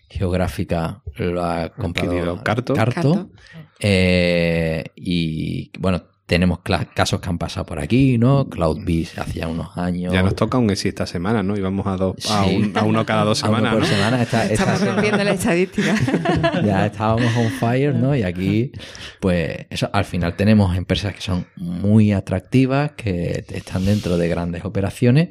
[0.09, 2.43] Geográfica lo ha comprado.
[2.74, 3.31] Carto.
[3.78, 6.59] Eh, y bueno, tenemos
[6.94, 8.48] casos que han pasado por aquí, ¿no?
[8.48, 10.12] CloudBees hacía unos años.
[10.12, 11.57] Ya nos toca un ESI esta semana, ¿no?
[11.57, 12.57] Y vamos a, dos, a, Sí.
[12.57, 13.89] un- a uno cada dos A uno semanas, por ¿no?
[13.89, 14.23] semana.
[14.23, 15.94] Esta- esta Estamos semana- rompiendo la estadística.
[16.65, 18.16] ya estábamos on fire, ¿no?
[18.16, 18.73] Y aquí,
[19.20, 24.65] pues, eso, al final tenemos empresas que son muy atractivas, que están dentro de grandes
[24.65, 25.28] operaciones.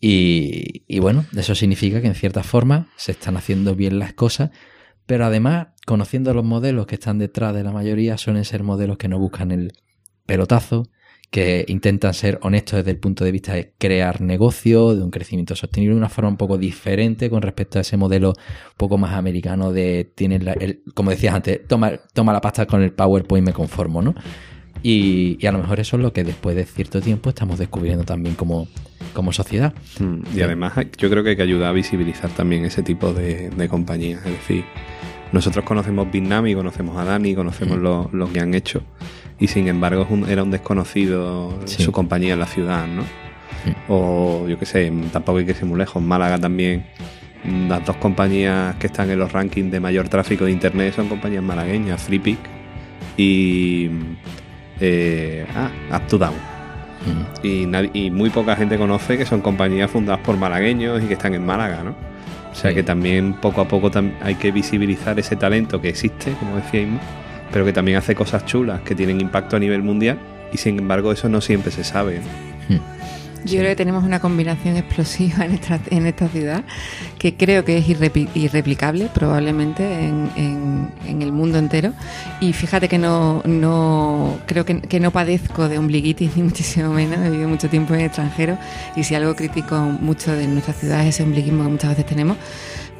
[0.00, 4.50] Y, y bueno, eso significa que en cierta forma se están haciendo bien las cosas,
[5.06, 9.08] pero además, conociendo los modelos que están detrás de la mayoría, suelen ser modelos que
[9.08, 9.72] no buscan el
[10.26, 10.88] pelotazo,
[11.30, 15.56] que intentan ser honestos desde el punto de vista de crear negocio, de un crecimiento
[15.56, 19.12] sostenible de una forma un poco diferente con respecto a ese modelo un poco más
[19.14, 23.44] americano de tienes la- el, como decías antes, toma, toma la pasta con el PowerPoint
[23.44, 24.14] y me conformo, ¿no?
[24.82, 28.04] Y, y a lo mejor eso es lo que después de cierto tiempo estamos descubriendo
[28.04, 28.68] también como,
[29.14, 29.74] como sociedad.
[29.98, 33.50] Mm, Y además yo creo que hay que ayudar a visibilizar también ese tipo de,
[33.50, 34.24] de compañías.
[34.26, 34.64] Es decir,
[35.32, 37.78] nosotros conocemos Bitnami, conocemos a Dani, conocemos
[38.12, 38.32] Mm.
[38.32, 38.82] que han hecho.
[39.38, 41.82] Y sin embargo era un desconocido Sí.
[41.82, 43.02] su compañía en la ciudad, ¿no?
[43.02, 43.74] Mm.
[43.88, 46.02] O yo qué sé, tampoco hay que ir muy lejos.
[46.02, 46.86] Málaga también.
[47.44, 51.08] mm, Las dos compañías que están en los rankings de mayor tráfico de internet son
[51.08, 52.38] compañías malagueñas, FreePic
[53.16, 53.90] y
[54.80, 56.32] eh, ah, Up2Down.
[56.32, 57.46] Mm.
[57.46, 61.14] Y, nad- y muy poca gente conoce que son compañías fundadas por malagueños y que
[61.14, 61.90] están en Málaga, ¿no?
[62.50, 62.74] O sea Sí.
[62.76, 63.90] que también poco a poco
[64.22, 67.00] hay que visibilizar ese talento que existe, como decía Isma,
[67.52, 70.18] pero que también hace cosas chulas que tienen impacto a nivel mundial
[70.52, 72.20] y sin embargo eso no siempre se sabe.
[72.68, 72.96] ¿no?
[73.44, 76.64] Yo creo que tenemos una combinación explosiva en esta, en esta ciudad
[77.16, 81.92] que creo que es irrepi- irreplicable probablemente en, en- en el mundo entero.
[82.40, 87.18] Y fíjate que no, no creo que, que no padezco de ombliguitis ni muchísimo menos.
[87.24, 88.58] He vivido mucho tiempo en el extranjero
[88.96, 92.38] y si algo critico mucho de nuestra ciudad es ese ombliguismo que muchas veces tenemos.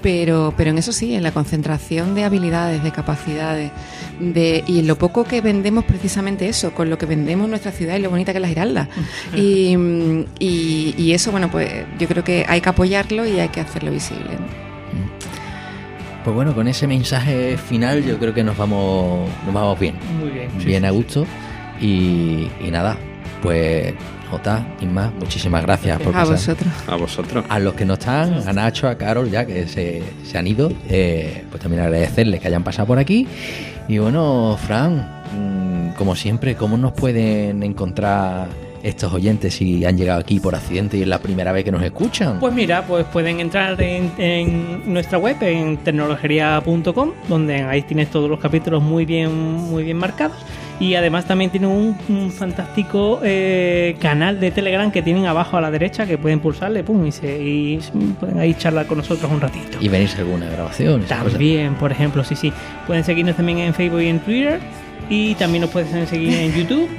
[0.03, 3.73] Pero, pero en eso sí, en la concentración de habilidades, de capacidades,
[4.21, 7.97] de, y en lo poco que vendemos precisamente eso, con lo que vendemos nuestra ciudad
[7.97, 8.89] y lo bonita que es la Giralda.
[9.35, 13.49] Y, mm, y, y eso, bueno, pues yo creo que hay que apoyarlo y hay
[13.49, 14.25] que hacerlo visible.
[14.25, 14.67] ¿no?
[16.27, 19.95] Pues bueno, con ese mensaje final yo creo que nos vamos, nos vamos bien.
[20.19, 20.49] Muy bien.
[20.59, 20.97] bien sí, a sí.
[20.97, 21.27] gusto.
[21.81, 22.97] Y, y nada,
[23.47, 23.95] pues
[24.29, 26.35] Jota, Inma, muchísimas gracias por A pasar.
[26.35, 26.73] vosotros.
[26.89, 27.45] A vosotros.
[27.49, 30.73] A los que no están, a Nacho, a Carol, ya que se, se han ido,
[30.89, 33.25] eh, pues también agradecerles que hayan pasado por aquí.
[33.87, 34.97] Y bueno, Fran,
[35.33, 38.49] mm, como siempre, ¿cómo nos pueden encontrar
[38.83, 41.85] estos oyentes si han llegado aquí por accidente y es la primera vez que nos
[41.85, 42.41] escuchan?
[42.41, 48.29] Pues mira, pues pueden entrar en, en nuestra web, en tecnologería.com, donde ahí tienes todos
[48.29, 50.37] los capítulos muy bien, muy bien marcados.
[50.79, 55.61] Y además también tienen un, un fantástico eh, canal de Telegram que tienen abajo a
[55.61, 57.81] la derecha que pueden pulsarle, pum, y, se, y
[58.21, 59.79] pueden ahí charlar con nosotros un ratito.
[59.81, 61.03] Y venirse a alguna grabación.
[61.03, 62.53] También, por ejemplo, sí, sí.
[62.87, 64.61] Pueden seguirnos también en Facebook y en Twitter.
[65.09, 66.89] Y también nos pueden seguir en YouTube.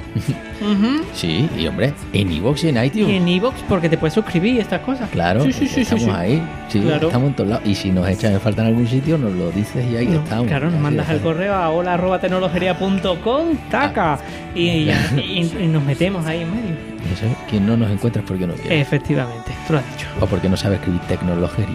[1.14, 3.08] Sí, y hombre, en iVoox y en iTunes.
[3.08, 5.08] Y en Evox, porque te puedes suscribir y estas cosas.
[5.10, 6.42] Claro, Sí, sí, sí, estamos ahí.
[6.68, 7.06] Sí, Claro.
[7.06, 7.64] estamos en todos lados.
[7.66, 10.18] Y si nos echan en falta en algún sitio, nos lo dices y ahí No,
[10.18, 10.48] estamos.
[10.48, 11.22] Claro, nos mandas fácil.
[11.22, 14.18] correo a hola arroba tecnologería.com, taca.
[14.54, 16.74] Y, y, y- y nos metemos ahí en medio.
[17.12, 18.80] Eso, quien no nos encuentra es porque no quiere.
[18.80, 20.08] Efectivamente, tú lo has dicho.
[20.20, 21.66] O porque no sabe escribir tecnología.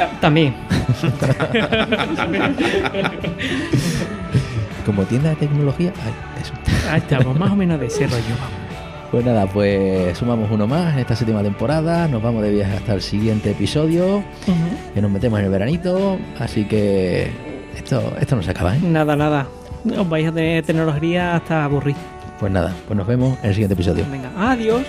[0.00, 0.52] Ah, También.
[4.86, 5.92] Como tienda de tecnología,
[6.40, 6.54] eso.
[6.90, 8.22] Ahí estamos, más o menos de ese rollo.
[9.10, 12.06] Pues nada, pues sumamos uno más en esta séptima temporada.
[12.06, 14.18] Nos vamos de viaje hasta el siguiente episodio.
[14.18, 14.92] Ujú.
[14.94, 16.18] Que nos metemos en el veranito.
[16.38, 17.30] Así que
[17.76, 18.80] esto, esto no se acaba, ¿eh?
[18.80, 19.48] Nada, nada.
[19.96, 21.96] Os vais a tener tecnología hasta aburrir.
[22.38, 24.04] Pues nada, pues nos vemos en el siguiente episodio.
[24.10, 24.82] Venga, adiós.